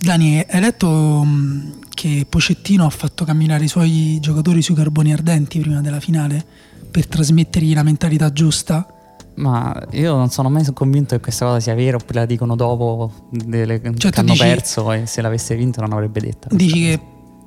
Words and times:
Dani, 0.00 0.44
hai 0.48 0.60
letto 0.60 0.88
mh, 0.88 1.78
che 1.90 2.24
Pocettino 2.28 2.86
ha 2.86 2.90
fatto 2.90 3.24
camminare 3.24 3.64
i 3.64 3.68
suoi 3.68 4.18
giocatori 4.20 4.62
sui 4.62 4.74
carboni 4.74 5.12
ardenti 5.12 5.58
prima 5.58 5.80
della 5.80 6.00
finale 6.00 6.44
per 6.90 7.06
trasmettergli 7.06 7.74
la 7.74 7.82
mentalità 7.82 8.32
giusta? 8.32 8.86
Ma 9.34 9.76
io 9.92 10.16
non 10.16 10.30
sono 10.30 10.48
mai 10.50 10.64
convinto 10.72 11.14
che 11.16 11.20
questa 11.22 11.46
cosa 11.46 11.60
sia 11.60 11.74
vera 11.74 11.96
oppure 11.96 12.20
la 12.20 12.26
dicono 12.26 12.56
dopo 12.56 13.28
delle, 13.30 13.80
Cioè, 13.96 14.10
che 14.10 14.20
hanno 14.20 14.32
dici- 14.32 14.42
perso 14.44 14.92
e 14.92 15.06
se 15.06 15.20
l'avesse 15.20 15.54
vinto 15.56 15.80
non 15.80 15.92
avrebbe 15.92 16.20
detta. 16.20 16.48
Dici 16.50 16.80
che 16.80 17.00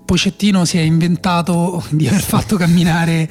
Pocettino 0.05 0.65
si 0.65 0.77
è 0.77 0.81
inventato 0.81 1.83
di 1.89 2.07
aver 2.07 2.21
fatto 2.21 2.57
camminare 2.57 3.29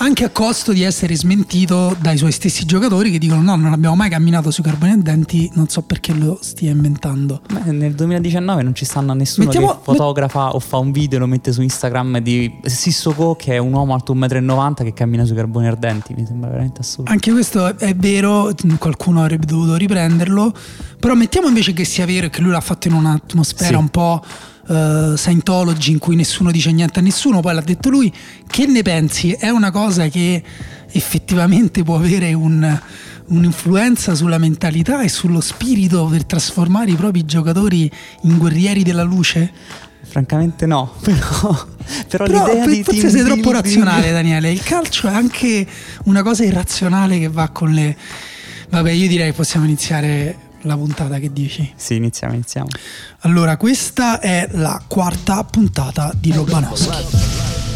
anche 0.00 0.24
a 0.24 0.30
costo 0.30 0.72
di 0.72 0.82
essere 0.82 1.16
smentito 1.16 1.96
dai 2.00 2.16
suoi 2.16 2.30
stessi 2.32 2.64
giocatori 2.64 3.10
che 3.10 3.18
dicono 3.18 3.42
no, 3.42 3.56
non 3.56 3.72
abbiamo 3.72 3.96
mai 3.96 4.08
camminato 4.08 4.50
sui 4.50 4.62
carboni 4.62 4.92
ardenti, 4.92 5.50
non 5.54 5.68
so 5.68 5.82
perché 5.82 6.12
lo 6.12 6.38
stia 6.40 6.70
inventando. 6.70 7.40
Ma 7.52 7.60
nel 7.64 7.94
2019 7.94 8.62
non 8.62 8.74
ci 8.74 8.84
stanno 8.84 9.12
nessuno 9.12 9.46
Mettiamo- 9.46 9.72
che 9.72 9.78
fotografa 9.82 10.54
o 10.54 10.60
fa 10.60 10.76
un 10.78 10.92
video 10.92 11.18
e 11.18 11.20
lo 11.20 11.26
mette 11.26 11.52
su 11.52 11.62
Instagram 11.62 12.18
di 12.20 12.58
Sissoko 12.64 13.34
che 13.34 13.54
è 13.54 13.58
un 13.58 13.72
uomo 13.72 13.92
alto 13.94 14.14
1,90 14.14 14.82
m 14.82 14.84
che 14.84 14.92
cammina 14.92 15.24
sui 15.24 15.34
carboni 15.34 15.66
ardenti. 15.66 16.14
Mi 16.14 16.24
sembra 16.24 16.48
veramente 16.50 16.80
assurdo. 16.80 17.10
Anche 17.10 17.32
questo 17.32 17.76
è 17.78 17.94
vero, 17.96 18.52
qualcuno 18.78 19.20
avrebbe 19.22 19.46
dovuto 19.46 19.74
riprenderlo, 19.76 20.54
però 21.00 21.14
mettiamo 21.14 21.48
invece 21.48 21.72
che 21.72 21.84
sia 21.84 22.06
vero 22.06 22.26
e 22.26 22.30
che 22.30 22.40
lui 22.40 22.52
l'ha 22.52 22.60
fatto 22.60 22.86
in 22.88 22.94
un'atmosfera 22.94 23.70
Sì. 23.70 23.74
un 23.74 23.88
po' 23.88 24.22
eh, 24.68 25.14
Scientology 25.16 25.92
in 25.92 25.98
cui 25.98 26.16
nessuno 26.16 26.50
dice 26.50 26.70
niente 26.72 26.98
a 26.98 27.02
nessuno, 27.02 27.40
poi 27.40 27.54
l'ha 27.54 27.60
detto 27.60 27.88
lui, 27.88 28.12
che 28.46 28.66
ne 28.66 28.82
pensi? 28.82 29.32
È 29.32 29.48
una 29.48 29.70
cosa 29.70 30.08
che 30.08 30.42
effettivamente 30.90 31.82
può 31.82 31.96
avere 31.96 32.32
un- 32.32 32.80
un'influenza 33.26 34.14
sulla 34.14 34.38
mentalità 34.38 35.02
e 35.02 35.08
sullo 35.08 35.40
spirito 35.40 36.06
per 36.06 36.24
trasformare 36.24 36.90
i 36.90 36.94
propri 36.94 37.24
giocatori 37.24 37.90
in 38.22 38.38
guerrieri 38.38 38.82
della 38.82 39.02
luce? 39.02 39.52
Francamente 40.08 40.64
no, 40.64 40.94
però, 41.02 41.66
però, 42.08 42.24
Però 42.24 42.46
forse 42.46 42.82
team 42.82 43.08
sei 43.10 43.24
troppo 43.24 43.34
building- 43.34 43.52
razionale, 43.52 44.10
Daniele. 44.10 44.50
Il 44.50 44.62
calcio 44.62 45.06
è 45.08 45.12
anche 45.12 45.66
una 46.04 46.22
cosa 46.22 46.44
irrazionale 46.44 47.18
che 47.18 47.28
va 47.28 47.48
con 47.50 47.72
le. 47.72 47.94
Vabbè, 48.70 48.90
io 48.90 49.06
direi 49.08 49.30
che 49.30 49.36
possiamo 49.36 49.66
iniziare 49.66 50.36
la 50.62 50.76
puntata. 50.76 51.18
Che 51.18 51.32
dici? 51.32 51.72
Sì, 51.76 51.94
iniziamo, 51.96 52.34
iniziamo. 52.34 52.68
Allora, 53.20 53.56
questa 53.56 54.20
è 54.20 54.48
la 54.52 54.82
quarta 54.86 55.44
puntata 55.44 56.12
di 56.18 56.32
Lobanowski. 56.32 57.67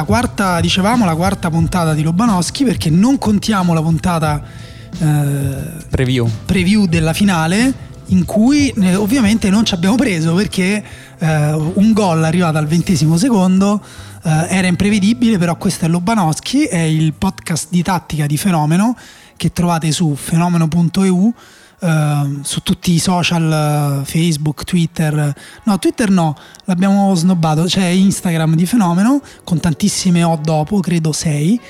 La 0.00 0.04
quarta, 0.06 0.60
dicevamo, 0.60 1.04
la 1.04 1.14
quarta 1.14 1.50
puntata 1.50 1.92
di 1.92 2.02
Lobanowski 2.02 2.64
perché 2.64 2.88
non 2.88 3.18
contiamo 3.18 3.74
la 3.74 3.82
puntata 3.82 4.42
eh, 4.98 5.84
Preview. 5.90 6.28
preview 6.46 6.86
della 6.86 7.12
finale 7.12 7.88
in 8.06 8.24
cui 8.24 8.70
eh, 8.70 8.94
ovviamente 8.94 9.50
non 9.50 9.64
ci 9.64 9.74
abbiamo 9.74 9.96
preso 9.96 10.34
perché 10.34 10.82
eh, 11.18 11.52
un 11.52 11.92
gol 11.92 12.24
arrivato 12.24 12.56
al 12.56 12.66
ventesimo 12.66 13.16
secondo 13.18 13.80
eh, 14.22 14.46
era 14.48 14.66
imprevedibile 14.66 15.38
però 15.38 15.56
questo 15.56 15.84
è 15.84 15.88
Lobanowski 15.88 16.64
è 16.64 16.80
il 16.80 17.12
podcast 17.12 17.68
di 17.70 17.82
tattica 17.82 18.26
di 18.26 18.36
Fenomeno 18.36 18.96
che 19.36 19.52
trovate 19.52 19.92
su 19.92 20.16
fenomeno.eu 20.16 21.34
eh, 21.80 22.38
su 22.42 22.62
tutti 22.62 22.92
i 22.92 22.98
social 22.98 24.02
Facebook, 24.04 24.64
Twitter. 24.64 25.34
No 25.64 25.78
Twitter 25.78 26.10
no 26.10 26.36
l'abbiamo 26.64 27.14
snobbato. 27.14 27.64
C'è 27.64 27.86
Instagram 27.86 28.54
di 28.54 28.66
Fenomeno 28.66 29.20
con 29.44 29.60
tantissime 29.60 30.22
O 30.22 30.38
dopo 30.42 30.80
credo 30.80 31.12
6 31.12 31.60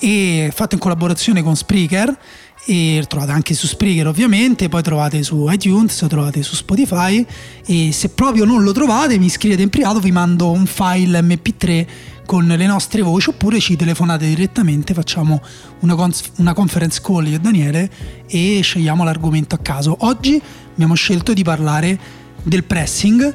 e 0.00 0.50
fatto 0.54 0.74
in 0.74 0.80
collaborazione 0.80 1.42
con 1.42 1.54
Spreaker 1.54 2.18
e 2.64 3.04
trovate 3.08 3.32
anche 3.32 3.54
su 3.54 3.66
Spreaker 3.66 4.06
ovviamente, 4.06 4.68
poi 4.68 4.82
trovate 4.82 5.22
su 5.22 5.46
iTunes, 5.48 6.04
trovate 6.08 6.42
su 6.42 6.54
Spotify. 6.54 7.24
E 7.66 7.92
se 7.92 8.10
proprio 8.10 8.44
non 8.44 8.62
lo 8.62 8.72
trovate 8.72 9.18
mi 9.18 9.28
scrivete 9.28 9.62
in 9.62 9.68
privato, 9.68 10.00
vi 10.00 10.12
mando 10.12 10.50
un 10.50 10.66
file 10.66 11.20
mp3 11.20 11.86
con 12.30 12.46
le 12.46 12.66
nostre 12.68 13.02
voci 13.02 13.30
oppure 13.30 13.58
ci 13.58 13.74
telefonate 13.74 14.24
direttamente, 14.24 14.94
facciamo 14.94 15.42
una, 15.80 15.96
cons- 15.96 16.30
una 16.36 16.52
conference 16.52 17.00
call 17.02 17.26
io 17.26 17.34
e 17.34 17.40
Daniele 17.40 17.90
e 18.28 18.60
scegliamo 18.62 19.02
l'argomento 19.02 19.56
a 19.56 19.58
caso. 19.58 19.96
Oggi 20.02 20.40
abbiamo 20.72 20.94
scelto 20.94 21.32
di 21.32 21.42
parlare 21.42 21.98
del 22.44 22.62
pressing, 22.62 23.34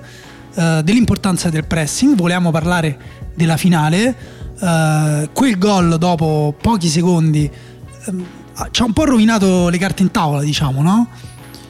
eh, 0.53 0.81
dell'importanza 0.81 1.49
del 1.49 1.65
pressing, 1.65 2.15
volevamo 2.15 2.51
parlare 2.51 2.97
della 3.35 3.57
finale, 3.57 4.15
eh, 4.61 5.29
quel 5.33 5.57
gol 5.57 5.97
dopo 5.97 6.55
pochi 6.57 6.87
secondi 6.87 7.51
ehm, 8.05 8.25
ci 8.71 8.81
ha 8.81 8.85
un 8.85 8.93
po' 8.93 9.03
rovinato 9.03 9.67
le 9.67 9.77
carte 9.77 10.03
in 10.03 10.11
tavola, 10.11 10.41
diciamo, 10.41 10.81
no? 10.81 11.09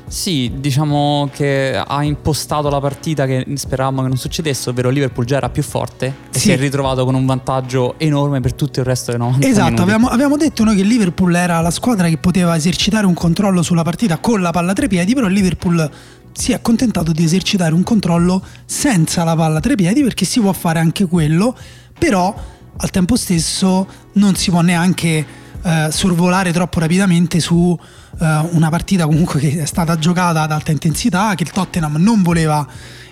Sì, 0.07 0.51
diciamo 0.55 1.29
che 1.33 1.75
ha 1.75 2.03
impostato 2.03 2.69
la 2.69 2.79
partita 2.79 3.25
che 3.25 3.45
speravamo 3.55 4.03
che 4.03 4.07
non 4.07 4.17
succedesse, 4.17 4.69
ovvero 4.69 4.89
Liverpool 4.89 5.25
già 5.25 5.37
era 5.37 5.49
più 5.49 5.63
forte 5.63 6.05
e 6.05 6.13
Sì. 6.31 6.39
si 6.39 6.51
è 6.51 6.57
ritrovato 6.57 7.03
con 7.05 7.15
un 7.15 7.25
vantaggio 7.25 7.95
enorme 7.97 8.39
per 8.39 8.53
tutto 8.53 8.79
il 8.79 8.85
resto 8.85 9.11
dei 9.11 9.19
90 9.19 9.47
Esatto, 9.47 9.81
abbiamo, 9.81 10.07
abbiamo 10.07 10.37
detto 10.37 10.63
noi 10.63 10.75
che 10.75 10.83
Liverpool 10.83 11.33
era 11.35 11.59
la 11.59 11.71
squadra 11.71 12.07
che 12.07 12.17
poteva 12.17 12.55
esercitare 12.55 13.05
un 13.05 13.13
controllo 13.15 13.61
sulla 13.63 13.81
partita 13.83 14.17
con 14.19 14.41
la 14.41 14.51
palla 14.51 14.71
a 14.71 14.73
tre 14.75 14.87
piedi, 14.87 15.13
però 15.15 15.27
Liverpool 15.27 15.89
si 16.31 16.51
è 16.51 16.55
accontentato 16.55 17.11
di 17.11 17.23
esercitare 17.23 17.73
un 17.73 17.83
controllo 17.83 18.43
senza 18.65 19.23
la 19.23 19.35
palla 19.35 19.57
a 19.57 19.61
tre 19.61 19.75
piedi 19.75 20.03
perché 20.03 20.25
si 20.25 20.39
può 20.39 20.53
fare 20.53 20.79
anche 20.79 21.05
quello, 21.07 21.55
però 21.97 22.33
al 22.77 22.89
tempo 22.91 23.15
stesso 23.15 23.87
non 24.13 24.35
si 24.35 24.51
può 24.51 24.61
neanche 24.61 25.25
eh, 25.63 25.87
sorvolare 25.89 26.51
troppo 26.51 26.79
rapidamente 26.79 27.39
su 27.39 27.77
una 28.17 28.69
partita 28.69 29.05
comunque 29.05 29.39
che 29.39 29.61
è 29.61 29.65
stata 29.65 29.97
giocata 29.97 30.41
ad 30.41 30.51
alta 30.51 30.71
intensità, 30.71 31.35
che 31.35 31.43
il 31.43 31.51
Tottenham 31.51 31.97
non 31.97 32.21
voleva 32.21 32.65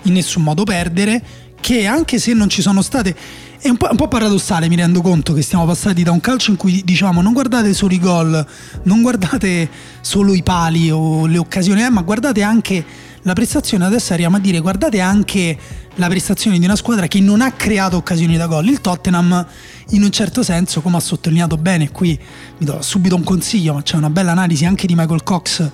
in 0.04 0.14
nessun 0.14 0.44
modo 0.44 0.64
perdere, 0.64 1.22
che 1.60 1.86
anche 1.86 2.20
se 2.20 2.34
non 2.34 2.50
ci 2.50 2.62
sono 2.62 2.82
state 2.82 3.16
è 3.64 3.70
un 3.70 3.78
po', 3.78 3.88
un 3.90 3.96
po' 3.96 4.10
paradossale, 4.10 4.68
mi 4.68 4.76
rendo 4.76 5.00
conto 5.00 5.32
che 5.32 5.42
stiamo 5.42 5.66
passati 5.66 6.04
da 6.04 6.12
un 6.12 6.20
calcio 6.20 6.52
in 6.52 6.58
cui 6.58 6.82
diciamo 6.84 7.22
non 7.22 7.32
guardate 7.32 7.74
solo 7.74 7.94
i 7.94 8.00
gol, 8.00 8.46
non 8.84 9.02
guardate 9.02 9.70
solo 10.02 10.34
i 10.34 10.44
pali 10.44 10.92
o 10.92 11.26
le 11.26 11.38
occasioni, 11.38 11.82
eh, 11.82 11.90
ma 11.90 12.02
guardate 12.02 12.42
anche 12.42 12.86
la 13.24 13.34
prestazione 13.34 13.86
adesso 13.86 14.12
arriviamo 14.12 14.38
a 14.38 14.40
dire 14.40 14.60
guardate 14.60 15.00
anche 15.00 15.58
la 15.96 16.08
prestazione 16.08 16.60
di 16.60 16.66
una 16.66 16.76
squadra 16.76 17.08
che 17.08 17.20
non 17.20 17.42
ha 17.42 17.52
creato 17.52 17.98
occasioni 17.98 18.36
da 18.38 18.48
gol. 18.48 18.68
Il 18.68 18.82
Tottenham 18.82 19.46
in 19.90 20.04
un 20.04 20.12
certo 20.12 20.44
senso, 20.44 20.82
come 20.82 20.98
ha 20.98 21.00
sottolineato 21.00 21.58
bene, 21.58 21.92
qui 21.92 22.20
vi 22.58 22.66
do 22.66 22.82
subito 22.82 23.16
un 23.16 23.24
consiglio, 23.24 23.82
c'è 23.84 23.96
una 23.96 24.10
bella 24.10 24.32
analisi 24.32 24.66
anche 24.66 24.88
di 24.88 24.96
Michael 24.96 25.24
Cox 25.24 25.70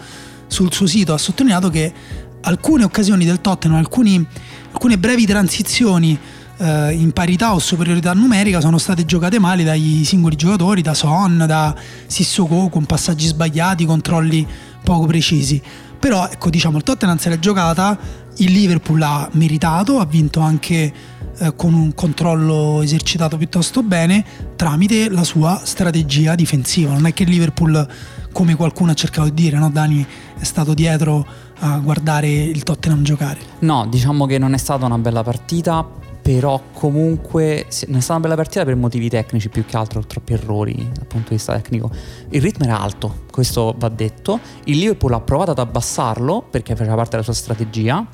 sul 0.48 0.74
suo 0.74 0.88
sito, 0.88 1.14
ha 1.14 1.18
sottolineato 1.18 1.70
che 1.70 1.94
alcune 2.42 2.84
occasioni 2.84 3.26
del 3.26 3.42
Tottenham, 3.42 3.78
alcuni, 3.78 4.26
alcune 4.72 4.98
brevi 4.98 5.26
transizioni 5.26 6.18
eh, 6.58 6.92
in 6.94 7.12
parità 7.12 7.54
o 7.54 7.60
superiorità 7.60 8.14
numerica 8.14 8.60
sono 8.60 8.78
state 8.78 9.06
giocate 9.06 9.40
male 9.40 9.64
dai 9.64 10.04
singoli 10.06 10.36
giocatori, 10.36 10.82
da 10.82 10.94
Son, 10.94 11.46
da 11.48 11.74
Sissoko, 12.06 12.70
con 12.70 12.86
passaggi 12.86 13.28
sbagliati, 13.28 13.86
controlli 13.86 14.46
poco 14.84 15.06
precisi. 15.06 15.62
Però 16.00 16.28
ecco, 16.28 16.50
diciamo, 16.50 16.78
il 16.78 16.84
Tottenham 16.84 17.18
se 17.18 17.30
l'è 17.30 17.40
giocata, 17.40 17.98
il 18.38 18.52
Liverpool 18.52 19.02
ha 19.02 19.30
meritato, 19.34 20.00
ha 20.00 20.06
vinto 20.06 20.40
anche 20.40 20.94
eh, 21.38 21.56
con 21.56 21.74
un 21.74 21.94
controllo 21.94 22.82
esercitato 22.82 23.38
piuttosto 23.38 23.84
bene 23.84 24.24
tramite 24.56 25.10
la 25.10 25.24
sua 25.24 25.62
strategia 25.64 26.36
difensiva. 26.36 26.94
Non 26.94 27.06
è 27.06 27.14
che 27.14 27.24
il 27.24 27.30
Liverpool, 27.30 27.88
come 28.32 28.56
qualcuno 28.56 28.92
ha 28.92 28.94
cercato 28.94 29.30
di 29.30 29.42
dire, 29.42 29.58
no? 29.58 29.70
Dani 29.70 30.06
è 30.38 30.44
stato 30.44 30.74
dietro 30.74 31.26
a 31.60 31.78
guardare 31.80 32.30
il 32.30 32.64
Tottenham 32.64 33.04
giocare. 33.04 33.40
No, 33.60 33.86
diciamo 33.88 34.26
che 34.26 34.38
non 34.38 34.54
è 34.54 34.58
stata 34.58 34.86
una 34.86 34.98
bella 34.98 35.24
partita, 35.24 35.86
però 36.32 36.62
comunque 36.74 37.66
è 37.66 37.72
stata 37.72 38.12
una 38.12 38.20
bella 38.20 38.36
partita 38.36 38.64
per 38.64 38.76
motivi 38.76 39.10
tecnici 39.10 39.50
più 39.50 39.66
che 39.66 39.76
altro, 39.76 40.06
troppi 40.06 40.34
errori 40.34 40.76
dal 40.76 41.08
punto 41.08 41.30
di 41.30 41.36
vista 41.38 41.56
tecnico. 41.56 41.90
Il 42.30 42.40
ritmo 42.40 42.66
era 42.66 42.80
alto, 42.80 43.22
questo 43.32 43.74
va 43.76 43.90
detto. 43.90 44.40
Il 44.66 44.78
Liverpool 44.78 45.14
ha 45.14 45.22
provato 45.22 45.50
ad 45.50 45.58
abbassarlo 45.58 46.46
perché 46.48 46.76
faceva 46.76 46.94
parte 46.94 47.10
della 47.14 47.24
sua 47.24 47.34
strategia 47.34 48.06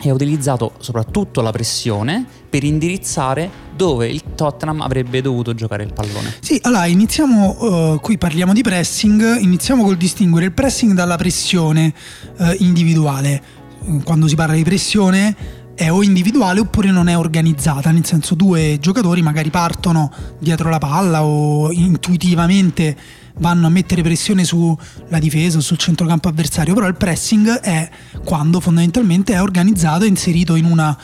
e 0.00 0.08
ha 0.08 0.12
utilizzato 0.14 0.74
soprattutto 0.78 1.40
la 1.40 1.50
pressione 1.50 2.24
per 2.48 2.62
indirizzare 2.62 3.50
dove 3.74 4.06
il 4.06 4.22
Tottenham 4.36 4.80
avrebbe 4.82 5.20
dovuto 5.20 5.52
giocare 5.52 5.82
il 5.82 5.92
pallone. 5.92 6.32
Sì, 6.38 6.56
allora 6.62 6.86
iniziamo, 6.86 7.94
uh, 7.94 8.00
qui 8.00 8.16
parliamo 8.16 8.52
di 8.52 8.62
pressing, 8.62 9.40
iniziamo 9.40 9.82
col 9.82 9.96
distinguere 9.96 10.46
il 10.46 10.52
pressing 10.52 10.92
dalla 10.92 11.16
pressione 11.16 11.92
uh, 12.36 12.54
individuale. 12.58 13.58
Quando 14.04 14.28
si 14.28 14.36
parla 14.36 14.54
di 14.54 14.62
pressione 14.62 15.34
è 15.80 15.90
o 15.90 16.02
individuale 16.02 16.60
oppure 16.60 16.90
non 16.90 17.08
è 17.08 17.16
organizzata, 17.16 17.90
nel 17.90 18.04
senso 18.04 18.34
due 18.34 18.76
giocatori 18.78 19.22
magari 19.22 19.48
partono 19.48 20.12
dietro 20.38 20.68
la 20.68 20.76
palla 20.76 21.24
o 21.24 21.72
intuitivamente 21.72 22.94
vanno 23.38 23.66
a 23.66 23.70
mettere 23.70 24.02
pressione 24.02 24.44
sulla 24.44 25.18
difesa 25.18 25.56
o 25.56 25.62
sul 25.62 25.78
centrocampo 25.78 26.28
avversario, 26.28 26.74
però 26.74 26.86
il 26.86 26.96
pressing 26.96 27.60
è 27.60 27.88
quando 28.22 28.60
fondamentalmente 28.60 29.32
è 29.32 29.40
organizzato 29.40 30.04
e 30.04 30.08
inserito 30.08 30.54
in 30.54 30.66
una 30.66 30.94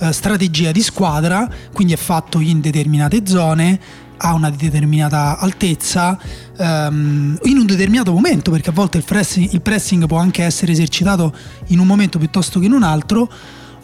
uh, 0.00 0.10
strategia 0.10 0.70
di 0.70 0.82
squadra, 0.82 1.48
quindi 1.72 1.94
è 1.94 1.96
fatto 1.96 2.38
in 2.38 2.60
determinate 2.60 3.26
zone, 3.26 3.80
a 4.18 4.34
una 4.34 4.50
determinata 4.50 5.38
altezza 5.38 6.18
um, 6.58 7.38
in 7.42 7.56
un 7.56 7.66
determinato 7.66 8.12
momento 8.12 8.50
perché 8.50 8.68
a 8.68 8.72
volte 8.74 8.98
il 8.98 9.04
pressing, 9.04 9.50
il 9.52 9.62
pressing 9.62 10.06
può 10.06 10.18
anche 10.18 10.42
essere 10.42 10.72
esercitato 10.72 11.34
in 11.68 11.78
un 11.78 11.86
momento 11.86 12.18
piuttosto 12.18 12.58
che 12.58 12.66
in 12.66 12.72
un 12.72 12.82
altro 12.82 13.30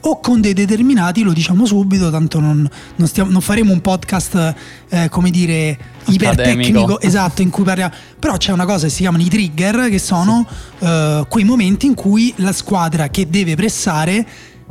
o 0.03 0.21
con 0.21 0.41
dei 0.41 0.53
determinati, 0.53 1.23
lo 1.23 1.33
diciamo 1.33 1.65
subito, 1.65 2.11
tanto 2.11 2.41
non, 2.41 2.69
non, 2.97 3.09
stiamo, 3.09 3.31
non 3.31 3.41
faremo 3.41 3.73
un 3.73 3.81
podcast, 3.81 4.55
eh, 4.89 5.09
come 5.09 5.31
dire, 5.31 5.79
ipertecnico, 6.07 7.01
esatto, 7.01 7.43
in 7.43 7.51
cui 7.51 7.65
parliamo. 7.65 7.93
Però 8.19 8.37
c'è 8.37 8.53
una 8.53 8.65
cosa 8.65 8.87
che 8.87 8.93
si 8.93 9.03
chiamano 9.03 9.23
i 9.23 9.29
trigger, 9.29 9.89
che 9.89 9.99
sono 9.99 10.47
sì. 10.79 10.85
eh, 10.85 11.25
quei 11.29 11.45
momenti 11.45 11.87
in 11.87 11.95
cui 11.95 12.33
la 12.37 12.53
squadra 12.53 13.09
che 13.09 13.29
deve 13.29 13.55
pressare 13.55 14.27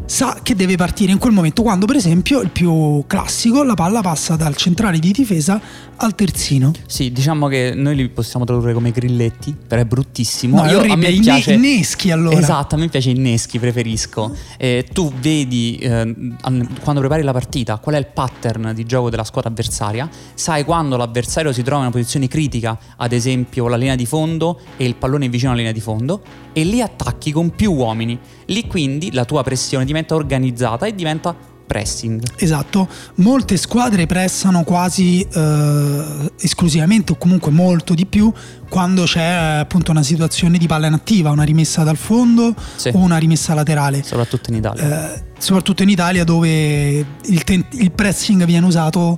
sa 0.06 0.40
che 0.44 0.56
deve 0.56 0.76
partire 0.76 1.12
in 1.12 1.18
quel 1.18 1.34
momento 1.34 1.62
quando 1.62 1.86
per 1.86 1.96
esempio 1.96 2.42
il 2.42 2.50
più 2.50 3.04
classico 3.08 3.64
la 3.64 3.76
palla 3.76 4.02
passa 4.02 4.36
dal 4.36 4.56
centrale 4.56 5.00
di 5.00 5.12
difesa 5.12 5.60
al 5.96 6.16
terzino. 6.16 6.72
Sì 6.86 7.12
diciamo 7.12 7.48
che 7.48 7.74
noi 7.76 7.96
li 7.96 8.10
possiamo 8.10 8.46
tradurre 8.46 8.74
come 8.74 8.92
grilletti 8.92 9.56
però 9.68 9.82
è 9.82 9.86
bruttissimo. 9.86 10.64
No, 10.64 10.70
Io, 10.70 10.80
a 10.82 10.96
me 10.96 11.12
piace 11.12 11.54
inneschi 11.54 12.12
allora. 12.12 12.38
Esatto 12.38 12.76
a 12.76 12.78
me 12.78 12.88
piace 12.88 13.12
inneschi 13.12 13.60
preferisco. 13.60 14.36
Eh, 14.58 14.86
tu 14.92 15.12
vedi 15.20 15.78
eh, 15.78 16.16
quando 16.82 17.00
prepari 17.00 17.22
la 17.24 17.34
partita 17.34 17.78
qual 17.78 17.96
è 17.96 17.98
il 17.98 18.08
pattern 18.08 18.74
di 18.76 18.86
gioco 18.86 19.10
della 19.10 19.24
squadra 19.24 19.50
avversaria? 19.50 20.10
Sai 20.34 20.64
quando 20.64 20.98
l'avversario 20.98 21.54
si 21.54 21.62
trova 21.62 21.82
in 21.82 21.88
una 21.88 21.92
posizione 21.92 22.28
critica 22.28 22.78
ad 22.98 23.12
esempio 23.12 23.68
la 23.68 23.78
linea 23.78 23.96
di 23.96 24.06
fondo 24.06 24.60
e 24.78 24.86
il 24.86 24.96
pallone 24.96 25.30
vicino 25.30 25.52
alla 25.52 25.60
linea 25.60 25.74
di 25.74 25.82
fondo 25.82 26.22
e 26.54 26.64
lì 26.64 26.82
attacchi 26.82 27.32
con 27.32 27.52
più 27.56 27.74
uomini. 27.74 28.18
Lì 28.46 28.68
quindi 28.68 29.12
la 29.14 29.24
tua 29.24 29.44
pressione 29.44 29.86
diventa 29.92 30.16
organizzata 30.16 30.86
e 30.86 30.96
diventa 30.96 31.36
pressing. 31.72 32.22
Esatto, 32.36 32.88
molte 33.16 33.56
squadre 33.56 34.06
pressano 34.06 34.64
quasi 34.66 35.22
eh, 35.22 36.32
esclusivamente 36.42 37.14
o 37.14 37.16
comunque 37.16 37.50
molto 37.50 37.94
di 37.94 38.06
più 38.06 38.30
quando 38.68 39.04
c'è 39.04 39.24
appunto 39.62 39.92
una 39.92 40.04
situazione 40.04 40.58
di 40.58 40.68
palla 40.68 40.88
inattiva, 40.88 41.30
una 41.30 41.44
rimessa 41.44 41.84
dal 41.84 41.96
fondo 41.96 42.54
sì. 42.76 42.90
o 42.90 42.98
una 42.98 43.16
rimessa 43.16 43.54
laterale. 43.54 44.04
Soprattutto 44.04 44.50
in 44.50 44.58
Italia. 44.58 45.14
Eh, 45.14 45.24
soprattutto 45.38 45.84
in 45.84 45.90
Italia 45.90 46.26
dove 46.26 47.06
il, 47.24 47.44
ten- 47.46 47.66
il 47.72 47.92
pressing 47.92 48.44
viene 48.44 48.66
usato 48.66 49.18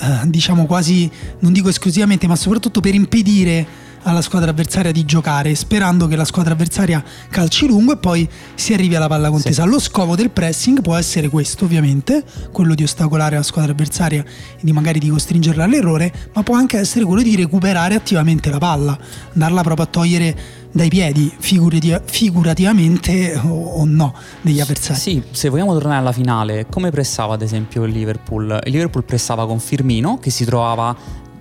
eh, 0.00 0.26
diciamo 0.26 0.64
quasi, 0.64 1.10
non 1.40 1.52
dico 1.52 1.68
esclusivamente, 1.68 2.26
ma 2.26 2.36
soprattutto 2.36 2.80
per 2.80 2.94
impedire 2.94 3.66
alla 4.02 4.22
squadra 4.22 4.50
avversaria 4.50 4.92
di 4.92 5.04
giocare, 5.04 5.54
sperando 5.54 6.06
che 6.06 6.16
la 6.16 6.24
squadra 6.24 6.52
avversaria 6.52 7.02
calci 7.28 7.66
lungo 7.66 7.92
e 7.92 7.96
poi 7.96 8.28
si 8.54 8.72
arrivi 8.72 8.94
alla 8.94 9.08
palla 9.08 9.30
contesa. 9.30 9.64
Sì. 9.64 9.68
Lo 9.68 9.78
scopo 9.78 10.16
del 10.16 10.30
pressing 10.30 10.80
può 10.80 10.96
essere 10.96 11.28
questo, 11.28 11.64
ovviamente, 11.64 12.24
quello 12.52 12.74
di 12.74 12.82
ostacolare 12.82 13.36
la 13.36 13.42
squadra 13.42 13.72
avversaria 13.72 14.22
e 14.22 14.60
di 14.60 14.72
magari 14.72 14.98
di 14.98 15.08
costringerla 15.08 15.64
all'errore, 15.64 16.12
ma 16.32 16.42
può 16.42 16.54
anche 16.54 16.78
essere 16.78 17.04
quello 17.04 17.22
di 17.22 17.36
recuperare 17.36 17.94
attivamente 17.94 18.50
la 18.50 18.58
palla, 18.58 18.98
andarla 19.32 19.62
proprio 19.62 19.86
a 19.86 19.88
togliere 19.88 20.58
dai 20.72 20.88
piedi 20.88 21.32
figurativ- 21.36 22.02
figurativamente 22.04 23.38
o, 23.44 23.48
o, 23.48 23.84
no 23.84 24.14
degli 24.40 24.60
avversari. 24.60 24.98
Sì, 24.98 25.22
se 25.30 25.48
vogliamo 25.48 25.72
tornare 25.72 25.98
alla 25.98 26.12
finale, 26.12 26.66
come 26.70 26.90
pressava 26.90 27.34
ad 27.34 27.42
esempio 27.42 27.84
il 27.84 27.92
Liverpool? 27.92 28.58
Il 28.64 28.72
Liverpool 28.72 29.04
pressava 29.04 29.46
con 29.46 29.58
Firmino 29.58 30.18
che 30.18 30.30
si 30.30 30.44
trovava 30.44 30.96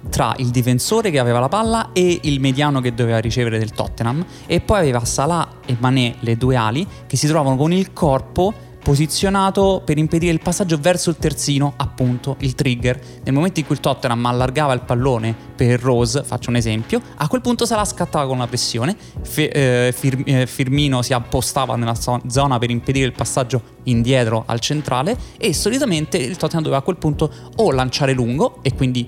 tra 0.10 0.34
il 0.38 0.50
difensore 0.50 1.12
che 1.12 1.20
aveva 1.20 1.40
la 1.40 1.50
palla 1.50 1.92
e 1.94 2.20
il 2.24 2.40
mediano 2.40 2.82
che 2.82 2.94
doveva 2.94 3.20
ricevere 3.20 3.60
del 3.60 3.72
Tottenham 3.72 4.26
e 4.46 4.60
poi 4.60 4.80
aveva 4.80 5.04
Salah 5.06 5.48
e 5.66 5.76
Mané, 5.80 6.16
le 6.20 6.36
due 6.36 6.56
ali, 6.56 6.86
che 7.08 7.16
si 7.18 7.28
trovavano 7.28 7.56
con 7.56 7.72
il 7.72 7.94
corpo 7.94 8.54
posizionato 8.82 9.82
per 9.84 9.98
impedire 9.98 10.32
il 10.32 10.40
passaggio 10.40 10.78
verso 10.80 11.10
il 11.10 11.18
terzino, 11.18 11.74
appunto 11.78 12.38
il 12.40 12.56
trigger. 12.56 13.00
Nel 13.24 13.34
momento 13.34 13.60
in 13.60 13.66
cui 13.66 13.76
il 13.76 13.82
Tottenham 13.82 14.26
allargava 14.26 14.74
il 14.74 14.82
pallone 14.82 15.36
per 15.56 15.80
Rose, 15.80 16.24
faccio 16.24 16.50
un 16.50 16.56
esempio, 16.56 17.02
a 17.18 17.28
quel 17.28 17.42
punto 17.42 17.66
Salah 17.66 17.86
scattava 17.86 18.26
con 18.26 18.38
la 18.38 18.48
pressione, 18.48 18.96
Fe, 19.22 19.50
eh, 19.50 19.92
Fir, 19.92 20.22
eh, 20.26 20.48
Firmino 20.48 21.02
si 21.02 21.14
appostava 21.14 21.76
nella 21.76 21.96
zona 21.96 22.58
per 22.58 22.70
impedire 22.70 23.06
il 23.06 23.14
passaggio 23.14 23.78
indietro 23.84 24.44
al 24.46 24.60
centrale 24.60 25.18
e 25.38 25.54
solitamente 25.54 26.18
il 26.18 26.38
Tottenham 26.38 26.64
doveva 26.64 26.82
a 26.82 26.84
quel 26.84 26.98
punto 26.98 27.32
o 27.58 27.72
lanciare 27.72 28.14
lungo 28.14 28.60
e 28.62 28.74
quindi 28.74 29.08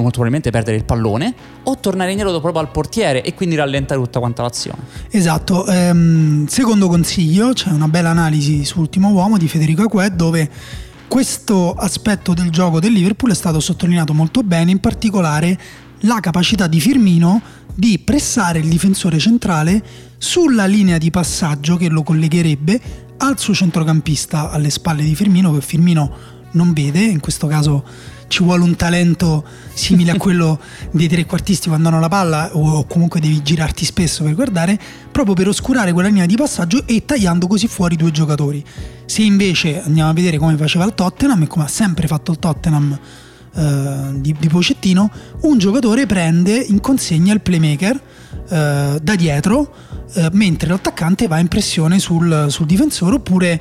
molto 0.00 0.20
probabilmente 0.20 0.50
perdere 0.50 0.76
il 0.76 0.84
pallone 0.84 1.34
o 1.64 1.78
tornare 1.78 2.10
indietro 2.10 2.38
proprio 2.40 2.62
al 2.62 2.70
portiere 2.70 3.22
e 3.22 3.34
quindi 3.34 3.56
rallentare 3.56 4.00
tutta 4.00 4.18
quanta 4.18 4.42
l'azione. 4.42 4.78
Esatto, 5.10 5.66
ehm, 5.66 6.46
secondo 6.46 6.88
consiglio 6.88 7.52
c'è 7.52 7.70
una 7.70 7.88
bella 7.88 8.10
analisi 8.10 8.64
su 8.64 8.80
Ultimo 8.80 9.10
Uomo 9.10 9.38
di 9.38 9.48
Federico 9.48 9.82
Acquet 9.82 10.14
dove 10.14 10.50
questo 11.08 11.72
aspetto 11.72 12.34
del 12.34 12.50
gioco 12.50 12.80
del 12.80 12.92
Liverpool 12.92 13.30
è 13.30 13.34
stato 13.34 13.60
sottolineato 13.60 14.12
molto 14.12 14.42
bene, 14.42 14.70
in 14.72 14.80
particolare 14.80 15.58
la 16.00 16.20
capacità 16.20 16.66
di 16.66 16.80
Firmino 16.80 17.40
di 17.74 17.98
pressare 17.98 18.58
il 18.58 18.68
difensore 18.68 19.18
centrale 19.18 19.82
sulla 20.18 20.66
linea 20.66 20.98
di 20.98 21.10
passaggio 21.10 21.76
che 21.76 21.88
lo 21.88 22.02
collegherebbe 22.02 22.80
al 23.18 23.38
suo 23.38 23.54
centrocampista 23.54 24.50
alle 24.50 24.70
spalle 24.70 25.04
di 25.04 25.14
Firmino 25.14 25.52
che 25.52 25.60
Firmino 25.60 26.34
non 26.52 26.72
vede, 26.72 27.00
in 27.00 27.20
questo 27.20 27.46
caso 27.46 27.84
ci 28.28 28.42
vuole 28.42 28.62
un 28.62 28.76
talento 28.76 29.44
simile 29.72 30.12
a 30.12 30.16
quello 30.16 30.58
dei 30.90 31.08
trequartisti 31.08 31.68
quando 31.68 31.88
hanno 31.88 32.00
la 32.00 32.08
palla 32.08 32.50
o 32.52 32.84
comunque 32.86 33.20
devi 33.20 33.42
girarti 33.42 33.84
spesso 33.84 34.24
per 34.24 34.34
guardare, 34.34 34.78
proprio 35.10 35.34
per 35.34 35.48
oscurare 35.48 35.92
quella 35.92 36.08
linea 36.08 36.26
di 36.26 36.36
passaggio 36.36 36.86
e 36.86 37.04
tagliando 37.04 37.46
così 37.46 37.68
fuori 37.68 37.96
due 37.96 38.10
giocatori. 38.10 38.64
Se 39.06 39.22
invece 39.22 39.82
andiamo 39.82 40.10
a 40.10 40.12
vedere 40.12 40.38
come 40.38 40.56
faceva 40.56 40.84
il 40.84 40.94
Tottenham 40.94 41.42
e 41.42 41.46
come 41.46 41.64
ha 41.64 41.68
sempre 41.68 42.06
fatto 42.06 42.32
il 42.32 42.38
Tottenham 42.38 42.98
eh, 43.54 44.20
di, 44.20 44.34
di 44.38 44.48
Pocettino, 44.48 45.10
un 45.42 45.58
giocatore 45.58 46.06
prende 46.06 46.54
in 46.56 46.80
consegna 46.80 47.32
il 47.32 47.40
playmaker 47.40 48.00
eh, 48.48 48.98
da 49.00 49.14
dietro 49.14 49.72
eh, 50.14 50.28
mentre 50.32 50.68
l'attaccante 50.68 51.26
va 51.26 51.38
in 51.38 51.48
pressione 51.48 51.98
sul, 51.98 52.46
sul 52.48 52.66
difensore 52.66 53.16
oppure 53.16 53.60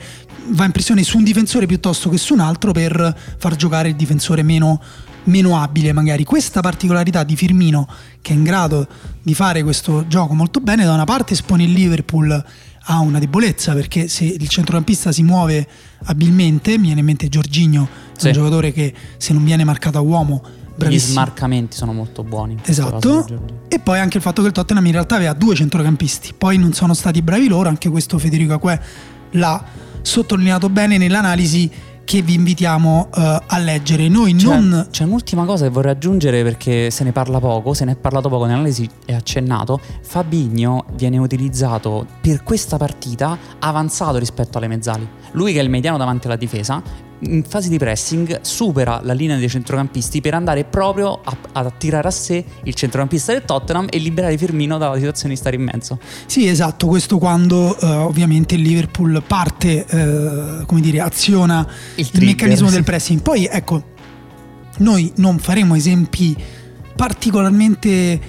va 0.50 0.66
in 0.66 0.72
pressione 0.72 1.04
su 1.04 1.18
un 1.18 1.24
difensore 1.24 1.66
piuttosto 1.66 2.10
che 2.10 2.18
su 2.18 2.34
un 2.34 2.40
altro 2.40 2.72
per 2.72 3.16
far 3.38 3.56
giocare 3.56 3.90
il 3.90 3.96
difensore 3.96 4.44
meno, 4.44 4.82
meno 5.26 5.60
abile 5.62 5.92
magari. 5.94 6.24
Questa 6.24 6.62
particolarità 6.62 7.24
di 7.24 7.36
Firmino 7.36 7.88
che 8.22 8.34
è 8.34 8.36
in 8.36 8.44
grado 8.44 8.88
di 9.22 9.34
fare 9.34 9.64
questo 9.64 10.06
gioco 10.08 10.34
molto 10.34 10.60
bene, 10.60 10.84
da 10.86 10.94
una 10.94 11.04
parte 11.06 11.34
espone 11.34 11.64
il 11.64 11.72
Liverpool 11.72 12.44
ha 12.88 13.00
una 13.00 13.18
debolezza 13.18 13.74
perché 13.74 14.08
se 14.08 14.26
il 14.26 14.48
centrocampista 14.48 15.12
si 15.12 15.24
muove 15.24 15.68
abilmente, 16.06 16.78
mi 16.78 16.86
viene 16.86 17.00
in 17.00 17.06
mente 17.06 17.28
Giorginio, 17.30 17.88
Sì. 18.16 18.28
un 18.28 18.34
giocatore 18.34 18.72
che 18.72 18.94
se 19.18 19.34
non 19.34 19.44
viene 19.44 19.64
marcato 19.64 19.98
a 19.98 20.02
uomo, 20.02 20.42
Gli 20.46 20.78
bravissimo. 20.78 21.14
smarcamenti 21.14 21.76
sono 21.76 21.94
molto 21.94 22.24
buoni. 22.24 22.58
Esatto. 22.64 23.26
E 23.68 23.80
poi 23.80 23.98
anche 24.00 24.18
il 24.18 24.24
fatto 24.24 24.42
che 24.42 24.50
il 24.50 24.54
Tottenham 24.54 24.86
in 24.86 24.92
realtà 24.92 25.16
aveva 25.16 25.34
due 25.34 25.56
centrocampisti. 25.56 26.34
Poi 26.38 26.58
non 26.60 26.74
sono 26.74 26.94
stati 26.94 27.24
bravi 27.24 27.48
loro, 27.48 27.70
anche 27.70 27.90
questo 27.90 28.20
Federico 28.20 28.54
Acque 28.54 28.80
l'ha 29.32 29.64
sottolineato 30.06 30.70
bene 30.70 30.98
nell'analisi 30.98 31.70
che 32.06 32.22
vi 32.22 32.36
invitiamo 32.36 33.10
eh, 33.14 33.42
a 33.48 33.58
leggere. 33.58 34.08
Noi 34.08 34.36
C'è, 34.36 34.46
non 34.46 34.88
c'è 34.92 35.04
un'ultima 35.04 35.44
cosa 35.44 35.66
che 35.66 35.72
vorrei 35.72 35.92
aggiungere 35.92 36.44
perché 36.44 36.92
se 36.92 37.04
ne 37.04 37.12
parla 37.12 37.40
poco, 37.40 37.74
se 37.74 37.84
ne 37.84 37.94
è 37.94 37.96
parlato 37.96 38.30
poco 38.30 38.46
nell'analisi 38.46 38.88
è 39.04 39.14
accennato. 39.14 39.80
Fabigno 40.02 40.86
viene 40.94 41.18
utilizzato 41.18 42.06
per 42.22 42.44
questa 42.44 42.78
partita 42.78 43.38
avanzato 43.60 44.20
rispetto 44.20 44.60
alle 44.60 44.68
mezzali. 44.68 45.08
Lui 45.32 45.52
che 45.52 45.60
è 45.60 45.64
il 45.64 45.70
mediano 45.70 45.98
davanti 45.98 46.28
alla 46.28 46.36
difesa, 46.36 46.82
in 47.20 47.44
fase 47.44 47.70
di 47.70 47.78
pressing 47.78 48.42
supera 48.42 49.00
la 49.04 49.14
linea 49.14 49.38
dei 49.38 49.50
centrocampisti 49.50 50.22
per 50.22 50.34
andare 50.34 50.64
proprio 50.66 51.20
a, 51.24 51.36
ad 51.54 51.66
attirare 51.66 52.08
a 52.08 52.12
sé 52.12 52.44
il 52.64 52.74
centrocampista 52.74 53.32
del 53.32 53.44
Tottenham 53.44 53.88
e 53.90 53.98
liberare 53.98 54.38
Firmino 54.38 54.78
dalla 54.78 54.96
situazione 54.96 55.34
di 55.34 55.40
stare 55.40 55.56
in 55.56 55.64
mezzo. 55.64 56.00
Sì, 56.26 56.48
esatto, 56.48 56.88
questo 56.88 57.18
quando 57.18 57.78
eh, 57.78 57.86
ovviamente 57.86 58.56
il 58.56 58.62
Liverpool 58.62 59.24
parte, 59.26 59.86
eh, 59.86 60.66
come 60.66 60.82
dire, 60.82 61.00
aziona 61.00 61.68
Il 61.96 62.06
il, 62.06 62.10
trigger, 62.10 62.28
meccanismo 62.28 62.68
sì. 62.68 62.74
del 62.74 62.84
pressing. 62.84 63.22
Poi 63.22 63.46
ecco, 63.46 63.84
noi 64.78 65.12
non 65.18 65.40
faremo 65.40 65.76
esempi 65.76 66.36
particolarmente 66.96 67.88
eh, 67.88 68.20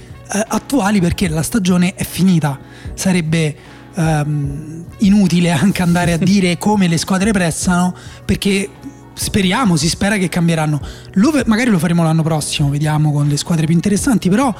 attuali 0.49 1.01
perché 1.01 1.29
la 1.29 1.43
stagione 1.43 1.95
è 1.95 2.05
finita. 2.05 2.59
Sarebbe 2.95 3.57
ehm, 3.97 4.85
inutile 4.99 5.51
anche 5.51 5.83
andare 5.83 6.13
a 6.13 6.17
dire 6.17 6.57
come 6.59 6.87
le 6.89 6.99
squadre 6.99 7.33
pressano 7.33 7.95
perché 8.25 8.69
speriamo, 9.15 9.77
si 9.77 9.89
spera 9.89 10.17
che 10.19 10.29
cambieranno. 10.29 10.81
Lo- 11.15 11.43
magari 11.47 11.71
lo 11.71 11.79
faremo 11.79 12.03
l'anno 12.03 12.23
prossimo, 12.23 12.69
vediamo 12.69 13.13
con 13.13 13.27
le 13.29 13.37
squadre 13.37 13.65
più 13.67 13.75
interessanti, 13.75 14.29
però 14.29 14.55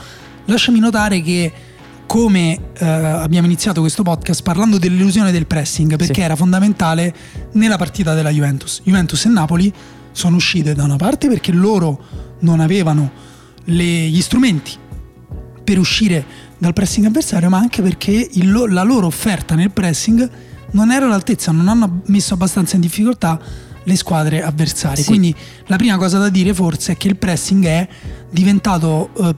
lasciami 0.47 0.79
notare 0.79 1.21
che 1.23 1.53
come 2.07 2.59
eh, 2.79 2.85
abbiamo 2.87 3.47
iniziato 3.47 3.81
questo 3.81 4.03
podcast 4.05 4.43
parlando 4.43 4.79
dell'illusione 4.79 5.33
del 5.33 5.47
pressing 5.47 5.97
perché 5.97 6.15
Sì. 6.15 6.21
era 6.21 6.37
fondamentale 6.37 7.13
nella 7.53 7.77
partita 7.77 8.15
della 8.15 8.31
Juventus. 8.31 8.81
Juventus 8.85 9.25
e 9.25 9.29
Napoli 9.29 9.73
sono 10.13 10.37
uscite 10.37 10.73
da 10.75 10.85
una 10.85 10.97
parte 10.97 11.29
perché 11.29 11.51
loro 11.53 12.01
non 12.41 12.61
avevano 12.61 13.11
le- 13.65 14.09
gli 14.09 14.21
strumenti 14.23 14.73
per 15.65 15.79
uscire 15.81 16.25
dal 16.59 16.73
pressing 16.73 17.07
avversario, 17.07 17.49
ma 17.49 17.59
anche 17.59 17.83
perché 17.83 18.29
il 18.33 18.51
la 18.69 18.83
loro 18.83 19.07
offerta 19.07 19.55
nel 19.55 19.71
pressing 19.71 20.31
non 20.73 20.91
era 20.91 21.07
all'altezza, 21.07 21.53
non 21.53 21.69
hanno 21.69 22.03
messo 22.07 22.35
abbastanza 22.35 22.77
in 22.77 22.83
difficoltà 22.83 23.41
le 23.87 23.97
squadre 23.97 24.43
avversarie. 24.43 25.03
Sì. 25.03 25.09
Quindi 25.09 25.35
la 25.67 25.77
prima 25.77 25.97
cosa 25.97 26.19
da 26.19 26.29
dire 26.29 26.53
forse 26.53 26.93
è 26.93 26.97
che 26.97 27.09
il 27.09 27.17
pressing 27.17 27.65
è 27.65 27.89
diventato 28.31 29.11
eh, 29.17 29.35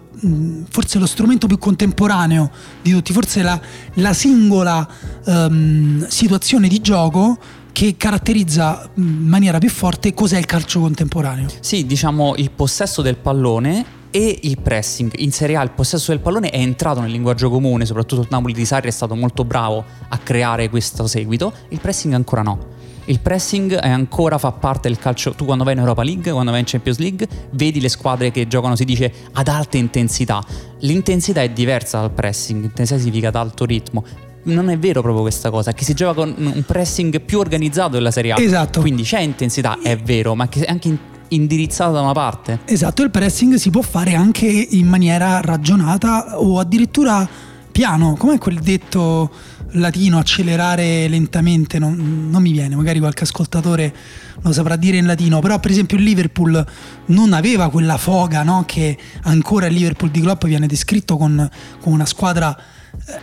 forse 0.69 0.99
lo 0.99 1.07
strumento 1.07 1.47
più 1.47 1.59
contemporaneo 1.59 2.51
di 2.83 2.91
tutti, 2.93 3.13
forse 3.13 3.43
la, 3.43 3.61
la 3.95 4.13
singola 4.13 4.89
ehm, 5.25 6.07
situazione 6.09 6.67
di 6.69 6.81
gioco 6.81 7.39
che 7.73 7.97
caratterizza 7.97 8.91
in 8.95 9.27
maniera 9.27 9.59
più 9.59 9.69
forte 9.69 10.15
cos'è 10.15 10.39
il 10.39 10.47
calcio 10.47 10.81
contemporaneo. 10.81 11.49
Sì, 11.61 11.85
diciamo 11.87 12.35
il 12.37 12.51
possesso 12.51 13.03
del 13.03 13.17
pallone 13.17 13.97
e 14.11 14.39
il 14.43 14.61
pressing. 14.61 15.13
In 15.17 15.33
Serie 15.33 15.57
A 15.57 15.63
il 15.63 15.71
possesso 15.71 16.11
del 16.11 16.21
pallone 16.21 16.51
è 16.51 16.59
entrato 16.59 17.01
nel 17.01 17.11
linguaggio 17.11 17.51
comune, 17.51 17.87
soprattutto 17.87 18.23
il 18.23 18.29
Napoli 18.31 18.53
di 18.53 18.65
Sarri 18.65 18.89
è 18.89 18.93
stato 18.93 19.15
molto 19.15 19.45
bravo 19.45 19.85
a 20.09 20.19
creare 20.19 20.69
questo 20.69 21.07
seguito, 21.07 21.53
il 21.69 21.81
pressing 21.81 22.15
ancora 22.15 22.43
no. 22.43 22.77
Il 23.07 23.21
pressing 23.21 23.79
ancora 23.81 24.37
fa 24.37 24.53
parte 24.53 24.89
del 24.89 24.99
calcio. 24.99 25.33
Tu 25.33 25.47
quando 25.47 25.65
vai 25.65 25.73
in 25.73 25.79
Europa 25.79 26.03
League, 26.03 26.31
quando 26.31 26.51
vai 26.51 26.61
in 26.61 26.67
Champions 26.67 26.99
League, 26.99 27.27
vedi 27.53 27.81
le 27.81 27.89
squadre 27.89 28.31
che 28.31 28.47
giocano, 28.47 28.77
si 28.77 28.85
dice, 28.85 29.11
ad 29.33 29.49
alta 29.49 29.79
intensità. 29.79 30.45
L'intensità 30.81 31.41
è 31.41 31.49
diversa 31.49 32.01
dal 32.01 32.11
pressing, 32.11 32.65
intensità 32.65 32.99
significa 32.99 33.29
ad 33.29 33.37
alto 33.37 33.65
ritmo. 33.65 34.05
Non 34.43 34.69
è 34.69 34.79
vero 34.79 35.01
proprio 35.01 35.23
questa 35.23 35.49
cosa, 35.49 35.73
che 35.73 35.85
si 35.85 35.95
gioca 35.95 36.13
con 36.13 36.35
un 36.37 36.63
pressing 36.67 37.23
più 37.23 37.39
organizzato 37.39 37.93
della 37.93 38.11
Serie 38.11 38.33
A. 38.33 38.41
Esatto. 38.41 38.81
Quindi 38.81 39.05
c'è 39.05 39.21
intensità, 39.21 39.79
è 39.83 39.97
vero, 39.97 40.35
ma 40.35 40.49
che 40.49 40.67
anche 40.67 40.89
in- 40.89 40.99
indirizzata 41.29 41.93
da 41.93 42.01
una 42.01 42.13
parte. 42.13 42.61
Esatto, 42.65 43.03
il 43.03 43.11
pressing 43.11 43.55
si 43.55 43.71
può 43.71 43.83
fare 43.83 44.15
anche 44.15 44.47
in 44.47 44.87
maniera 44.87 45.41
ragionata 45.41 46.39
o 46.39 46.59
addirittura 46.59 47.29
piano, 47.71 48.15
come 48.19 48.39
quel 48.39 48.59
detto 48.59 49.31
latino 49.73 50.19
accelerare 50.19 51.09
lentamente, 51.09 51.79
non, 51.79 52.29
non 52.31 52.43
mi 52.43 52.53
viene, 52.53 52.75
magari 52.75 52.99
qualche 52.99 53.25
ascoltatore 53.25 53.95
lo 54.41 54.53
saprà 54.53 54.77
dire 54.77 54.97
in 54.97 55.07
latino, 55.07 55.41
però 55.41 55.59
per 55.61 55.71
esempio 55.71 55.97
il 55.97 56.05
Liverpool 56.05 56.67
non 57.07 57.33
aveva 57.33 57.69
quella 57.71 57.97
foga 57.97 58.43
no? 58.43 58.65
che 58.67 58.97
ancora 59.23 59.67
il 59.67 59.75
Liverpool 59.75 60.11
di 60.11 60.21
Klopp 60.21 60.45
viene 60.47 60.67
descritto 60.67 61.17
con, 61.17 61.49
con 61.81 61.93
una 61.93 62.07
squadra 62.07 62.57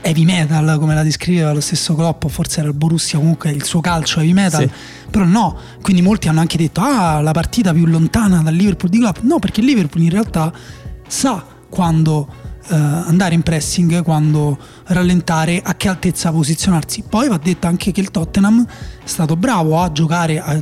heavy 0.02 0.26
metal 0.26 0.78
come 0.80 0.94
la 0.96 1.04
descriveva 1.04 1.52
lo 1.54 1.60
stesso 1.62 1.96
Klopp, 1.96 2.26
forse 2.28 2.60
era 2.60 2.70
il 2.70 2.76
Borussia, 2.76 3.20
comunque 3.20 3.52
il 3.52 3.64
suo 3.64 3.82
calcio 3.82 4.20
heavy 4.20 4.34
metal, 4.34 4.62
Sì. 4.62 4.70
però 5.10 5.26
no, 5.26 5.58
quindi 5.82 6.02
molti 6.02 6.28
hanno 6.28 6.40
anche 6.40 6.58
detto 6.58 6.82
ah 6.82 7.22
la 7.22 7.32
partita 7.32 7.74
più 7.74 7.86
lontana 7.86 8.42
dal 8.42 8.54
Liverpool 8.54 8.90
di 8.90 9.00
Klopp, 9.00 9.18
no 9.22 9.40
perché 9.40 9.60
il 9.62 9.68
Liverpool 9.68 10.04
in 10.04 10.10
realtà 10.10 10.52
sa 11.08 11.44
quando 11.70 12.28
eh, 12.68 12.76
andare 12.76 13.36
in 13.36 13.44
pressing, 13.44 14.02
quando 14.02 14.58
rallentare, 14.86 15.62
a 15.64 15.76
che 15.76 15.88
altezza 15.88 16.32
posizionarsi. 16.32 17.04
Poi 17.08 17.28
va 17.28 17.38
detto 17.38 17.68
anche 17.68 17.92
che 17.92 18.02
il 18.02 18.10
Tottenham 18.10 18.66
è 18.66 19.08
stato 19.08 19.36
bravo 19.36 19.80
a 19.80 19.92
giocare 19.92 20.40
a- 20.40 20.60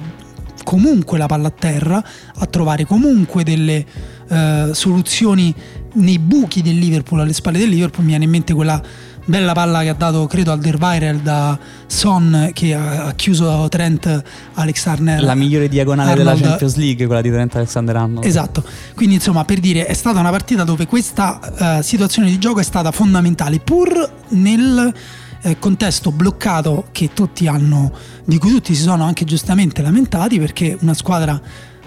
comunque 0.63 1.17
la 1.17 1.27
palla 1.27 1.47
a 1.47 1.51
terra, 1.51 2.03
a 2.35 2.45
trovare 2.45 2.85
comunque 2.85 3.43
delle 3.43 3.85
eh, 4.27 4.69
soluzioni 4.73 5.53
nei 5.93 6.19
buchi 6.19 6.61
del 6.61 6.77
Liverpool, 6.77 7.21
alle 7.21 7.33
spalle 7.33 7.57
del 7.57 7.69
Liverpool. 7.69 8.03
Mi 8.03 8.11
viene 8.11 8.25
in 8.25 8.29
mente 8.29 8.53
quella 8.53 8.81
bella 9.25 9.53
palla 9.53 9.81
che 9.81 9.89
ha 9.89 9.93
dato, 9.93 10.25
credo, 10.27 10.51
al 10.51 10.59
Derweireld 10.59 11.21
da 11.21 11.57
Son 11.87 12.49
che 12.53 12.73
ha, 12.73 13.13
chiuso 13.15 13.67
Trent 13.69 14.23
Alexander. 14.55 15.21
La 15.21 15.35
migliore 15.35 15.67
diagonale 15.69 16.15
della 16.15 16.31
Arnold. 16.31 16.49
Champions 16.49 16.75
League, 16.75 17.05
quella 17.05 17.21
di 17.21 17.29
Trent 17.29 17.55
Alexander 17.55 17.95
Arnold. 17.95 18.25
Esatto, 18.25 18.63
quindi 18.95 19.15
insomma 19.15 19.45
per 19.45 19.59
dire 19.59 19.85
è 19.85 19.93
stata 19.93 20.19
una 20.19 20.31
partita 20.31 20.63
dove 20.63 20.85
questa 20.85 21.79
eh, 21.79 21.83
situazione 21.83 22.29
di 22.29 22.37
gioco 22.37 22.59
è 22.59 22.63
stata 22.63 22.91
fondamentale 22.91 23.59
pur 23.59 24.11
nel 24.29 24.93
eh, 25.41 25.59
contesto 25.59 26.11
bloccato 26.11 26.87
che 26.91 27.11
tutti 27.13 27.47
hanno, 27.47 27.91
di 28.25 28.37
cui 28.37 28.49
tutti 28.49 28.75
si 28.75 28.81
sono 28.81 29.03
anche 29.03 29.25
giustamente 29.25 29.81
lamentati 29.81 30.39
perché 30.39 30.77
una 30.81 30.93
squadra 30.93 31.39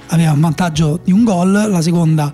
aveva 0.08 0.32
un 0.32 0.40
vantaggio 0.40 1.00
di 1.02 1.12
un 1.12 1.24
gol, 1.24 1.50
la 1.50 1.82
seconda 1.82 2.32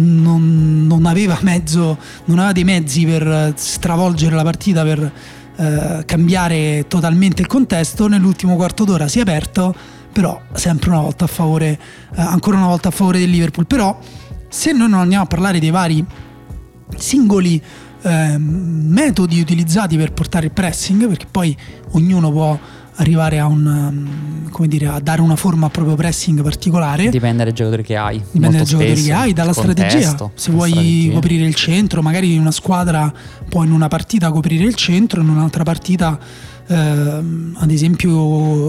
non, 0.00 0.86
non 0.86 1.06
aveva 1.06 1.38
mezzo, 1.42 1.98
non 2.24 2.38
aveva 2.38 2.52
dei 2.52 2.64
mezzi 2.64 3.04
per 3.04 3.26
eh, 3.26 3.52
stravolgere 3.56 4.34
la 4.34 4.42
partita, 4.42 4.82
per 4.82 5.12
eh, 5.56 6.02
cambiare 6.04 6.86
totalmente 6.88 7.42
il 7.42 7.48
contesto. 7.48 8.06
Nell'ultimo 8.06 8.56
quarto 8.56 8.84
d'ora 8.84 9.08
si 9.08 9.18
è 9.18 9.22
aperto, 9.22 9.74
però 10.12 10.40
sempre 10.52 10.90
una 10.90 11.00
volta 11.00 11.24
a 11.24 11.28
favore, 11.28 11.78
eh, 12.14 12.20
ancora 12.20 12.56
una 12.56 12.68
volta 12.68 12.88
a 12.88 12.92
favore 12.92 13.18
del 13.18 13.30
Liverpool. 13.30 13.66
Però 13.66 13.98
se 14.48 14.72
noi 14.72 14.88
non 14.88 15.00
andiamo 15.00 15.24
a 15.24 15.26
parlare 15.26 15.58
dei 15.60 15.70
vari 15.70 16.04
singoli 16.96 17.62
ehm, 18.02 18.42
metodi 18.42 19.40
utilizzati 19.40 19.96
per 19.96 20.12
portare 20.12 20.46
il 20.46 20.52
pressing, 20.52 21.06
perché 21.06 21.26
poi 21.30 21.56
ognuno 21.92 22.30
può 22.30 22.58
arrivare 23.00 23.38
a, 23.38 23.46
un, 23.46 23.66
um, 23.66 24.50
come 24.50 24.68
dire, 24.68 24.86
a 24.86 25.00
dare 25.00 25.20
una 25.20 25.36
forma 25.36 25.66
al 25.66 25.72
proprio 25.72 25.94
pressing 25.94 26.42
particolare. 26.42 27.08
Dipende 27.08 27.44
dai 27.44 27.52
giocatori 27.52 27.82
che 27.82 27.96
hai. 27.96 28.22
Dipende 28.30 28.58
dai 28.58 28.66
giocatori 28.66 29.02
che 29.02 29.12
hai, 29.12 29.32
dalla 29.32 29.50
il 29.50 29.56
strategia. 29.56 29.90
contesto, 29.90 30.30
Se 30.34 30.50
vuoi 30.50 30.70
strategia. 30.70 31.12
coprire 31.12 31.44
il 31.46 31.54
centro, 31.54 32.02
magari 32.02 32.34
in 32.34 32.40
una 32.40 32.50
squadra 32.50 33.12
può 33.48 33.64
in 33.64 33.72
una 33.72 33.88
partita 33.88 34.30
coprire 34.30 34.64
il 34.64 34.74
centro, 34.74 35.20
in 35.20 35.28
un'altra 35.28 35.62
partita 35.62 36.18
ehm, 36.70 37.56
ad 37.58 37.70
esempio 37.70 38.12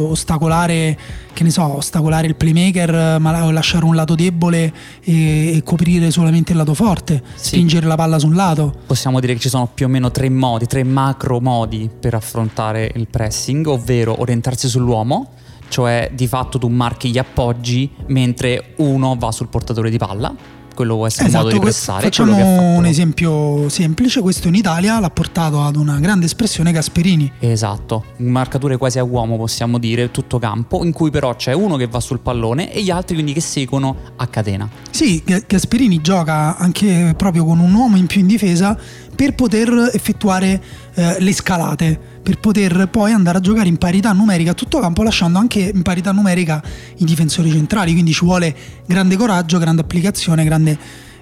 ostacolare, 0.09 0.97
che 1.33 1.43
ne 1.43 1.49
so, 1.51 1.77
ostacolare 1.77 2.27
il 2.27 2.35
playmaker, 2.35 3.19
ma 3.19 3.31
la- 3.31 3.51
lasciare 3.51 3.85
un 3.85 3.95
lato 3.95 4.15
debole 4.15 4.73
e, 5.03 5.55
e 5.55 5.63
coprire 5.63 6.11
solamente 6.11 6.51
il 6.51 6.57
lato 6.57 6.73
forte, 6.73 7.21
Sì. 7.35 7.47
spingere 7.55 7.85
la 7.85 7.95
palla 7.95 8.17
su 8.19 8.27
un 8.27 8.33
lato. 8.35 8.73
Possiamo 8.85 9.19
dire 9.19 9.33
che 9.33 9.39
ci 9.39 9.49
sono 9.49 9.69
più 9.73 9.85
o 9.85 9.89
meno 9.89 10.11
tre 10.11 10.29
modi, 10.29 10.65
tre 10.65 10.83
macro 10.83 11.39
modi 11.39 11.89
per 11.99 12.15
affrontare 12.15 12.91
il 12.95 13.07
pressing, 13.07 13.65
ovvero 13.67 14.19
orientarsi 14.19 14.67
sull'uomo, 14.67 15.29
cioè 15.69 16.11
di 16.13 16.27
fatto 16.27 16.57
tu 16.57 16.67
marchi 16.67 17.09
gli 17.11 17.17
appoggi 17.17 17.89
mentre 18.07 18.73
uno 18.77 19.15
va 19.17 19.31
sul 19.31 19.47
portatore 19.47 19.89
di 19.89 19.97
palla. 19.97 20.59
Quello 20.73 20.95
può 20.95 21.07
essere 21.07 21.27
un 21.29 21.35
modo 21.35 21.49
di 21.51 21.59
pressare. 21.59 22.03
facciamo 22.03 22.75
un 22.77 22.85
esempio 22.85 23.69
semplice, 23.69 24.21
questo 24.21 24.47
in 24.47 24.55
Italia 24.55 24.99
l'ha 24.99 25.09
portato 25.09 25.61
ad 25.63 25.75
una 25.75 25.99
grande 25.99 26.25
espressione 26.25 26.71
Gasperini. 26.71 27.31
Esatto, 27.39 28.05
marcature 28.17 28.77
quasi 28.77 28.99
a 28.99 29.03
uomo 29.03 29.37
possiamo 29.37 29.77
dire, 29.77 30.11
tutto 30.11 30.39
campo, 30.39 30.83
in 30.83 30.91
cui 30.91 31.11
però 31.11 31.35
c'è 31.35 31.53
uno 31.53 31.75
che 31.75 31.87
va 31.87 31.99
sul 31.99 32.19
pallone 32.19 32.73
e 32.73 32.81
gli 32.81 32.89
altri 32.89 33.15
quindi 33.15 33.33
che 33.33 33.41
seguono 33.41 33.95
a 34.15 34.27
catena. 34.27 34.67
Sì, 34.89 35.21
Ga- 35.25 35.41
Gasperini 35.45 36.01
gioca 36.01 36.57
anche 36.57 37.13
proprio 37.15 37.45
con 37.45 37.59
un 37.59 37.73
uomo 37.73 37.97
in 37.97 38.07
più 38.07 38.21
in 38.21 38.27
difesa 38.27 38.77
per 39.21 39.35
poter 39.35 39.91
effettuare 39.93 40.59
eh, 40.95 41.17
le 41.19 41.31
scalate, 41.31 41.99
per 42.23 42.39
poter 42.39 42.87
poi 42.87 43.11
andare 43.11 43.37
a 43.37 43.41
giocare 43.41 43.67
in 43.67 43.77
parità 43.77 44.13
numerica 44.13 44.49
a 44.49 44.53
tutto 44.55 44.79
campo, 44.79 45.03
lasciando 45.03 45.37
anche 45.37 45.59
in 45.59 45.83
parità 45.83 46.11
numerica 46.11 46.59
i 46.97 47.05
difensori 47.05 47.51
centrali. 47.51 47.91
Quindi 47.91 48.13
ci 48.13 48.25
vuole 48.25 48.55
grande 48.87 49.15
coraggio, 49.17 49.59
grande 49.59 49.81
applicazione, 49.81 50.43
grande 50.43 50.75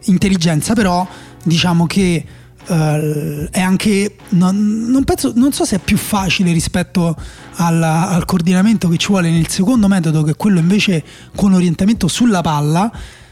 intelligenza, 0.05 0.73
però 0.73 1.05
diciamo 1.43 1.87
che 1.87 2.23
eh, 2.67 3.47
è 3.51 3.59
anche 3.59 4.15
non, 4.29 4.85
non, 4.87 5.03
penso, 5.03 5.33
non 5.35 5.51
so 5.51 5.65
se 5.65 5.75
è 5.75 5.79
più 5.79 5.97
facile 5.97 6.53
rispetto 6.53 7.17
alla- 7.55 8.11
al 8.11 8.23
coordinamento 8.23 8.87
che 8.87 8.95
ci 8.95 9.07
vuole 9.07 9.29
nel 9.29 9.49
secondo 9.49 9.89
metodo 9.89 10.23
che 10.23 10.31
è 10.31 10.35
quello 10.37 10.59
invece 10.59 11.03
con 11.35 11.51
orientamento 11.51 12.07
sulla 12.07 12.39
palla 12.39 12.89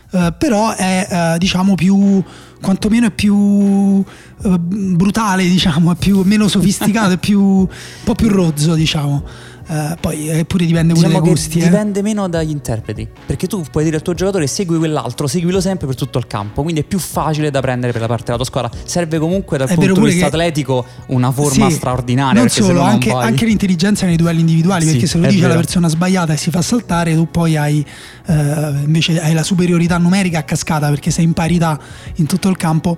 eh, 0.09 0.33
però 0.37 0.73
è 0.73 1.07
eh, 1.09 1.37
diciamo 1.37 1.75
più 1.75 2.23
quantomeno 2.61 3.07
è 3.07 3.11
più 3.11 4.03
eh, 4.43 4.59
brutale 4.59 5.47
diciamo 5.47 5.91
è 5.91 5.95
più 5.95 6.21
meno 6.23 6.47
sofisticato 6.47 7.13
è 7.13 7.17
più 7.17 7.41
un 7.41 7.67
po' 8.03 8.15
più 8.15 8.29
rozzo 8.29 8.73
diciamo 8.73 9.23
Eh, 9.69 9.95
poi 9.99 10.29
eh, 10.29 10.45
pure 10.45 10.65
dipende 10.65 10.93
pure 10.93 11.07
Diciamo 11.07 11.21
dai 11.23 11.33
che 11.33 11.35
gusti 11.41 11.59
eh. 11.59 11.63
dipende 11.63 12.01
meno 12.01 12.29
dagli 12.29 12.49
interpreti. 12.51 13.07
Perché 13.25 13.47
tu 13.47 13.63
puoi 13.69 13.83
dire 13.83 13.97
al 13.97 14.01
tuo 14.01 14.13
giocatore 14.13 14.47
segui 14.47 14.77
quell'altro, 14.77 15.27
seguilo 15.27 15.59
sempre 15.59 15.87
per 15.87 15.95
tutto 15.95 16.17
il 16.19 16.27
campo. 16.27 16.61
Quindi 16.63 16.81
è 16.81 16.83
più 16.85 16.99
facile 16.99 17.51
da 17.51 17.59
prendere 17.59 17.91
per 17.91 17.99
la 18.01 18.07
parte 18.07 18.25
della 18.25 18.37
tua 18.37 18.45
squadra. 18.45 18.71
Serve 18.85 19.19
comunque 19.19 19.57
dal 19.57 19.67
È 19.67 19.73
punto 19.73 19.91
di 19.93 19.99
pure 19.99 20.11
vista 20.11 20.29
che- 20.29 20.35
atletico 20.35 20.85
una 21.07 21.31
forma 21.31 21.69
Sì, 21.69 21.75
straordinaria. 21.75 22.39
Non 22.39 22.49
solo, 22.49 22.79
non 22.79 22.87
anche, 22.87 23.11
vai. 23.11 23.27
anche 23.27 23.45
l'intelligenza 23.45 24.05
nei 24.05 24.15
duelli 24.15 24.39
individuali, 24.39 24.85
Sì, 24.85 24.91
perché 24.91 25.05
se 25.07 25.17
lo 25.17 25.27
dice 25.27 25.41
la 25.41 25.47
vero. 25.49 25.59
persona 25.59 25.87
sbagliata 25.89 26.31
e 26.33 26.37
si 26.37 26.49
fa 26.49 26.61
saltare, 26.61 27.13
tu 27.13 27.27
poi 27.29 27.57
hai 27.57 27.85
eh, 28.27 28.33
invece 28.85 29.19
hai 29.21 29.33
la 29.33 29.43
superiorità 29.43 29.97
numerica 29.97 30.39
a 30.39 30.43
cascata 30.43 30.87
perché 30.89 31.11
sei 31.11 31.25
in 31.25 31.33
parità 31.33 31.77
in 32.15 32.25
tutto 32.25 32.47
il 32.49 32.55
campo. 32.57 32.97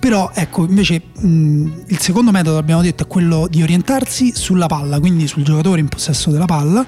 Però 0.00 0.30
ecco, 0.34 0.66
invece 0.66 1.02
mh, 1.14 1.82
il 1.88 1.98
secondo 1.98 2.30
metodo 2.30 2.56
abbiamo 2.56 2.80
detto 2.80 3.02
è 3.02 3.06
quello 3.06 3.46
di 3.48 3.62
orientarsi 3.62 4.32
sulla 4.34 4.66
palla, 4.66 4.98
quindi 4.98 5.26
sul 5.26 5.44
giocatore 5.44 5.80
in 5.80 5.88
possesso 5.88 6.30
della 6.30 6.46
palla, 6.46 6.84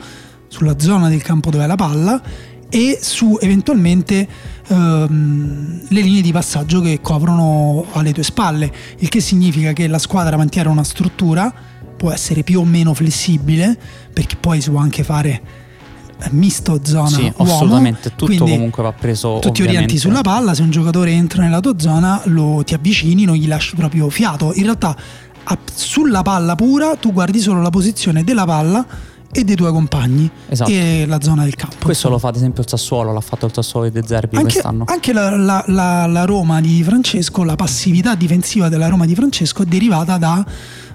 sulla 0.49 0.78
zona 0.78 1.11
del 1.11 1.23
campo 1.23 1.50
dove 1.50 1.64
è 1.64 1.66
la 1.66 1.76
palla 1.76 2.23
e 2.71 2.99
su 3.02 3.37
eventualmente 3.38 4.26
ehm, 4.66 5.83
le 5.88 6.00
linee 6.00 6.23
di 6.23 6.33
passaggio 6.33 6.81
che 6.81 7.00
coprono 7.02 7.85
alle 7.92 8.14
tue 8.14 8.23
spalle, 8.23 8.73
il 9.00 9.11
che 9.11 9.21
significa 9.21 9.75
che 9.75 9.87
la 9.88 9.99
squadra 9.99 10.38
mantiene 10.38 10.71
una 10.71 10.83
struttura, 10.83 11.52
può 11.95 12.11
essere 12.11 12.42
più 12.42 12.61
o 12.61 12.64
meno 12.64 12.95
flessibile, 12.95 13.78
perché 14.11 14.37
poi 14.37 14.62
si 14.62 14.71
può 14.71 14.81
anche 14.81 15.04
fare 15.04 15.42
misto 16.31 16.81
zona 16.85 17.09
Sì, 17.09 17.33
uomo, 17.37 17.52
assolutamente. 17.52 18.11
Tutto 18.11 18.25
quindi 18.26 18.50
comunque 18.52 18.83
va 18.83 18.93
preso. 18.93 19.38
tu 19.41 19.50
ti 19.50 19.62
orienti 19.62 19.99
sulla 19.99 20.21
palla, 20.23 20.55
se 20.55 20.62
un 20.62 20.71
giocatore 20.71 21.11
entra 21.12 21.43
nella 21.43 21.61
tua 21.61 21.75
zona 21.79 22.21
lo 22.25 22.62
ti 22.64 22.75
avvicini, 22.75 23.25
non 23.25 23.37
gli 23.37 23.47
lasci 23.49 23.75
proprio 23.76 24.09
fiato. 24.11 24.52
In 24.55 24.62
realtà 24.64 24.97
sulla 25.75 26.23
palla 26.23 26.55
pura 26.55 26.97
tu 26.97 27.12
guardi 27.12 27.41
solo 27.41 27.61
la 27.61 27.71
posizione 27.71 28.23
della 28.25 28.45
palla 28.45 28.87
e 29.35 29.45
dei 29.45 29.57
tuoi 29.57 29.73
compagni 29.73 30.31
Esatto. 30.49 30.71
e 30.71 31.05
la 31.07 31.19
zona 31.23 31.45
del 31.45 31.55
campo. 31.55 31.76
Questo 31.83 32.11
lo 32.11 32.19
fa 32.19 32.29
ad 32.29 32.37
esempio 32.37 32.62
il 32.62 32.69
Sassuolo, 32.69 33.12
l'ha 33.14 33.21
fatto 33.21 33.47
il 33.47 33.52
Sassuolo 33.55 33.88
di 33.88 33.99
De 33.99 34.07
Zerbi 34.07 34.37
anche, 34.37 34.52
quest'anno. 34.52 34.85
anche 34.87 35.12
la, 35.14 35.35
la- 35.37 35.64
la- 35.69 36.07
la 36.07 36.25
Roma 36.26 36.61
di 36.61 36.83
Francesco, 36.83 37.43
la 37.43 37.57
passività 37.57 38.14
difensiva 38.14 38.69
della 38.69 38.88
Roma 38.88 39.07
di 39.07 39.14
Francesco 39.14 39.62
è 39.62 39.64
derivata 39.67 40.19
da 40.19 40.45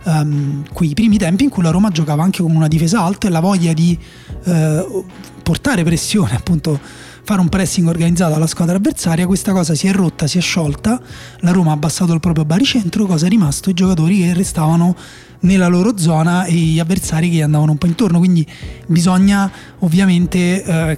ehm, 0.07 0.63
quei 0.73 0.93
primi 0.93 1.17
tempi 1.17 1.43
in 1.43 1.49
cui 1.49 1.63
la 1.63 1.71
Roma 1.71 1.89
giocava 1.89 2.23
anche 2.23 2.41
con 2.41 2.55
una 2.55 2.67
difesa 2.67 3.01
alta 3.01 3.27
e 3.27 3.31
la 3.31 3.39
voglia 3.39 3.73
di 3.73 3.97
eh, 4.45 5.03
portare 5.43 5.83
pressione, 5.83 6.35
appunto 6.35 6.79
fare 7.23 7.41
un 7.41 7.49
pressing 7.49 7.85
organizzato 7.89 8.35
alla 8.35 8.47
squadra 8.47 8.77
avversaria, 8.77 9.25
questa 9.25 9.51
cosa 9.51 9.75
si 9.75 9.87
è 9.87 9.91
rotta, 9.91 10.27
si 10.27 10.37
è 10.37 10.41
sciolta, 10.41 11.01
la 11.41 11.51
Roma 11.51 11.71
ha 11.71 11.73
abbassato 11.73 12.13
il 12.13 12.21
proprio 12.21 12.45
baricentro, 12.45 13.05
cosa 13.05 13.25
è 13.25 13.29
rimasto? 13.29 13.69
I 13.69 13.73
giocatori 13.73 14.19
che 14.19 14.33
restavano 14.33 14.95
nella 15.41 15.67
loro 15.67 15.97
zona 15.97 16.45
e 16.45 16.53
gli 16.53 16.79
avversari 16.79 17.29
che 17.29 17.43
andavano 17.43 17.71
un 17.71 17.77
po' 17.77 17.85
intorno, 17.85 18.17
quindi 18.17 18.47
bisogna 18.87 19.51
ovviamente 19.79 20.63
eh, 20.63 20.97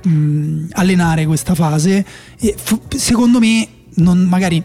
allenare 0.73 1.25
questa 1.25 1.55
fase 1.55 2.05
e 2.37 2.55
secondo 2.95 3.39
me 3.39 3.67
non, 3.95 4.19
magari 4.19 4.63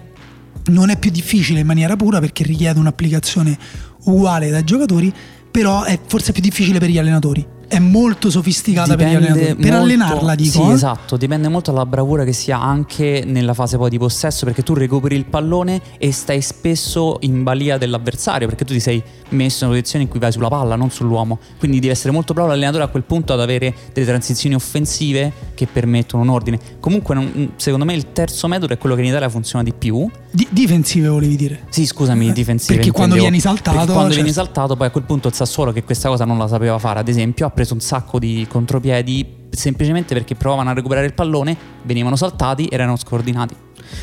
non 0.66 0.90
è 0.90 0.98
più 0.98 1.10
difficile 1.10 1.60
in 1.60 1.66
maniera 1.66 1.96
pura 1.96 2.20
perché 2.20 2.44
richiede 2.44 2.78
un'applicazione 2.78 3.58
uguale 4.04 4.50
dai 4.50 4.64
giocatori, 4.64 5.12
però 5.50 5.84
è 5.84 5.98
forse 6.06 6.32
più 6.32 6.42
difficile 6.42 6.78
per 6.78 6.88
gli 6.88 6.98
allenatori. 6.98 7.53
È 7.66 7.78
molto 7.78 8.30
sofisticata 8.30 8.94
per 8.96 9.06
allenatori. 9.06 9.44
Per 9.54 9.56
molto- 9.56 9.76
allenarla, 9.76 10.34
dico. 10.34 10.62
Sì, 10.64 10.70
eh. 10.70 10.72
esatto. 10.72 11.16
Dipende 11.16 11.48
molto 11.48 11.70
dalla 11.72 11.86
bravura 11.86 12.24
che 12.24 12.32
si 12.32 12.50
ha 12.52 12.60
anche 12.62 13.22
nella 13.26 13.54
fase 13.54 13.76
poi 13.76 13.90
di 13.90 13.98
possesso, 13.98 14.44
perché 14.44 14.62
tu 14.62 14.74
recuperi 14.74 15.16
il 15.16 15.24
pallone 15.24 15.80
e 15.98 16.12
stai 16.12 16.40
spesso 16.40 17.16
in 17.20 17.42
balia 17.42 17.78
dell'avversario, 17.78 18.46
perché 18.46 18.64
tu 18.64 18.72
ti 18.72 18.80
sei 18.80 19.02
messo 19.30 19.64
in 19.64 19.70
una 19.70 19.78
posizione 19.78 20.04
in 20.04 20.10
cui 20.10 20.20
vai 20.20 20.30
sulla 20.32 20.48
palla, 20.48 20.76
non 20.76 20.90
sull'uomo. 20.90 21.38
Quindi 21.58 21.80
deve 21.80 21.92
essere 21.92 22.12
molto 22.12 22.32
bravo 22.34 22.48
l'allenatore 22.50 22.84
a 22.84 22.88
quel 22.88 23.02
punto 23.02 23.32
ad 23.32 23.40
avere 23.40 23.74
delle 23.92 24.06
transizioni 24.06 24.54
offensive 24.54 25.32
che 25.54 25.66
permettono 25.66 26.22
un 26.22 26.28
ordine. 26.28 26.58
Comunque, 26.80 27.14
non- 27.14 27.52
secondo 27.56 27.84
me, 27.84 27.94
il 27.94 28.12
terzo 28.12 28.46
metodo 28.48 28.72
è 28.72 28.78
quello 28.78 28.94
che 28.94 29.00
in 29.02 29.08
Italia 29.08 29.28
funziona 29.28 29.64
di 29.64 29.72
più. 29.72 30.08
Di- 30.30 30.46
difensive 30.50 31.08
volevi 31.08 31.36
dire. 31.36 31.60
Sì, 31.70 31.86
scusami, 31.86 32.28
Eh, 32.28 32.32
difensive. 32.32 32.74
perché 32.76 32.90
quando 32.92 33.14
vieni 33.14 33.40
saltato, 33.40 33.76
Perché 33.78 33.92
quando 33.92 34.14
vieni 34.14 34.32
saltato, 34.32 34.76
poi 34.76 34.86
a 34.88 34.90
quel 34.90 35.04
punto 35.04 35.28
il 35.28 35.34
Sassuolo, 35.34 35.72
che 35.72 35.82
questa 35.84 36.08
cosa 36.08 36.24
non 36.24 36.38
la 36.38 36.46
sapeva 36.48 36.78
fare, 36.78 36.98
ad 37.00 37.08
esempio, 37.08 37.46
ha 37.46 37.50
preso 37.54 37.74
un 37.74 37.80
sacco 37.80 38.18
di 38.18 38.46
contropiedi 38.48 39.42
semplicemente 39.50 40.14
perché 40.14 40.34
provavano 40.34 40.70
a 40.70 40.72
recuperare 40.72 41.06
il 41.06 41.14
pallone, 41.14 41.56
venivano 41.82 42.16
saltati 42.16 42.66
e 42.66 42.74
erano 42.74 42.96
scordinati. 42.96 43.54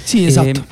Sì, 0.04 0.24
E 0.24 0.28
esatto. 0.28 0.66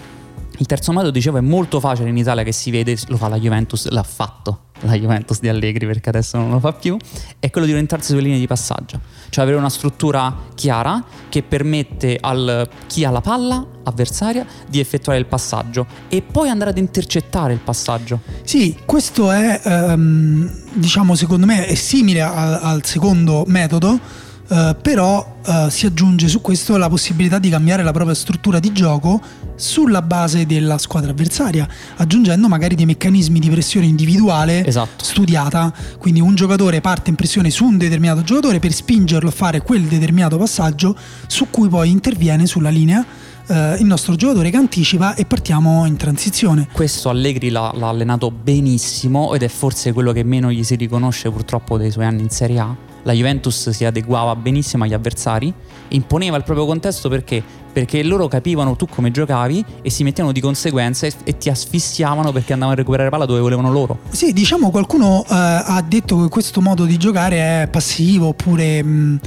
il 0.58 0.66
terzo 0.66 0.92
metodo, 0.92 1.12
dicevo, 1.12 1.38
è 1.38 1.42
molto 1.42 1.80
facile 1.80 2.10
in 2.10 2.18
Italia 2.18 2.44
che 2.44 2.52
si 2.52 2.72
vede, 2.72 2.98
lo 3.08 3.18
fa 3.18 3.28
la 3.28 3.38
Juventus, 3.40 3.88
l'ha 3.90 4.04
fatto 4.04 4.68
la 4.82 4.94
Juventus 4.98 5.40
di 5.40 5.50
Allegri 5.50 5.86
perché 5.86 6.10
adesso 6.10 6.38
non 6.38 6.50
lo 6.52 6.60
fa 6.60 6.74
più, 6.74 6.98
è 7.40 7.50
quello 7.50 7.66
di 7.66 7.74
orientarsi 7.74 8.10
sulle 8.12 8.22
linee 8.22 8.40
di 8.40 8.48
passaggio, 8.48 9.00
cioè 9.30 9.44
avere 9.44 9.58
una 9.58 9.70
struttura 9.70 10.36
chiara 10.56 11.04
che 11.30 11.44
permette 11.44 12.18
al 12.20 12.68
chi 12.88 13.06
ha 13.06 13.12
la 13.12 13.22
palla 13.22 13.66
avversaria 13.84 14.46
di 14.68 14.80
effettuare 14.80 15.20
il 15.20 15.26
passaggio 15.26 15.86
e 16.08 16.22
poi 16.22 16.50
andare 16.50 16.72
ad 16.72 16.78
intercettare 16.78 17.54
il 17.54 17.60
passaggio. 17.60 18.20
Sì, 18.44 18.78
questo 18.86 19.32
è, 19.32 19.62
ehm, 19.64 20.52
diciamo, 20.74 21.16
secondo 21.16 21.46
me 21.46 21.66
è 21.66 21.76
simile 21.76 22.22
al, 22.22 22.60
al 22.62 22.86
secondo 22.86 23.44
metodo, 23.48 24.00
eh, 24.50 24.76
però 24.82 25.38
eh, 25.46 25.68
si 25.70 25.86
aggiunge 25.86 26.28
su 26.28 26.42
questo 26.42 26.76
la 26.78 26.90
possibilità 26.90 27.38
di 27.38 27.50
cambiare 27.50 27.84
la 27.84 27.92
propria 27.92 28.16
struttura 28.16 28.60
di 28.60 28.72
gioco 28.72 29.22
sulla 29.56 30.02
base 30.02 30.46
della 30.46 30.78
squadra 30.78 31.12
avversaria, 31.12 31.68
aggiungendo 31.98 32.48
magari 32.48 32.76
dei 32.76 32.86
meccanismi 32.86 33.40
di 33.40 33.50
pressione 33.50 33.86
individuale 33.86 34.66
Esatto. 34.66 35.04
studiata. 35.04 35.74
Quindi 35.98 36.20
un 36.20 36.34
giocatore 36.34 36.82
parte 36.82 37.10
in 37.10 37.16
pressione 37.16 37.50
su 37.50 37.66
un 37.66 37.78
determinato 37.78 38.22
giocatore 38.22 38.60
per 38.60 38.72
spingerlo 38.74 39.30
a 39.30 39.34
fare 39.34 39.62
quel 39.62 39.84
determinato 39.84 40.38
passaggio 40.38 40.96
su 41.28 41.48
cui 41.50 41.70
poi 41.70 41.92
interviene 41.92 42.46
sulla 42.46 42.70
linea 42.70 43.06
eh, 43.48 43.76
il 43.80 43.86
nostro 43.86 44.16
giocatore 44.16 44.50
che 44.50 44.58
anticipa 44.58 45.14
e 45.16 45.26
partiamo 45.26 45.86
in 45.86 45.98
transizione. 45.98 46.68
Questo 46.72 47.10
Allegri 47.10 47.50
l'ha, 47.50 47.72
l'ha 47.76 47.90
allenato 47.90 48.32
benissimo 48.32 49.34
ed 49.36 49.44
è 49.44 49.48
forse 49.48 49.94
quello 49.94 50.12
che 50.12 50.24
meno 50.24 50.52
gli 50.52 50.64
si 50.64 50.76
riconosce 50.76 51.30
purtroppo 51.30 51.78
dei 51.78 51.92
suoi 51.92 52.06
anni 52.06 52.22
in 52.22 52.30
Serie 52.30 52.60
A. 52.60 52.89
La 53.04 53.14
Juventus 53.14 53.70
si 53.70 53.86
adeguava 53.86 54.36
benissimo 54.36 54.84
agli 54.84 54.94
avversari, 54.94 55.54
imponeva 55.90 56.38
il 56.38 56.44
proprio 56.44 56.66
contesto 56.66 57.10
perché? 57.10 57.42
Perché 57.72 58.04
loro 58.04 58.28
capivano 58.28 58.76
tu 58.76 58.88
come 58.88 59.12
giocavi 59.12 59.64
e 59.82 59.90
si 59.90 60.04
mettevano 60.04 60.34
di 60.34 60.42
conseguenza 60.42 61.08
e, 61.08 61.38
ti 61.38 61.50
asfissiavano 61.50 62.32
perché 62.32 62.54
andavano 62.54 62.76
a 62.78 62.80
recuperare 62.80 63.10
palla 63.10 63.26
dove 63.26 63.40
volevano 63.40 63.72
loro. 63.72 64.00
Sì, 64.10 64.34
diciamo 64.34 64.70
qualcuno 64.70 65.24
eh, 65.24 65.26
ha 65.30 65.84
detto 65.88 66.22
che 66.22 66.30
questo 66.30 66.62
modo 66.62 66.86
di 66.86 66.98
giocare 66.98 67.64
è 67.64 67.68
passivo 67.70 68.28
oppure 68.28 68.84
mh, 68.84 69.20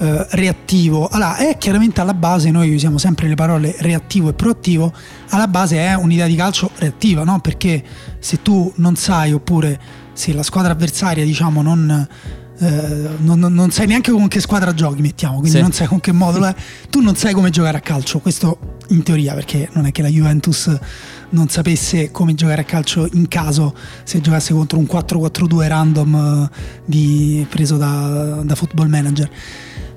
eh, 0.00 0.26
reattivo. 0.30 1.08
Allora, 1.08 1.36
è 1.36 1.58
chiaramente 1.58 2.00
alla 2.00 2.14
base, 2.14 2.52
noi 2.52 2.72
usiamo 2.72 2.98
sempre 2.98 3.26
le 3.26 3.34
parole 3.34 3.74
reattivo 3.80 4.28
e 4.28 4.32
proattivo, 4.32 4.92
alla 5.30 5.48
base 5.48 5.78
è 5.78 5.94
un'idea 5.94 6.26
di 6.26 6.36
calcio 6.36 6.70
reattiva, 6.76 7.24
no? 7.24 7.40
Perché 7.40 7.82
se 8.20 8.40
tu 8.40 8.72
non 8.76 8.94
sai 8.94 9.32
oppure 9.32 10.06
se 10.12 10.32
la 10.32 10.44
squadra 10.44 10.72
avversaria, 10.72 11.24
diciamo, 11.24 11.62
non... 11.62 12.08
eh, 12.60 13.08
non, 13.18 13.38
non- 13.38 13.70
sai 13.70 13.86
neanche 13.86 14.10
con 14.10 14.26
che 14.28 14.40
squadra 14.40 14.74
giochi, 14.74 15.00
mettiamo, 15.00 15.38
quindi 15.38 15.56
Sì. 15.56 15.62
non 15.62 15.72
sai 15.72 15.86
con 15.86 16.00
che 16.00 16.12
modulo 16.12 16.46
è. 16.46 16.54
Tu 16.90 17.00
non 17.00 17.14
sai 17.16 17.32
come 17.34 17.50
giocare 17.50 17.76
a 17.78 17.80
calcio, 17.80 18.18
questo 18.18 18.76
in 18.88 19.02
teoria, 19.02 19.34
perché 19.34 19.68
non 19.72 19.86
è 19.86 19.92
che 19.92 20.02
la 20.02 20.08
Juventus 20.08 20.76
non 21.30 21.48
sapesse 21.48 22.10
come 22.10 22.34
giocare 22.34 22.62
a 22.62 22.64
calcio 22.64 23.06
in 23.12 23.28
caso 23.28 23.74
se 24.02 24.20
giocasse 24.20 24.52
contro 24.54 24.78
un 24.78 24.86
4-4-2 24.90 25.66
random 25.68 26.48
eh, 26.52 26.56
di- 26.84 27.46
preso 27.48 27.76
da, 27.76 28.40
da 28.42 28.54
football 28.54 28.88
manager. 28.88 29.30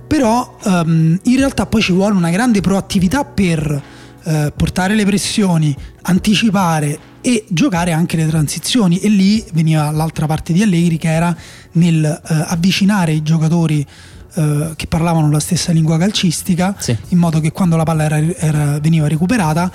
Però 0.08 0.58
ehm, 0.64 1.20
in 1.24 1.36
realtà 1.38 1.66
poi 1.66 1.82
ci 1.82 1.94
vuole 1.94 2.14
una 2.16 2.30
grande 2.32 2.60
proattività 2.60 3.24
per 3.24 3.82
eh, 4.24 4.52
portare 4.56 4.94
le 4.94 5.06
pressioni, 5.06 5.74
anticipare 6.02 7.00
e 7.22 7.46
giocare 7.50 7.92
anche 7.92 8.18
le 8.18 8.28
transizioni 8.28 9.00
e 9.00 9.08
lì 9.10 9.44
veniva 9.54 9.92
l'altra 9.92 10.26
parte 10.26 10.54
di 10.54 10.62
Allegri 10.62 10.98
che 10.98 11.10
era 11.10 11.36
nel 11.74 12.04
eh, 12.04 12.34
avvicinare 12.48 13.12
i 13.14 13.22
giocatori 13.22 13.86
eh, 14.34 14.72
che 14.76 14.88
parlavano 14.88 15.30
la 15.30 15.40
stessa 15.40 15.72
lingua 15.72 15.98
calcistica, 15.98 16.76
Sì. 16.80 16.96
in 17.10 17.18
modo 17.18 17.40
che 17.40 17.52
quando 17.52 17.76
la 17.76 17.84
palla 17.84 18.04
era- 18.06 18.36
era- 18.38 18.80
veniva 18.80 19.08
recuperata 19.08 19.70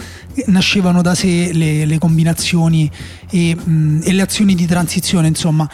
nascevano 0.46 1.02
da 1.02 1.14
sé 1.14 1.52
le, 1.52 1.84
le 1.84 1.98
combinazioni 1.98 2.90
e, 3.30 3.54
mh, 3.54 4.00
e 4.04 4.12
le 4.12 4.22
azioni 4.22 4.54
di 4.54 4.66
transizione, 4.66 5.28
insomma. 5.28 5.68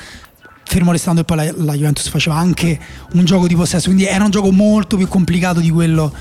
Fermo 0.64 0.90
restando 0.92 1.20
che 1.22 1.26
poi 1.26 1.36
la, 1.44 1.52
la 1.64 1.74
Juventus 1.74 2.08
faceva 2.08 2.36
anche 2.36 2.78
un 3.12 3.24
gioco 3.24 3.46
di 3.46 3.54
possesso, 3.54 3.86
quindi 3.86 4.04
era 4.06 4.24
un 4.24 4.30
gioco 4.30 4.50
molto 4.52 4.96
più 4.96 5.06
complicato 5.06 5.60
di 5.60 5.70
quello 5.70 6.12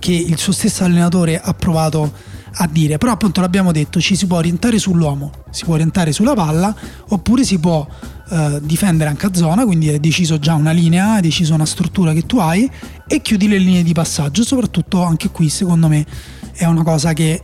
che 0.00 0.12
il 0.12 0.36
suo 0.36 0.52
stesso 0.52 0.82
allenatore 0.84 1.38
ha 1.40 1.54
provato 1.54 2.12
a 2.52 2.68
dire. 2.70 2.98
Però 2.98 3.12
appunto 3.12 3.40
l'abbiamo 3.40 3.72
detto, 3.72 4.00
ci 4.00 4.16
si 4.16 4.26
può 4.26 4.38
orientare 4.38 4.78
sull'uomo, 4.78 5.30
si 5.50 5.64
può 5.64 5.74
orientare 5.74 6.12
sulla 6.12 6.34
palla, 6.34 6.74
oppure 7.08 7.44
si 7.44 7.58
può 7.58 7.86
eh, 8.30 8.60
difendere 8.62 9.10
anche 9.10 9.26
a 9.26 9.34
zona, 9.34 9.64
quindi 9.64 9.88
hai 9.88 10.00
deciso 10.00 10.38
già 10.38 10.54
una 10.54 10.72
linea, 10.72 11.14
hai 11.14 11.22
deciso 11.22 11.54
una 11.54 11.66
struttura 11.66 12.12
che 12.12 12.26
tu 12.26 12.38
hai 12.38 12.70
e 13.06 13.22
chiudi 13.22 13.48
le 13.48 13.58
linee 13.58 13.82
di 13.82 13.92
passaggio. 13.92 14.42
Soprattutto 14.42 15.02
anche 15.02 15.30
qui 15.30 15.48
secondo 15.48 15.88
me 15.88 16.04
è 16.52 16.64
una 16.64 16.82
cosa 16.82 17.12
che 17.12 17.42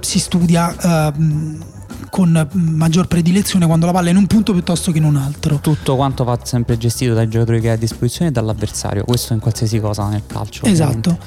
si 0.00 0.18
studia 0.18 0.74
ehm, 1.12 1.64
con 2.10 2.48
maggior 2.52 3.06
predilezione 3.06 3.66
quando 3.66 3.86
la 3.86 3.92
palla 3.92 4.08
è 4.08 4.10
in 4.10 4.16
un 4.16 4.26
punto 4.26 4.52
piuttosto 4.52 4.92
che 4.92 4.98
in 4.98 5.04
un 5.04 5.16
altro. 5.16 5.58
Tutto 5.60 5.96
quanto 5.96 6.24
va 6.24 6.38
sempre 6.42 6.76
gestito 6.78 7.14
dai 7.14 7.28
giocatori 7.28 7.60
che 7.60 7.68
hai 7.68 7.74
a 7.74 7.78
disposizione 7.78 8.30
e 8.30 8.32
dall'avversario. 8.32 9.04
Questo 9.04 9.34
in 9.34 9.40
qualsiasi 9.40 9.78
cosa 9.78 10.08
nel 10.08 10.22
calcio. 10.26 10.66
ovviamente. 10.66 11.18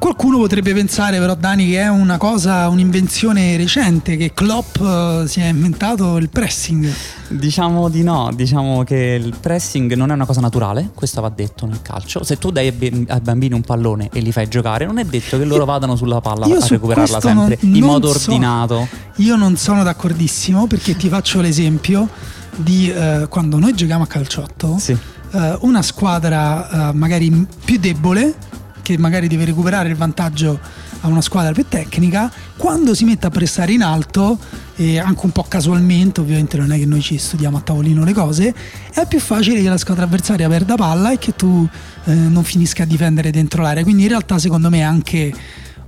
Qualcuno 0.00 0.38
potrebbe 0.38 0.72
pensare 0.72 1.18
però 1.18 1.34
Dani 1.34 1.68
che 1.68 1.82
è 1.82 1.88
una 1.88 2.16
cosa, 2.16 2.68
un'invenzione 2.70 3.54
recente, 3.58 4.16
che 4.16 4.32
Klopp 4.32 4.76
eh, 4.80 5.24
si 5.26 5.40
è 5.40 5.48
inventato 5.48 6.16
il 6.16 6.30
pressing. 6.30 6.90
Diciamo 7.28 7.90
di 7.90 8.02
no, 8.02 8.30
diciamo 8.34 8.82
che 8.82 9.20
il 9.22 9.34
pressing 9.38 9.92
non 9.92 10.10
è 10.10 10.14
una 10.14 10.24
cosa 10.24 10.40
naturale, 10.40 10.88
questo 10.94 11.20
va 11.20 11.28
detto 11.28 11.66
nel 11.66 11.82
calcio. 11.82 12.24
Se 12.24 12.38
tu 12.38 12.50
dai 12.50 12.68
ai 13.08 13.20
bambini 13.20 13.52
un 13.52 13.60
pallone 13.60 14.08
e 14.10 14.20
li 14.20 14.32
fai 14.32 14.48
giocare, 14.48 14.86
non 14.86 14.96
è 14.96 15.04
detto 15.04 15.36
che 15.36 15.44
loro 15.44 15.66
vadano 15.66 15.94
sulla 15.96 16.22
palla 16.22 16.46
Io 16.46 16.56
a 16.56 16.66
recuperarla 16.66 17.20
sempre 17.20 17.58
non- 17.60 17.74
in 17.74 17.78
non 17.80 17.88
modo 17.90 18.08
so. 18.10 18.30
ordinato. 18.30 18.88
Io 19.16 19.36
non 19.36 19.58
sono 19.58 19.82
d'accordissimo 19.82 20.66
perché 20.66 20.96
ti 20.96 21.10
faccio 21.10 21.42
l'esempio 21.42 22.08
di 22.56 22.90
eh, 22.90 23.26
quando 23.28 23.58
noi 23.58 23.74
giochiamo 23.74 24.04
a 24.04 24.06
calciotto, 24.06 24.78
Sì. 24.78 24.96
eh, 25.32 25.58
una 25.60 25.82
squadra 25.82 26.90
magari 26.94 27.46
più 27.64 27.78
debole, 27.78 28.34
che 28.94 28.98
magari 28.98 29.28
deve 29.28 29.44
recuperare 29.44 29.88
il 29.88 29.96
vantaggio 29.96 30.58
a 31.00 31.06
una 31.06 31.20
squadra 31.20 31.52
più 31.52 31.64
tecnica, 31.68 32.30
quando 32.56 32.94
si 32.94 33.04
mette 33.04 33.26
a 33.26 33.30
pressare 33.30 33.72
in 33.72 33.82
alto, 33.82 34.38
e 34.76 34.98
anche 34.98 35.20
un 35.24 35.30
po' 35.30 35.44
casualmente, 35.44 36.20
ovviamente 36.20 36.56
non 36.56 36.72
è 36.72 36.78
che 36.78 36.86
noi 36.86 37.00
ci 37.00 37.18
studiamo 37.18 37.58
a 37.58 37.60
tavolino 37.60 38.04
le 38.04 38.12
cose, 38.12 38.54
è 38.92 39.06
più 39.06 39.20
facile 39.20 39.62
che 39.62 39.68
la 39.68 39.76
squadra 39.78 40.04
avversaria 40.04 40.48
perda 40.48 40.74
palla 40.74 41.12
e 41.12 41.18
che 41.18 41.34
tu 41.36 41.68
eh, 42.04 42.12
non 42.14 42.44
finisca 42.44 42.82
a 42.82 42.86
difendere 42.86 43.30
dentro 43.30 43.62
l'area. 43.62 43.82
Quindi 43.82 44.02
in 44.02 44.08
realtà 44.08 44.38
secondo 44.38 44.70
me 44.70 44.78
è 44.78 44.82
anche 44.82 45.32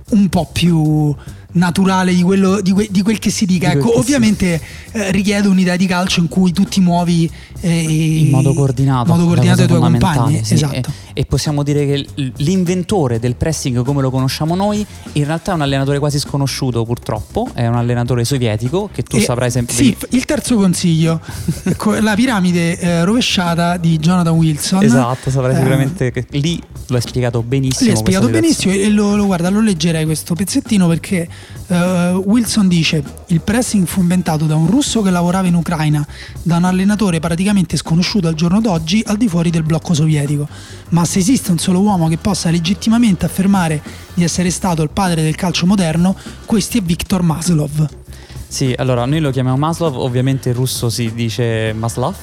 un 0.09 0.29
po' 0.29 0.49
più 0.51 1.15
naturale 1.53 2.13
di, 2.13 2.21
quello, 2.21 2.61
di, 2.61 2.71
que- 2.71 2.87
di 2.89 3.01
quel 3.01 3.19
che 3.19 3.29
si 3.29 3.45
dica. 3.45 3.69
Di 3.71 3.77
Ecco, 3.77 3.97
ovviamente 3.97 4.59
eh, 4.91 5.11
richiede 5.11 5.47
un'idea 5.47 5.75
di 5.75 5.85
calcio 5.85 6.19
in 6.19 6.27
cui 6.27 6.51
tu 6.51 6.63
ti 6.63 6.79
muovi 6.81 7.29
eh, 7.61 7.81
in 7.81 8.29
modo 8.29 8.53
coordinato, 8.53 9.09
in 9.11 9.15
modo 9.17 9.27
coordinato 9.27 9.57
la 9.57 9.63
ai 9.63 9.67
tuoi 9.69 9.79
compagni. 9.79 10.43
sì. 10.43 10.53
Esatto. 10.55 10.75
E, 11.13 11.21
e 11.21 11.25
possiamo 11.25 11.63
dire 11.63 11.85
che 11.85 12.31
l'inventore 12.37 13.19
del 13.19 13.35
pressing 13.35 13.83
come 13.83 14.01
lo 14.01 14.09
conosciamo 14.09 14.55
noi 14.55 14.85
in 15.13 15.25
realtà 15.25 15.51
è 15.51 15.55
un 15.55 15.61
allenatore 15.61 15.99
quasi 15.99 16.19
sconosciuto 16.19 16.83
purtroppo, 16.85 17.49
è 17.53 17.67
un 17.67 17.75
allenatore 17.75 18.23
sovietico 18.25 18.89
che 18.91 19.03
tu 19.03 19.17
E- 19.17 19.21
saprai 19.21 19.51
sempre 19.51 19.75
Sì, 19.75 19.95
il 20.09 20.25
terzo 20.25 20.55
consiglio, 20.55 21.19
ecco, 21.63 21.99
la 21.99 22.15
piramide 22.15 22.79
eh, 22.79 23.03
rovesciata 23.05 23.77
di 23.77 23.97
Jonathan 23.99 24.33
Wilson. 24.33 24.83
Esatto, 24.83 25.29
saprai 25.29 25.53
Eh, 25.53 25.57
sicuramente 25.57 26.11
che 26.11 26.25
lì 26.31 26.61
lo 26.87 26.95
hai 26.95 27.01
spiegato 27.01 27.41
benissimo. 27.43 27.89
Lì 27.91 27.95
hai 27.95 28.01
questa 28.03 28.19
spiegato 28.19 28.27
benissimo 28.29 28.73
e 28.73 28.89
lo, 28.89 29.15
lo- 29.15 29.25
guarda, 29.25 29.49
lo 29.49 29.61
leggerei 29.61 30.05
questo 30.05 30.33
pezzettino 30.35 30.87
perché 30.87 31.27
eh, 31.67 32.21
Wilson 32.25 32.67
dice 32.67 33.03
il 33.27 33.41
pressing 33.41 33.85
fu 33.85 34.01
inventato 34.01 34.45
da 34.45 34.55
un 34.55 34.67
russo 34.67 35.01
che 35.01 35.09
lavorava 35.09 35.47
in 35.47 35.55
Ucraina, 35.55 36.05
da 36.41 36.57
un 36.57 36.65
allenatore 36.65 37.19
praticamente 37.19 37.77
sconosciuto 37.77 38.27
al 38.27 38.35
giorno 38.35 38.61
d'oggi 38.61 39.03
al 39.05 39.17
di 39.17 39.27
fuori 39.27 39.49
del 39.49 39.63
blocco 39.63 39.93
sovietico. 39.93 40.47
Ma 40.89 41.05
se 41.05 41.19
esiste 41.19 41.51
un 41.51 41.57
solo 41.57 41.79
uomo 41.79 42.07
che 42.07 42.17
possa 42.17 42.49
legittimamente 42.49 43.25
affermare 43.25 43.81
di 44.13 44.23
essere 44.23 44.49
stato 44.49 44.83
il 44.83 44.89
padre 44.89 45.21
del 45.21 45.35
calcio 45.35 45.65
moderno, 45.65 46.15
questi 46.45 46.79
è 46.79 46.81
Viktor 46.81 47.21
Maslov. 47.21 47.89
Sì, 48.47 48.73
allora 48.77 49.05
noi 49.05 49.19
lo 49.19 49.31
chiamiamo 49.31 49.57
Maslov, 49.57 49.97
ovviamente 49.97 50.49
in 50.49 50.55
russo 50.55 50.89
si 50.89 51.11
dice 51.13 51.73
Maslav, 51.73 52.15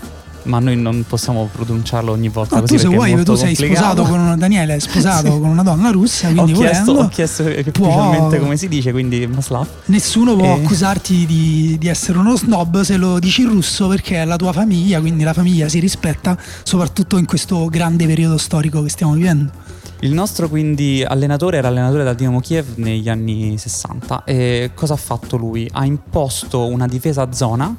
ma 0.45 0.59
noi 0.59 0.77
non 0.77 1.05
possiamo 1.07 1.49
pronunciarlo 1.53 2.13
ogni 2.13 2.29
volta 2.29 2.57
No, 2.57 2.61
così 2.63 2.75
tu 2.75 2.81
se 2.81 2.89
vuoi, 2.89 3.11
tu 3.25 3.35
sei 3.35 3.55
complicato. 3.55 3.77
sposato 3.77 4.03
con 4.11 4.21
una, 4.21 4.37
Daniele 4.37 4.75
è 4.77 4.79
sposato 4.79 5.31
con 5.41 5.49
una 5.51 5.63
donna 5.63 5.91
russa, 5.91 6.29
Ho 6.29 6.33
quindi 6.33 6.53
chiesto, 6.55 6.85
volendo, 6.85 7.03
ho 7.03 7.09
chiesto 7.09 7.43
può- 7.73 7.87
ufficialmente 7.87 8.39
come 8.39 8.57
si 8.57 8.69
dice, 8.69 8.93
quindi 8.93 9.27
Maslav. 9.27 9.67
Nessuno 9.87 10.37
può 10.37 10.47
Eh. 10.57 10.63
accusarti 10.63 11.27
di, 11.27 11.77
di 11.79 11.89
essere 11.89 12.19
uno 12.19 12.37
snob 12.37 12.81
se 12.83 12.97
lo 12.97 13.19
dici 13.19 13.43
in 13.43 13.49
russo 13.51 13.89
perché 13.89 14.23
è 14.23 14.25
la 14.25 14.37
tua 14.37 14.53
famiglia, 14.53 15.01
quindi 15.01 15.25
la 15.25 15.33
famiglia 15.35 15.69
si 15.69 15.79
rispetta, 15.79 16.37
soprattutto 16.63 17.17
in 17.19 17.27
questo 17.27 17.67
grande 17.67 18.07
periodo 18.07 18.39
storico 18.39 18.83
che 18.83 18.89
stiamo 18.89 19.13
vivendo. 19.15 19.51
Il 20.03 20.15
nostro 20.15 20.49
quindi 20.49 21.05
allenatore 21.07 21.59
era 21.59 21.69
allenatore 21.69 22.05
da 22.05 22.15
Dinamo 22.15 22.41
Kiev 22.41 22.77
negli 22.77 23.07
anni 23.11 23.59
60 23.59 24.25
e 24.25 24.71
cosa 24.75 24.95
ha 24.95 24.97
fatto 24.97 25.37
lui? 25.37 25.69
Ha 25.71 25.85
imposto 25.85 26.65
una 26.67 26.87
difesa 26.87 27.21
a 27.21 27.33
zona 27.35 27.77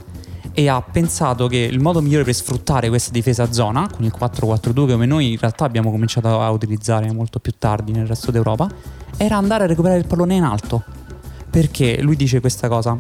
e 0.54 0.68
ha 0.68 0.82
pensato 0.82 1.48
che 1.48 1.58
il 1.58 1.80
modo 1.80 2.02
migliore 2.02 2.24
per 2.24 2.34
sfruttare 2.34 2.90
questa 2.90 3.12
difesa 3.12 3.52
zona 3.52 3.90
con 3.90 4.04
il 4.04 4.14
4-4-2 4.18 4.92
come 4.92 5.06
noi 5.06 5.32
in 5.32 5.38
realtà 5.38 5.66
abbiamo 5.66 5.92
cominciato 5.92 6.42
a 6.42 6.50
utilizzare 6.50 7.12
molto 7.12 7.40
più 7.40 7.54
tardi 7.58 7.92
nel 7.92 8.08
resto 8.08 8.32
d'Europa 8.32 8.70
era 9.18 9.38
andare 9.38 9.66
a 9.66 9.68
recuperare 9.68 10.00
il 10.00 10.08
pallone 10.08 10.36
in 10.36 10.44
alto. 10.44 10.84
Perché? 11.50 12.02
Lui 12.02 12.16
dice 12.16 12.40
questa 12.40 12.68
cosa. 12.68 12.98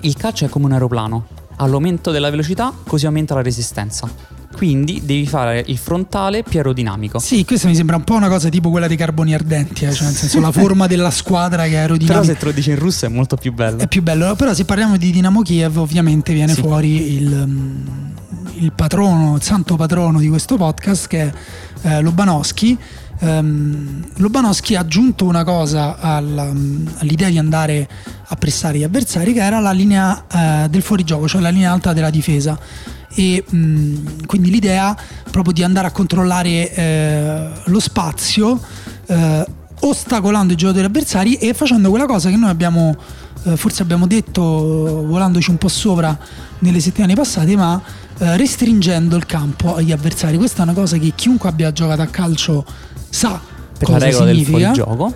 Il 0.00 0.16
calcio 0.16 0.46
è 0.46 0.48
come 0.48 0.66
un 0.66 0.72
aeroplano 0.72 1.26
all'aumento 1.56 2.10
della 2.10 2.30
velocità 2.30 2.72
così 2.86 3.06
aumenta 3.06 3.34
la 3.34 3.42
resistenza 3.42 4.08
quindi 4.54 5.02
devi 5.04 5.26
fare 5.26 5.64
il 5.66 5.76
frontale 5.78 6.44
più 6.44 6.58
aerodinamico 6.58 7.18
Sì, 7.18 7.44
questa 7.44 7.66
mi 7.66 7.74
sembra 7.74 7.96
un 7.96 8.04
po' 8.04 8.14
una 8.14 8.28
cosa 8.28 8.48
tipo 8.48 8.70
quella 8.70 8.86
dei 8.86 8.96
carboni 8.96 9.34
ardenti, 9.34 9.84
eh, 9.84 9.92
cioè 9.92 10.06
nel 10.06 10.14
senso 10.14 10.38
la 10.38 10.52
forma 10.52 10.86
della 10.88 11.10
squadra 11.10 11.62
che 11.62 11.70
è 11.70 11.70
Però 11.70 11.80
aerodinamica. 11.80 12.24
se 12.32 12.36
te 12.38 12.44
lo 12.44 12.52
dici 12.52 12.70
in 12.70 12.78
russo 12.78 13.04
è 13.04 13.08
molto 13.08 13.34
più 13.36 13.52
bello. 13.52 13.78
È 13.78 13.88
più 13.88 14.00
bello, 14.00 14.36
però 14.36 14.54
se 14.54 14.64
parliamo 14.64 14.96
di 14.96 15.10
Dinamo 15.10 15.42
Kiev 15.42 15.76
ovviamente 15.78 16.32
viene 16.32 16.54
Sì. 16.54 16.60
fuori 16.60 17.14
il, 17.16 17.44
mm, 17.48 17.86
il 18.58 18.72
patrono, 18.72 19.34
il 19.34 19.42
santo 19.42 19.74
patrono 19.74 20.20
di 20.20 20.28
questo 20.28 20.56
podcast 20.56 21.08
che 21.08 21.22
è 21.22 21.32
eh, 21.88 22.00
Lobanowski. 22.00 22.78
Ehm, 23.20 24.04
Lobanowski 24.16 24.74
ha 24.76 24.80
aggiunto 24.80 25.24
una 25.24 25.44
cosa 25.44 25.98
alla- 25.98 26.52
mm, 26.52 26.86
all'idea 26.98 27.28
di 27.28 27.38
andare 27.38 27.88
a 28.26 28.36
pressare 28.36 28.78
gli 28.78 28.82
avversari 28.82 29.32
che 29.32 29.42
era 29.42 29.60
la 29.60 29.72
linea 29.72 30.24
eh, 30.64 30.68
del 30.68 30.82
fuorigioco, 30.82 31.28
cioè 31.28 31.40
la 31.40 31.50
linea 31.50 31.72
alta 31.72 31.92
della 31.92 32.10
difesa. 32.10 32.58
E 33.14 33.44
mh, 33.48 34.26
quindi 34.26 34.50
l'idea 34.50 34.96
proprio 35.30 35.52
di 35.52 35.62
andare 35.62 35.86
a 35.86 35.90
controllare 35.92 36.74
eh, 36.74 37.48
lo 37.66 37.80
spazio 37.80 38.60
eh, 39.06 39.46
ostacolando 39.80 40.52
i 40.52 40.56
giocatori 40.56 40.84
avversari 40.84 41.34
e 41.34 41.54
facendo 41.54 41.90
quella 41.90 42.06
cosa 42.06 42.30
che 42.30 42.36
noi 42.36 42.50
abbiamo 42.50 42.96
forse 43.56 43.82
abbiamo 43.82 44.06
detto 44.06 44.40
volandoci 44.40 45.50
un 45.50 45.58
po' 45.58 45.68
sopra 45.68 46.18
nelle 46.60 46.80
settimane 46.80 47.12
passate 47.12 47.54
ma 47.56 47.78
restringendo 48.16 49.16
il 49.16 49.26
campo 49.26 49.74
agli 49.74 49.92
avversari. 49.92 50.38
Questa 50.38 50.60
è 50.60 50.62
una 50.62 50.72
cosa 50.72 50.96
che 50.96 51.12
chiunque 51.14 51.50
abbia 51.50 51.70
giocato 51.70 52.00
a 52.00 52.06
calcio 52.06 52.64
sa 53.14 53.40
per 53.76 53.88
cosa 53.88 53.98
la 53.98 54.04
regola 54.04 54.30
significa 54.30 54.56
del 54.58 54.66
fuorigioco, 54.76 55.14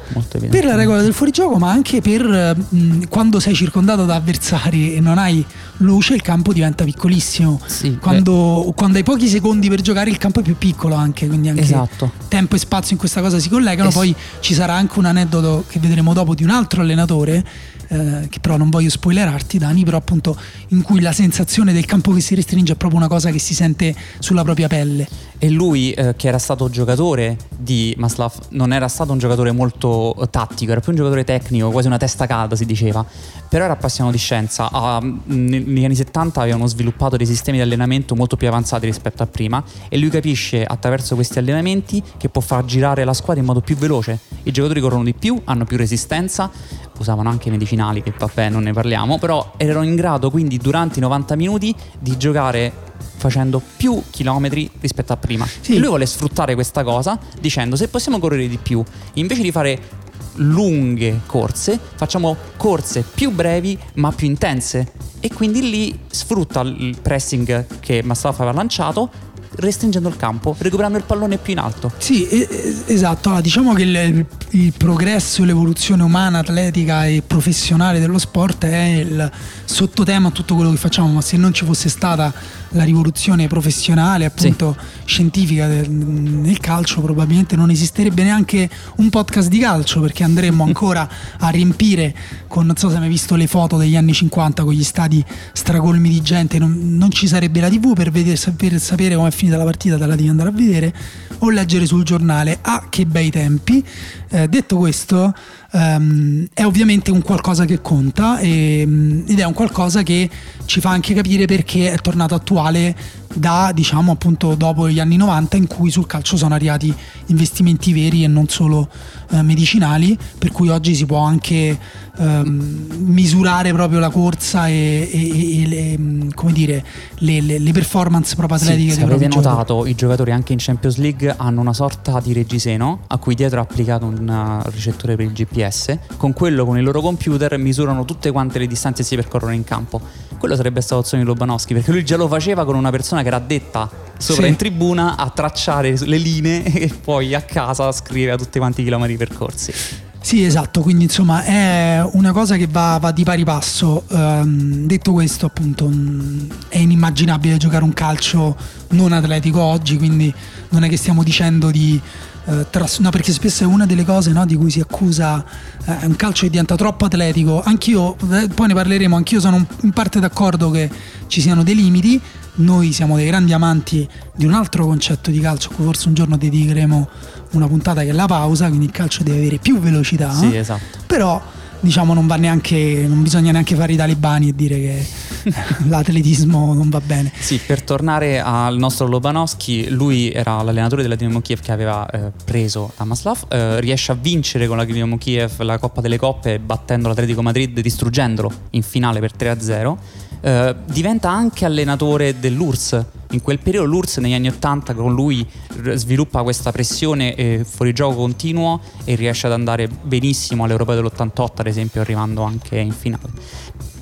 per 0.50 0.64
la 0.64 0.74
regola 0.74 1.00
del 1.02 1.12
fuorigioco, 1.14 1.58
ma 1.58 1.70
anche 1.70 2.00
per 2.00 2.22
eh, 2.26 2.56
mh, 2.76 3.06
quando 3.08 3.38
sei 3.38 3.54
circondato 3.54 4.04
da 4.04 4.16
avversari 4.16 4.94
e 4.94 5.00
non 5.00 5.16
hai 5.16 5.44
luce, 5.78 6.14
il 6.14 6.22
campo 6.22 6.52
diventa 6.52 6.82
piccolissimo. 6.84 7.60
Sì, 7.66 7.96
Quando, 7.98 8.72
quando 8.74 8.98
hai 8.98 9.04
pochi 9.04 9.28
secondi 9.28 9.68
per 9.68 9.80
giocare, 9.80 10.10
il 10.10 10.18
campo 10.18 10.40
è 10.40 10.42
più 10.42 10.56
piccolo 10.58 10.96
anche, 10.96 11.28
quindi 11.28 11.48
anche 11.48 11.62
Esatto. 11.62 12.10
tempo 12.26 12.56
e 12.56 12.58
spazio 12.58 12.92
in 12.92 12.98
questa 12.98 13.20
cosa 13.20 13.38
si 13.38 13.48
collegano. 13.48 13.88
Es- 13.90 13.94
Poi 13.94 14.14
ci 14.40 14.54
sarà 14.54 14.74
anche 14.74 14.98
un 14.98 15.04
aneddoto 15.04 15.64
che 15.68 15.78
vedremo 15.78 16.12
dopo 16.12 16.34
di 16.34 16.42
un 16.42 16.50
altro 16.50 16.80
allenatore. 16.82 17.44
Eh, 17.88 18.26
che 18.28 18.40
però 18.40 18.56
non 18.56 18.70
voglio 18.70 18.90
spoilerarti 18.90 19.58
Dani 19.58 19.84
però 19.84 19.96
appunto 19.96 20.36
in 20.68 20.82
cui 20.82 21.00
la 21.00 21.12
sensazione 21.12 21.72
del 21.72 21.86
campo 21.86 22.12
che 22.12 22.20
si 22.20 22.34
restringe 22.34 22.72
è 22.72 22.76
proprio 22.76 22.98
una 23.00 23.08
cosa 23.08 23.30
che 23.30 23.38
si 23.38 23.54
sente 23.54 23.94
sulla 24.18 24.42
propria 24.42 24.68
pelle 24.68 25.08
E 25.38 25.48
lui, 25.50 25.92
eh, 25.92 26.14
che 26.16 26.28
era 26.28 26.38
stato 26.38 26.68
giocatore 26.68 27.36
di 27.56 27.94
Maslav, 27.96 28.32
non 28.50 28.72
era 28.72 28.88
stato 28.88 29.12
un 29.12 29.18
giocatore 29.18 29.52
molto 29.52 30.14
eh, 30.20 30.28
tattico, 30.28 30.72
era 30.72 30.80
più 30.80 30.90
un 30.90 30.98
giocatore 30.98 31.24
tecnico, 31.24 31.70
quasi 31.70 31.86
una 31.86 31.96
testa 31.96 32.26
calda 32.26 32.56
si 32.56 32.66
diceva. 32.66 33.04
Però 33.48 33.64
era 33.64 33.72
appassionato 33.72 34.14
di 34.14 34.20
scienza. 34.20 34.68
Ah, 34.70 35.00
negli 35.00 35.84
anni 35.84 35.94
70 35.94 36.40
avevano 36.40 36.66
sviluppato 36.66 37.16
dei 37.16 37.24
sistemi 37.24 37.58
di 37.58 37.62
allenamento 37.62 38.14
molto 38.14 38.36
più 38.36 38.48
avanzati 38.48 38.84
rispetto 38.86 39.22
a 39.22 39.26
prima. 39.26 39.62
E 39.88 39.96
lui 39.96 40.10
capisce 40.10 40.64
attraverso 40.64 41.14
questi 41.14 41.38
allenamenti 41.38 42.02
che 42.16 42.28
può 42.28 42.40
far 42.40 42.64
girare 42.64 43.04
la 43.04 43.14
squadra 43.14 43.40
in 43.40 43.46
modo 43.46 43.60
più 43.60 43.76
veloce. 43.76 44.18
I 44.42 44.50
giocatori 44.50 44.80
corrono 44.80 45.04
di 45.04 45.14
più, 45.14 45.40
hanno 45.44 45.64
più 45.64 45.76
resistenza, 45.76 46.50
usavano 46.98 47.28
anche 47.28 47.48
i 47.48 47.50
medicinali, 47.50 48.02
che 48.02 48.12
vabbè 48.16 48.48
non 48.48 48.64
ne 48.64 48.72
parliamo, 48.72 49.18
però 49.18 49.52
erano 49.56 49.84
in 49.84 49.96
grado 49.96 50.30
quindi 50.30 50.58
durante 50.58 50.98
i 50.98 51.02
90 51.02 51.36
minuti 51.36 51.74
di 51.98 52.16
giocare 52.16 52.72
facendo 53.16 53.60
più 53.76 54.02
chilometri 54.10 54.70
rispetto 54.80 55.12
a 55.12 55.16
prima. 55.16 55.46
Sì. 55.46 55.74
E 55.74 55.78
lui 55.78 55.88
vuole 55.88 56.06
sfruttare 56.06 56.54
questa 56.54 56.82
cosa 56.82 57.18
dicendo 57.40 57.76
se 57.76 57.88
possiamo 57.88 58.18
correre 58.18 58.48
di 58.48 58.58
più, 58.58 58.82
invece 59.14 59.42
di 59.42 59.50
fare 59.50 60.06
lunghe 60.38 61.20
corse, 61.26 61.78
facciamo 61.96 62.36
corse 62.56 63.02
più 63.02 63.30
brevi 63.30 63.78
ma 63.94 64.12
più 64.12 64.26
intense. 64.26 64.92
E 65.20 65.32
quindi 65.32 65.68
lì 65.68 65.98
sfrutta 66.06 66.60
il 66.60 66.96
pressing 67.00 67.66
che 67.80 68.02
Mastafa 68.04 68.42
aveva 68.42 68.56
lanciato 68.56 69.10
restringendo 69.58 70.08
il 70.08 70.16
campo, 70.16 70.54
recuperando 70.58 70.98
il 70.98 71.04
pallone 71.04 71.38
più 71.38 71.52
in 71.52 71.58
alto. 71.58 71.92
Sì, 71.98 72.26
e- 72.28 72.48
e- 72.50 72.92
esatto. 72.92 73.28
Allora, 73.28 73.42
diciamo 73.42 73.72
che 73.74 73.82
il, 73.82 74.26
il 74.50 74.72
progresso, 74.76 75.44
l'evoluzione 75.44 76.02
umana, 76.02 76.38
atletica 76.38 77.06
e 77.06 77.22
professionale 77.26 78.00
dello 78.00 78.18
sport 78.18 78.64
è 78.64 78.84
il 79.00 79.30
sottotema 79.64 80.28
a 80.28 80.30
tutto 80.30 80.54
quello 80.54 80.70
che 80.70 80.76
facciamo, 80.76 81.08
ma 81.08 81.20
se 81.20 81.36
non 81.36 81.52
ci 81.52 81.64
fosse 81.64 81.88
stata 81.88 82.32
la 82.70 82.84
rivoluzione 82.84 83.46
professionale, 83.46 84.24
appunto 84.24 84.76
scientifica 85.04 85.66
del- 85.66 85.90
nel 85.90 86.58
calcio, 86.58 87.00
probabilmente 87.00 87.56
non 87.56 87.70
esisterebbe 87.70 88.22
neanche 88.22 88.68
un 88.96 89.08
podcast 89.10 89.48
di 89.48 89.58
calcio 89.58 90.00
perché 90.00 90.24
andremmo 90.24 90.64
ancora 90.68 91.08
a 91.38 91.48
riempire 91.48 92.14
con, 92.46 92.66
non 92.66 92.76
so 92.76 92.88
se 92.88 92.94
hai 92.94 93.00
mai 93.00 93.08
visto 93.08 93.34
le 93.36 93.46
foto 93.46 93.76
degli 93.76 93.96
anni 93.96 94.12
50 94.12 94.64
con 94.64 94.72
gli 94.72 94.84
stadi 94.84 95.24
stracolmi 95.52 96.08
di 96.08 96.20
gente, 96.20 96.58
non, 96.58 96.96
non 96.96 97.10
ci 97.10 97.26
sarebbe 97.26 97.60
la 97.60 97.68
tv 97.68 97.94
per, 97.94 98.10
vedere, 98.10 98.38
per 98.56 98.78
sapere 98.80 99.14
come 99.14 99.28
è 99.28 99.32
finita 99.32 99.56
la 99.56 99.64
partita, 99.64 99.96
te 99.96 100.06
la 100.06 100.16
devi 100.16 100.28
andare 100.28 100.48
a 100.48 100.52
vedere 100.52 100.94
o 101.38 101.50
leggere 101.50 101.86
sul 101.86 102.04
giornale. 102.04 102.58
Ah, 102.62 102.86
che 102.88 103.06
bei 103.06 103.30
tempi! 103.30 103.84
Eh, 104.30 104.48
detto 104.48 104.76
questo, 104.76 105.32
ehm, 105.72 106.46
è 106.52 106.64
ovviamente 106.64 107.10
un 107.10 107.22
qualcosa 107.22 107.64
che 107.64 107.80
conta 107.80 108.38
e, 108.38 108.84
mm, 108.86 109.28
ed 109.28 109.38
è 109.38 109.44
un 109.44 109.52
qualcosa 109.52 110.02
che 110.02 110.28
ci 110.64 110.80
fa 110.80 110.90
anche 110.90 111.14
capire 111.14 111.46
perché 111.46 111.92
è 111.92 111.98
tornato 111.98 112.34
attuale 112.34 112.94
da 113.38 113.70
diciamo 113.74 114.12
appunto 114.12 114.54
dopo 114.54 114.88
gli 114.88 115.00
anni 115.00 115.16
90 115.16 115.56
in 115.56 115.66
cui 115.66 115.90
sul 115.90 116.06
calcio 116.06 116.36
sono 116.36 116.54
arrivati 116.54 116.92
investimenti 117.26 117.92
veri 117.92 118.24
e 118.24 118.26
non 118.28 118.48
solo 118.48 118.88
eh, 119.30 119.42
medicinali 119.42 120.16
per 120.38 120.50
cui 120.52 120.68
oggi 120.68 120.94
si 120.94 121.06
può 121.06 121.18
anche 121.18 121.78
ehm, 122.16 122.86
misurare 122.98 123.72
proprio 123.72 123.98
la 123.98 124.10
corsa 124.10 124.68
e, 124.68 125.08
e- 125.12 125.62
e 125.62 125.66
le, 125.66 125.98
mm, 125.98 126.30
come 126.34 126.52
dire, 126.52 126.84
le, 127.18 127.40
le- 127.40 127.58
le 127.58 127.72
performance 127.72 128.34
proprio 128.36 128.58
Sì, 128.58 128.64
atletiche 128.64 128.92
se 128.92 129.04
dei 129.04 129.14
avete 129.14 129.34
notato, 129.34 129.86
i 129.86 129.94
giocatori 129.94 130.32
anche 130.32 130.52
in 130.52 130.58
Champions 130.60 130.96
League 130.96 131.34
hanno 131.36 131.60
una 131.60 131.72
sorta 131.72 132.20
di 132.20 132.32
reggiseno 132.32 133.00
a 133.06 133.18
cui 133.18 133.34
dietro 133.34 133.58
è 133.58 133.62
applicato 133.62 134.06
un 134.06 134.28
uh, 134.64 134.68
ricettore 134.70 135.16
per 135.16 135.26
il 135.26 135.32
GPS. 135.32 135.98
Con 136.16 136.32
quello, 136.32 136.64
con 136.64 136.76
il 136.78 136.84
loro 136.84 137.00
computer, 137.00 137.56
misurano 137.58 138.04
tutte 138.04 138.30
quante 138.30 138.58
le 138.58 138.66
distanze 138.66 139.02
che 139.02 139.08
si 139.08 139.14
percorrono 139.16 139.52
in 139.52 139.64
campo. 139.64 140.00
Quello 140.38 140.56
sarebbe 140.56 140.80
stato 140.80 141.16
di 141.16 141.22
Lobanowski, 141.22 141.74
perché 141.74 141.90
lui 141.90 142.04
già 142.04 142.16
lo 142.16 142.28
faceva 142.28 142.64
con 142.64 142.76
una 142.76 142.90
persona 142.90 143.22
che 143.22 143.26
era 143.28 143.36
addetta 143.36 143.90
sopra 144.18 144.44
Sì. 144.44 144.48
in 144.48 144.56
tribuna 144.56 145.16
a 145.16 145.28
tracciare 145.30 145.94
le 145.98 146.16
linee 146.16 146.62
e 146.72 146.88
poi 146.88 147.34
a 147.34 147.42
casa 147.42 147.90
scrivere 147.92 148.36
tutti 148.36 148.58
quanti 148.58 148.80
i 148.80 148.84
chilometri 148.84 149.16
percorsi. 149.16 149.72
Sì, 150.20 150.44
esatto, 150.44 150.82
quindi 150.82 151.04
insomma 151.04 151.44
è 151.44 152.06
una 152.12 152.32
cosa 152.32 152.56
che 152.56 152.66
va, 152.70 152.98
va 153.00 153.12
di 153.12 153.22
pari 153.22 153.44
passo. 153.44 154.02
Ehm, 154.10 154.86
detto 154.86 155.12
questo, 155.12 155.46
appunto, 155.46 155.86
mh, 155.88 156.48
è 156.68 156.78
inimmaginabile 156.78 157.56
giocare 157.56 157.84
un 157.84 157.92
calcio 157.92 158.56
non 158.90 159.12
atletico 159.12 159.60
oggi, 159.62 159.96
quindi 159.96 160.32
non 160.70 160.82
è 160.84 160.88
che 160.88 160.96
stiamo 160.96 161.22
dicendo 161.22 161.70
di... 161.70 162.00
eh, 162.48 162.66
tras- 162.70 162.98
no, 162.98 163.10
perché 163.10 163.32
spesso 163.32 163.64
è 163.64 163.66
una 163.66 163.84
delle 163.84 164.04
cose 164.04 164.32
no, 164.32 164.46
di 164.46 164.56
cui 164.56 164.70
si 164.70 164.80
accusa 164.80 165.44
eh, 165.84 166.06
un 166.06 166.16
calcio 166.16 166.44
che 166.44 166.50
diventa 166.50 166.76
troppo 166.76 167.04
atletico. 167.04 167.62
Anch'io, 167.62 168.16
eh, 168.32 168.48
poi 168.48 168.68
ne 168.68 168.74
parleremo, 168.74 169.14
anch'io 169.14 169.38
sono 169.38 169.66
in 169.82 169.90
parte 169.90 170.18
d'accordo 170.18 170.70
che 170.70 170.90
ci 171.26 171.40
siano 171.42 171.62
dei 171.62 171.74
limiti. 171.74 172.20
Noi 172.60 172.92
siamo 172.92 173.16
dei 173.16 173.26
grandi 173.26 173.52
amanti 173.52 174.08
di 174.34 174.44
un 174.44 174.52
altro 174.52 174.86
concetto 174.86 175.30
di 175.30 175.38
calcio, 175.38 175.68
a 175.70 175.74
cui 175.74 175.84
forse 175.84 176.08
un 176.08 176.14
giorno 176.14 176.36
dedicheremo 176.36 177.08
una 177.52 177.68
puntata 177.68 178.00
che 178.02 178.08
è 178.08 178.12
la 178.12 178.26
pausa, 178.26 178.66
quindi 178.66 178.86
il 178.86 178.92
calcio 178.92 179.22
deve 179.22 179.38
avere 179.38 179.58
più 179.58 179.78
velocità. 179.78 180.32
Sì, 180.32 180.56
esatto. 180.56 180.98
Però 181.06 181.40
diciamo 181.80 182.14
non 182.14 182.26
va 182.26 182.36
neanche 182.36 183.04
non 183.06 183.22
bisogna 183.22 183.52
neanche 183.52 183.74
fare 183.74 183.92
i 183.92 183.96
talebani 183.96 184.48
e 184.48 184.54
dire 184.54 184.76
che 184.76 185.06
l'atletismo 185.88 186.74
non 186.74 186.88
va 186.88 187.00
bene. 187.00 187.32
Sì, 187.38 187.60
per 187.64 187.82
tornare 187.82 188.40
al 188.40 188.76
nostro 188.76 189.06
Lobanowski, 189.06 189.88
lui 189.88 190.30
era 190.30 190.62
l'allenatore 190.62 191.02
della 191.02 191.14
Dinamo 191.14 191.40
Kiev 191.40 191.60
che 191.60 191.72
aveva 191.72 192.08
eh, 192.08 192.32
preso 192.44 192.92
Maslav, 193.02 193.46
eh, 193.48 193.80
riesce 193.80 194.12
a 194.12 194.16
vincere 194.20 194.66
con 194.66 194.76
la 194.76 194.84
Dinamo 194.84 195.18
Kiev 195.18 195.60
la 195.60 195.78
Coppa 195.78 196.00
delle 196.00 196.18
Coppe 196.18 196.58
battendo 196.58 197.08
l'Atletico 197.08 197.42
Madrid, 197.42 197.80
distruggendolo 197.80 198.50
in 198.70 198.82
finale 198.82 199.20
per 199.20 199.32
3-0. 199.38 199.96
Eh, 200.40 200.74
diventa 200.86 201.30
anche 201.30 201.64
allenatore 201.64 202.38
dell'URSS. 202.38 203.04
In 203.32 203.42
quel 203.42 203.58
periodo 203.58 203.86
l'URSS 203.86 204.18
negli 204.18 204.32
anni 204.32 204.48
80 204.48 204.94
con 204.94 205.12
lui 205.12 205.46
sviluppa 205.94 206.42
questa 206.42 206.72
pressione 206.72 207.34
e 207.34 207.64
fuorigioco 207.68 208.16
continuo 208.16 208.80
e 209.04 209.14
riesce 209.16 209.46
ad 209.46 209.52
andare 209.52 209.86
benissimo 209.88 210.64
all'Europeo 210.64 210.94
dell'88 210.94 211.46
ad 211.56 211.66
esempio 211.66 212.00
arrivando 212.00 212.42
anche 212.42 212.78
in 212.78 212.92
finale. 212.92 213.28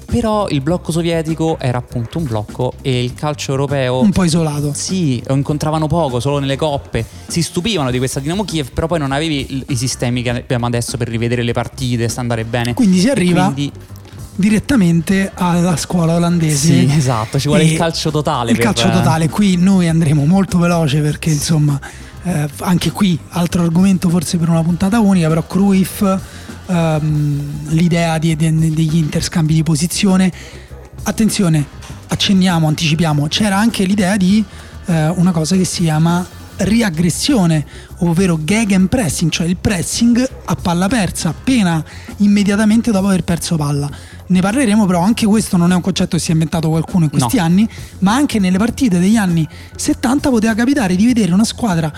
Però 0.06 0.46
il 0.48 0.60
blocco 0.60 0.92
sovietico 0.92 1.58
era 1.58 1.78
appunto 1.78 2.18
un 2.18 2.24
blocco 2.24 2.74
e 2.80 3.02
il 3.02 3.12
calcio 3.14 3.50
europeo 3.50 3.98
Un 4.00 4.12
po' 4.12 4.22
isolato. 4.22 4.72
sì, 4.72 5.20
lo 5.26 5.34
incontravano 5.34 5.88
poco, 5.88 6.20
solo 6.20 6.38
nelle 6.38 6.56
coppe. 6.56 7.04
Si 7.26 7.42
stupivano 7.42 7.90
di 7.90 7.98
questa 7.98 8.20
Dinamo 8.20 8.44
Kiev, 8.44 8.70
però 8.70 8.86
poi 8.86 9.00
non 9.00 9.10
avevi 9.10 9.64
i 9.66 9.76
sistemi 9.76 10.22
che 10.22 10.30
abbiamo 10.30 10.66
adesso 10.66 10.96
per 10.96 11.08
rivedere 11.08 11.42
le 11.42 11.52
partite, 11.52 12.08
sta 12.08 12.20
andare 12.20 12.44
bene. 12.44 12.72
Quindi 12.74 13.00
si 13.00 13.08
arriva 13.08 13.46
quindi- 13.52 13.72
direttamente 14.36 15.30
alla 15.34 15.76
scuola 15.76 16.14
olandese. 16.14 16.56
Sì, 16.86 16.90
esatto, 16.94 17.38
ci 17.38 17.48
vuole 17.48 17.62
E 17.64 17.72
il 17.72 17.76
calcio 17.78 18.10
totale 18.10 18.50
Il 18.50 18.56
per- 18.56 18.66
calcio 18.66 18.90
totale, 18.90 19.28
qui 19.28 19.56
noi 19.56 19.88
andremo 19.88 20.24
molto 20.26 20.58
veloce 20.58 21.00
perché 21.00 21.30
insomma 21.30 21.78
eh, 22.22 22.48
anche 22.60 22.90
qui 22.90 23.18
altro 23.30 23.62
argomento 23.62 24.08
forse 24.08 24.36
per 24.36 24.48
una 24.48 24.62
puntata 24.62 25.00
unica, 25.00 25.28
però 25.28 25.46
Cruyff, 25.46 26.02
ehm, 26.66 27.68
l'idea 27.68 28.18
di- 28.18 28.36
di- 28.36 28.74
degli 28.74 28.96
interscambi 28.96 29.54
di 29.54 29.62
posizione. 29.62 30.32
Attenzione, 31.04 31.64
accenniamo, 32.08 32.66
anticipiamo, 32.68 33.26
c'era 33.28 33.56
anche 33.58 33.84
l'idea 33.84 34.16
di 34.16 34.44
eh, 34.86 35.08
una 35.08 35.30
cosa 35.32 35.56
che 35.56 35.64
si 35.64 35.82
chiama 35.82 36.24
riaggressione, 36.58 37.64
ovvero 37.98 38.38
gag 38.40 38.88
pressing, 38.88 39.30
cioè 39.30 39.46
il 39.46 39.56
pressing 39.56 40.28
a 40.46 40.54
palla 40.56 40.88
persa 40.88 41.28
appena 41.30 41.82
immediatamente 42.18 42.90
dopo 42.90 43.06
aver 43.06 43.22
perso 43.24 43.56
palla. 43.56 43.88
Ne 44.28 44.40
parleremo, 44.40 44.86
però 44.86 45.00
anche 45.02 45.24
questo 45.26 45.56
non 45.56 45.70
è 45.70 45.74
un 45.74 45.80
concetto 45.80 46.16
che 46.16 46.22
si 46.22 46.30
è 46.30 46.32
inventato 46.32 46.68
qualcuno 46.68 47.04
in 47.04 47.10
questi 47.10 47.36
No. 47.36 47.42
anni, 47.42 47.68
ma 48.00 48.14
anche 48.14 48.38
nelle 48.38 48.58
partite 48.58 48.98
degli 48.98 49.16
anni 49.16 49.46
70 49.76 50.30
poteva 50.30 50.54
capitare 50.54 50.96
di 50.96 51.06
vedere 51.06 51.32
una 51.32 51.44
squadra 51.44 51.92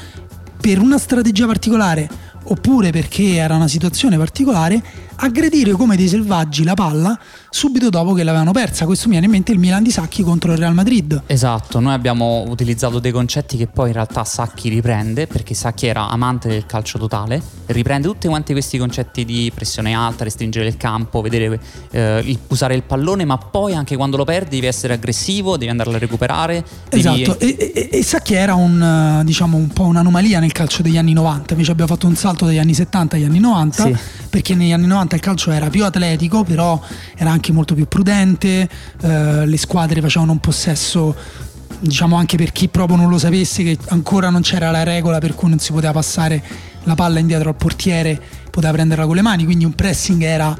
per 0.60 0.78
una 0.80 0.98
strategia 0.98 1.46
particolare 1.46 2.08
oppure 2.44 2.90
perché 2.90 3.34
era 3.36 3.54
una 3.56 3.68
situazione 3.68 4.16
particolare 4.16 4.82
aggredire 5.20 5.72
come 5.72 5.96
dei 5.96 6.08
selvaggi 6.08 6.64
la 6.64 6.74
palla 6.74 7.18
subito 7.50 7.88
dopo 7.88 8.12
che 8.12 8.22
l'avevano 8.22 8.52
persa. 8.52 8.84
Questo 8.84 9.04
mi 9.06 9.12
viene 9.12 9.26
in 9.26 9.32
mente 9.32 9.52
il 9.52 9.58
Milan 9.58 9.82
di 9.82 9.90
Sacchi 9.90 10.22
contro 10.22 10.52
il 10.52 10.58
Real 10.58 10.74
Madrid. 10.74 11.22
Esatto, 11.26 11.80
noi 11.80 11.92
abbiamo 11.94 12.44
utilizzato 12.48 12.98
dei 12.98 13.10
concetti 13.12 13.56
che 13.56 13.66
poi 13.66 13.88
in 13.88 13.94
realtà 13.94 14.22
Sacchi 14.24 14.68
riprende, 14.68 15.26
perché 15.26 15.54
Sacchi 15.54 15.86
era 15.86 16.08
amante 16.08 16.48
del 16.48 16.66
calcio 16.66 16.98
totale, 16.98 17.42
riprende 17.66 18.06
tutti 18.06 18.28
quanti 18.28 18.52
questi 18.52 18.78
concetti 18.78 19.24
di 19.24 19.50
pressione 19.54 19.94
alta, 19.94 20.24
restringere 20.24 20.66
il 20.68 20.76
campo, 20.76 21.20
vedere, 21.20 21.58
eh, 21.90 22.22
il- 22.24 22.38
usare 22.48 22.74
il 22.74 22.82
pallone, 22.82 23.24
ma 23.24 23.38
poi 23.38 23.74
anche 23.74 23.96
quando 23.96 24.16
lo 24.16 24.24
perdi 24.24 24.56
devi 24.56 24.66
essere 24.66 24.94
aggressivo, 24.94 25.56
devi 25.56 25.70
andarlo 25.70 25.94
a 25.94 25.98
recuperare. 25.98 26.64
devi- 26.88 27.22
Esatto, 27.22 27.38
e, 27.40 27.56
e, 27.74 27.88
e 27.92 28.02
Sacchi 28.04 28.34
era 28.34 28.54
un, 28.54 29.20
eh, 29.20 29.24
diciamo, 29.24 29.56
un 29.56 29.68
po' 29.68 29.84
un'anomalia 29.84 30.38
nel 30.38 30.52
calcio 30.52 30.82
degli 30.82 30.96
anni 30.98 31.12
90, 31.12 31.52
invece 31.54 31.70
abbiamo 31.72 31.90
fatto 31.92 32.06
un 32.06 32.14
salto 32.16 32.44
dagli 32.44 32.58
anni 32.58 32.74
70 32.74 33.16
agli 33.16 33.24
anni 33.24 33.38
90, 33.40 33.84
Sì. 33.84 33.96
perché 34.30 34.54
negli 34.54 34.72
anni 34.72 34.86
90 34.86 35.07
il 35.16 35.22
calcio 35.22 35.50
era 35.50 35.68
più 35.68 35.84
atletico, 35.84 36.44
però 36.44 36.80
era 37.16 37.30
anche 37.30 37.52
molto 37.52 37.74
più 37.74 37.86
prudente, 37.86 38.68
eh, 39.00 39.46
le 39.46 39.56
squadre 39.56 40.00
facevano 40.00 40.32
un 40.32 40.38
possesso, 40.38 41.14
diciamo 41.80 42.16
anche 42.16 42.36
per 42.36 42.52
chi 42.52 42.68
proprio 42.68 42.96
non 42.96 43.08
lo 43.08 43.18
sapesse, 43.18 43.62
che 43.62 43.78
ancora 43.88 44.30
non 44.30 44.42
c'era 44.42 44.70
la 44.70 44.82
regola 44.82 45.18
per 45.18 45.34
cui 45.34 45.48
non 45.48 45.58
si 45.58 45.72
poteva 45.72 45.92
passare 45.92 46.42
la 46.84 46.94
palla 46.94 47.18
indietro 47.18 47.50
al 47.50 47.56
portiere, 47.56 48.20
poteva 48.50 48.72
prenderla 48.72 49.06
con 49.06 49.14
le 49.14 49.22
mani, 49.22 49.44
quindi 49.44 49.64
un 49.64 49.74
pressing 49.74 50.22
era 50.22 50.56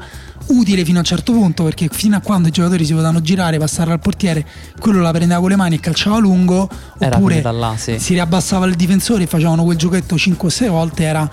utile 0.47 0.83
fino 0.83 0.97
a 0.97 0.99
un 1.01 1.05
certo 1.05 1.31
punto 1.31 1.63
perché 1.63 1.89
fino 1.91 2.15
a 2.15 2.21
quando 2.21 2.47
i 2.47 2.51
giocatori 2.51 2.85
si 2.85 2.93
potevano 2.93 3.21
girare, 3.21 3.57
passare 3.57 3.91
al 3.91 3.99
portiere, 3.99 4.45
quello 4.79 5.01
la 5.01 5.11
prendeva 5.11 5.39
con 5.39 5.49
le 5.49 5.55
mani 5.55 5.75
e 5.75 5.79
calciava 5.79 6.17
lungo, 6.17 6.69
Era 6.97 7.17
oppure 7.17 7.41
là, 7.41 7.75
sì. 7.77 7.99
si 7.99 8.13
riabbassava 8.13 8.65
il 8.65 8.75
difensore 8.75 9.23
e 9.23 9.27
facevano 9.27 9.63
quel 9.63 9.77
giochetto 9.77 10.17
5 10.17 10.47
o 10.47 10.51
6 10.51 10.69
volte, 10.69 11.03
era 11.03 11.29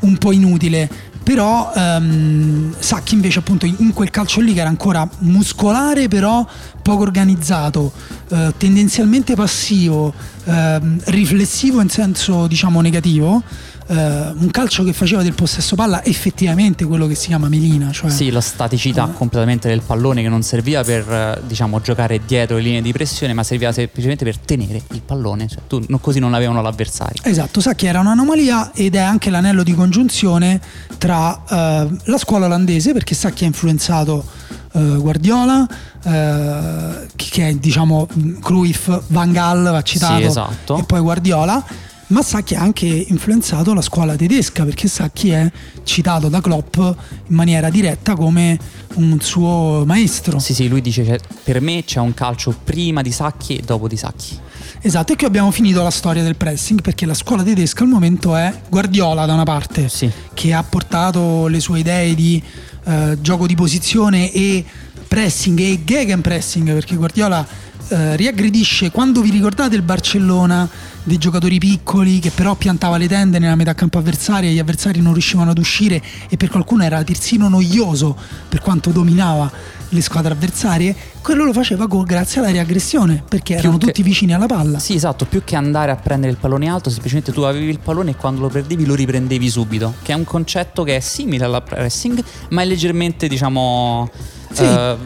un 0.00 0.16
po' 0.18 0.32
inutile. 0.32 0.88
Però 1.22 1.72
ehm, 1.74 2.74
Sacchi 2.78 3.14
invece 3.14 3.40
appunto 3.40 3.66
in 3.66 3.92
quel 3.92 4.10
calcio 4.10 4.40
lì 4.40 4.54
che 4.54 4.60
era 4.60 4.68
ancora 4.68 5.08
muscolare 5.18 6.08
però 6.08 6.46
poco 6.80 7.02
organizzato, 7.02 7.92
eh, 8.30 8.54
tendenzialmente 8.56 9.34
passivo, 9.34 10.12
ehm, 10.44 11.00
riflessivo 11.06 11.82
in 11.82 11.90
senso 11.90 12.46
diciamo 12.46 12.80
negativo, 12.80 13.42
eh, 13.90 13.94
un 13.94 14.48
calcio 14.50 14.84
che 14.84 14.92
faceva 14.92 15.22
del 15.22 15.32
possesso 15.34 15.74
palla 15.74 16.04
effettivamente 16.04 16.84
quello 16.84 17.06
che 17.06 17.14
si 17.14 17.28
chiama 17.28 17.48
melina. 17.48 17.90
Cioè, 17.90 18.10
Sì, 18.10 18.30
la 18.30 18.40
staticità 18.40 19.08
Eh. 19.08 19.12
completamente 19.14 19.68
del 19.68 19.80
pallone 19.80 20.22
che 20.22 20.28
non 20.28 20.42
serviva 20.42 20.82
per 20.84 21.10
eh, 21.10 21.40
diciamo 21.46 21.80
giocare 21.80 22.20
dietro 22.26 22.56
le 22.56 22.62
linee 22.62 22.82
di 22.82 22.92
pressione, 22.92 23.32
ma 23.32 23.42
serviva 23.42 23.72
semplicemente 23.72 24.24
per 24.24 24.38
tenere 24.38 24.82
il 24.92 25.02
pallone, 25.02 25.48
cioè 25.48 25.60
tu 25.66 25.82
no- 25.88 25.98
così 25.98 26.18
non 26.18 26.34
avevano 26.34 26.60
l'avversario. 26.62 27.22
Esatto, 27.24 27.60
Sacchi 27.60 27.86
era 27.86 28.00
un'anomalia 28.00 28.72
ed 28.74 28.94
è 28.94 28.98
anche 29.00 29.30
l'anello 29.30 29.62
di 29.62 29.74
congiunzione 29.74 30.60
tra 30.98 31.42
eh, 31.48 31.88
la 32.04 32.18
scuola 32.18 32.46
olandese, 32.46 32.92
perché 32.92 33.14
Sacchi 33.14 33.44
ha 33.44 33.46
influenzato 33.46 34.24
eh, 34.72 34.80
Guardiola, 34.98 35.66
eh, 36.04 37.06
che 37.16 37.26
che 37.30 37.48
è 37.48 37.54
diciamo 37.54 38.06
Cruyff, 38.42 38.90
Van 39.08 39.32
Gaal 39.32 39.62
va 39.62 39.82
citato, 39.82 40.16
Sì, 40.20 40.24
esatto. 40.24 40.78
e 40.78 40.82
poi 40.84 41.00
Guardiola. 41.00 41.64
Ma 42.08 42.22
Sacchi 42.22 42.54
ha 42.54 42.60
anche 42.62 42.86
influenzato 42.86 43.74
la 43.74 43.82
scuola 43.82 44.16
tedesca 44.16 44.64
perché 44.64 44.88
Sacchi 44.88 45.28
è 45.28 45.50
citato 45.84 46.28
da 46.28 46.40
Klopp 46.40 46.76
in 46.78 47.34
maniera 47.34 47.68
diretta 47.68 48.14
come 48.14 48.58
un 48.94 49.20
suo 49.20 49.82
maestro. 49.86 50.38
Sì, 50.38 50.54
sì, 50.54 50.68
lui 50.68 50.80
dice 50.80 51.04
cioè, 51.04 51.18
per 51.44 51.60
me 51.60 51.84
c'è 51.84 52.00
un 52.00 52.14
calcio 52.14 52.56
prima 52.64 53.02
di 53.02 53.12
Sacchi 53.12 53.56
e 53.56 53.62
dopo 53.62 53.88
di 53.88 53.96
Sacchi. 53.98 54.38
Esatto, 54.80 55.12
e 55.12 55.16
qui 55.16 55.26
abbiamo 55.26 55.50
finito 55.50 55.82
la 55.82 55.90
storia 55.90 56.22
del 56.22 56.36
pressing 56.36 56.80
perché 56.80 57.04
la 57.04 57.12
scuola 57.14 57.42
tedesca 57.42 57.82
al 57.82 57.90
momento 57.90 58.34
è 58.36 58.52
Guardiola 58.70 59.26
da 59.26 59.34
una 59.34 59.44
parte, 59.44 59.88
Sì. 59.90 60.10
che 60.32 60.52
ha 60.54 60.62
portato 60.62 61.46
le 61.48 61.60
sue 61.60 61.80
idee 61.80 62.14
di 62.14 62.42
eh, 62.84 63.18
gioco 63.20 63.46
di 63.46 63.54
posizione 63.54 64.32
e 64.32 64.64
pressing 65.06 65.58
e 65.58 65.84
gegenpressing 65.84 66.72
perché 66.72 66.94
Guardiola 66.96 67.46
eh, 67.88 68.16
riaggredisce 68.16 68.90
quando 68.90 69.20
vi 69.20 69.30
ricordate 69.30 69.74
il 69.76 69.82
Barcellona 69.82 70.68
dei 71.02 71.16
giocatori 71.18 71.58
piccoli 71.58 72.18
che 72.18 72.30
però 72.30 72.54
piantava 72.54 72.98
le 72.98 73.08
tende 73.08 73.38
nella 73.38 73.54
metà 73.54 73.74
campo 73.74 73.98
avversaria 73.98 74.50
e 74.50 74.52
gli 74.52 74.58
avversari 74.58 75.00
non 75.00 75.12
riuscivano 75.12 75.50
ad 75.50 75.58
uscire 75.58 76.02
e 76.28 76.36
per 76.36 76.50
qualcuno 76.50 76.82
era 76.84 77.02
terzino 77.02 77.48
noioso 77.48 78.16
per 78.48 78.60
quanto 78.60 78.90
dominava 78.90 79.50
le 79.90 80.02
squadre 80.02 80.34
avversarie 80.34 80.94
quello 81.22 81.44
lo 81.44 81.54
faceva 81.54 81.88
co- 81.88 82.02
grazie 82.02 82.40
alla 82.40 82.50
riaggressione 82.50 83.22
perché 83.26 83.54
erano 83.56 83.78
che- 83.78 83.86
tutti 83.86 84.02
vicini 84.02 84.34
alla 84.34 84.44
palla 84.46 84.78
Sì, 84.78 84.94
esatto, 84.94 85.24
più 85.24 85.42
che 85.44 85.56
andare 85.56 85.90
a 85.90 85.96
prendere 85.96 86.30
il 86.32 86.38
pallone 86.38 86.68
alto, 86.68 86.90
semplicemente 86.90 87.32
tu 87.32 87.40
avevi 87.42 87.68
il 87.70 87.78
pallone 87.78 88.10
e 88.10 88.16
quando 88.16 88.42
lo 88.42 88.48
perdevi 88.48 88.84
lo 88.84 88.94
riprendevi 88.94 89.48
subito, 89.48 89.94
che 90.02 90.12
è 90.12 90.14
un 90.14 90.24
concetto 90.24 90.82
che 90.84 90.96
è 90.96 91.00
simile 91.00 91.44
alla 91.44 91.60
pressing, 91.62 92.22
ma 92.50 92.62
è 92.62 92.64
leggermente, 92.66 93.28
diciamo... 93.28 94.10
Sì. 94.52 94.62
eh, 94.62 94.96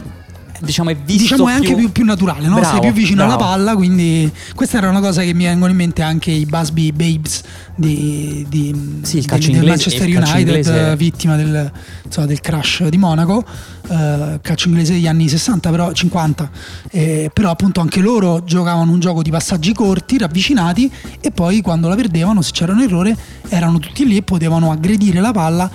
diciamo 0.63 0.91
è 0.91 0.97
visto 0.97 1.23
diciamo 1.23 1.49
è 1.49 1.53
anche 1.53 1.75
più, 1.75 1.91
più 1.93 2.05
naturale, 2.05 2.47
no? 2.47 2.55
sei 2.55 2.63
Bravo, 2.63 2.81
più 2.81 2.93
vicino 2.93 3.23
alla 3.25 3.37
bravo. 3.37 3.51
palla, 3.53 3.75
quindi 3.75 4.31
questa 4.55 4.79
era 4.79 4.89
una 4.89 5.01
cosa 5.01 5.23
che 5.23 5.35
mi 5.35 5.45
vengono 5.45 5.71
in 5.71 5.77
mente 5.77 6.03
anche 6.03 6.31
i 6.31 6.47
Busby 6.47 6.93
Babes 6.93 7.43
di, 7.75 8.47
di- 8.49 9.01
Sì, 9.03 9.19
il 9.19 9.25
calcio 9.27 9.51
del 9.51 9.63
inglese- 9.63 9.91
Manchester 9.91 10.09
United, 10.09 10.39
inglese- 10.49 10.97
vittima 10.97 11.37
del, 11.37 11.71
insomma, 12.05 12.27
del 12.27 12.41
crash 12.41 12.85
di 12.89 12.99
Monaco, 12.99 13.45
eh, 13.89 14.39
calcio 14.43 14.69
inglese 14.69 14.93
degli 14.93 15.07
anni 15.07 15.29
60, 15.29 15.71
però 15.71 15.93
50, 15.93 16.51
eh, 16.91 17.31
però 17.33 17.51
appunto 17.51 17.81
anche 17.81 18.01
loro 18.01 18.45
giocavano 18.45 18.93
un 18.93 19.01
gioco 19.01 19.23
di 19.23 19.31
passaggi 19.31 19.73
corti, 19.73 20.19
ravvicinati 20.19 20.91
e 21.21 21.31
poi 21.31 21.61
quando 21.61 21.89
la 21.89 21.95
perdevano, 21.97 22.43
se 22.43 22.51
c'era 22.53 22.73
un 22.73 22.81
errore, 22.81 23.17
erano 23.49 23.79
tutti 23.79 24.07
lì 24.07 24.17
e 24.17 24.23
potevano 24.23 24.71
aggredire 24.71 25.21
la 25.21 25.33
palla 25.33 25.71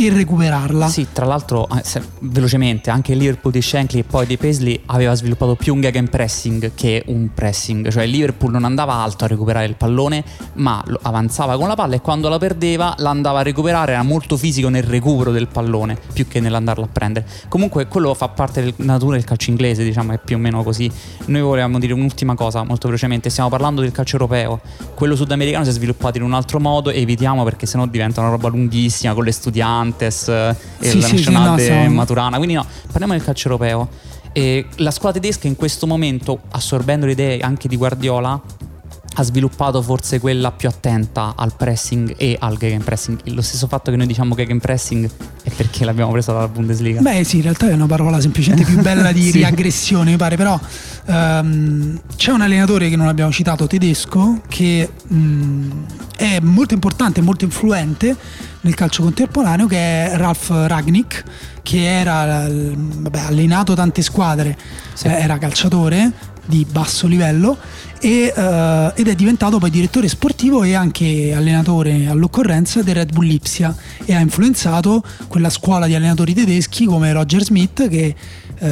e 0.00 0.10
recuperarla. 0.10 0.86
Sì, 0.86 1.08
tra 1.12 1.26
l'altro, 1.26 1.66
eh, 1.70 1.82
se- 1.82 2.00
velocemente, 2.20 2.88
anche 2.88 3.14
Liverpool 3.14 3.52
di 3.52 3.60
Shankly 3.60 3.98
e 3.98 4.04
poi 4.04 4.26
di 4.26 4.36
Paisley 4.36 4.80
aveva 4.86 5.12
sviluppato 5.16 5.56
più 5.56 5.74
un 5.74 5.80
gegenpressing 5.80 6.70
che 6.76 7.02
un 7.06 7.30
pressing, 7.34 7.88
cioè 7.88 8.06
Liverpool 8.06 8.52
non 8.52 8.62
andava 8.62 8.92
alto 8.94 9.24
a 9.24 9.26
recuperare 9.26 9.66
il 9.66 9.74
pallone, 9.74 10.22
ma 10.54 10.80
avanzava 11.02 11.56
con 11.56 11.66
la 11.66 11.74
palla 11.74 11.96
e 11.96 12.00
quando 12.00 12.28
la 12.28 12.38
perdeva 12.38 12.94
la 12.98 13.10
andava 13.10 13.40
a 13.40 13.42
recuperare, 13.42 13.90
era 13.90 14.04
molto 14.04 14.36
fisico 14.36 14.68
nel 14.68 14.84
recupero 14.84 15.32
del 15.32 15.48
pallone, 15.48 15.98
più 16.12 16.28
che 16.28 16.38
nell'andarlo 16.38 16.84
a 16.84 16.88
prendere. 16.92 17.26
Comunque 17.48 17.88
quello 17.88 18.14
fa 18.14 18.28
parte 18.28 18.62
del 18.62 18.74
natura 18.76 19.16
del 19.16 19.24
calcio 19.24 19.50
inglese, 19.50 19.82
diciamo, 19.82 20.12
è 20.12 20.20
più 20.24 20.36
o 20.36 20.38
meno 20.38 20.62
così. 20.62 20.88
Noi 21.24 21.40
volevamo 21.40 21.80
dire 21.80 21.92
un'ultima 21.92 22.36
cosa, 22.36 22.62
molto 22.62 22.86
velocemente, 22.86 23.30
stiamo 23.30 23.48
parlando 23.48 23.80
del 23.80 23.90
calcio 23.90 24.14
europeo, 24.14 24.60
quello 24.94 25.16
sudamericano 25.16 25.64
si 25.64 25.70
è 25.70 25.72
sviluppato 25.72 26.18
in 26.18 26.22
un 26.22 26.34
altro 26.34 26.60
modo, 26.60 26.90
evitiamo 26.90 27.42
perché 27.42 27.66
sennò 27.66 27.84
diventa 27.86 28.20
una 28.20 28.30
roba 28.30 28.46
lunghissima 28.46 29.12
con 29.12 29.24
le 29.24 29.32
studiantes 29.32 29.86
eh, 30.28 30.56
e 30.80 30.90
Sì, 30.90 31.00
la 31.00 31.06
sì, 31.06 31.16
sì, 31.18 31.24
nazionale 31.30 31.48
no, 31.50 31.56
de 31.56 31.62
siamo- 31.64 31.94
Maturana. 31.94 32.36
Quindi 32.36 32.54
no, 32.54 32.66
parliamo 32.90 33.12
del 33.14 33.22
calcio 33.22 33.48
europeo. 33.48 33.88
E 34.32 34.66
la 34.76 34.90
squadra 34.90 35.20
tedesca 35.20 35.46
in 35.46 35.56
questo 35.56 35.86
momento, 35.86 36.40
assorbendo 36.50 37.06
le 37.06 37.12
idee 37.12 37.38
anche 37.40 37.66
di 37.66 37.76
Guardiola, 37.76 38.40
ha 39.20 39.22
sviluppato 39.24 39.82
forse 39.82 40.20
quella 40.20 40.52
più 40.52 40.68
attenta 40.68 41.34
al 41.36 41.52
pressing 41.56 42.14
e 42.16 42.36
al 42.38 42.56
gegenpressing. 42.56 43.18
Lo 43.32 43.42
stesso 43.42 43.66
fatto 43.66 43.90
che 43.90 43.96
noi 43.96 44.06
diciamo 44.06 44.36
gegenpressing 44.36 45.10
è 45.42 45.50
perché 45.50 45.84
l'abbiamo 45.84 46.12
presa 46.12 46.32
dalla 46.32 46.46
Bundesliga. 46.46 47.00
Beh 47.00 47.24
sì, 47.24 47.36
in 47.36 47.42
realtà 47.42 47.68
è 47.68 47.72
una 47.72 47.86
parola 47.86 48.20
semplicemente 48.20 48.64
più 48.64 48.80
bella 48.80 49.10
di 49.10 49.22
Sì. 49.30 49.32
riaggressione, 49.38 50.12
mi 50.12 50.16
pare, 50.16 50.36
però 50.36 50.58
ehm, 51.06 52.00
c'è 52.16 52.30
un 52.30 52.42
allenatore 52.42 52.88
che 52.88 52.96
non 52.96 53.08
abbiamo 53.08 53.30
citato, 53.32 53.66
tedesco, 53.66 54.40
che 54.48 54.88
mh, 55.06 55.68
è 56.16 56.38
molto 56.40 56.74
importante, 56.74 57.20
molto 57.20 57.44
influente 57.44 58.14
nel 58.60 58.74
calcio 58.74 59.02
contemporaneo, 59.02 59.66
che 59.66 59.76
è 59.76 60.16
Ralf 60.16 60.50
Ragnick, 60.50 61.22
che 61.62 61.84
era 62.00 62.46
l- 62.48 62.74
vabbè, 62.76 63.18
allenato 63.20 63.74
tante 63.74 64.02
squadre, 64.02 64.56
eh, 65.02 65.08
era 65.10 65.38
calciatore 65.38 66.12
di 66.48 66.66
basso 66.70 67.06
livello 67.06 67.56
e, 68.00 68.32
eh, 68.34 68.92
ed 68.94 69.08
è 69.08 69.14
diventato 69.14 69.58
poi 69.58 69.70
direttore 69.70 70.08
sportivo 70.08 70.62
e 70.62 70.74
anche 70.74 71.32
allenatore 71.34 72.06
all'occorrenza 72.06 72.82
del 72.82 72.94
Red 72.94 73.12
Bull 73.12 73.26
Lipsia 73.26 73.74
e 74.04 74.14
ha 74.14 74.20
influenzato 74.20 75.02
quella 75.26 75.50
scuola 75.50 75.86
di 75.86 75.94
allenatori 75.94 76.32
tedeschi 76.32 76.84
come 76.84 77.12
Roger 77.12 77.42
Smith 77.42 77.88
che 77.88 78.14
eh, 78.60 78.68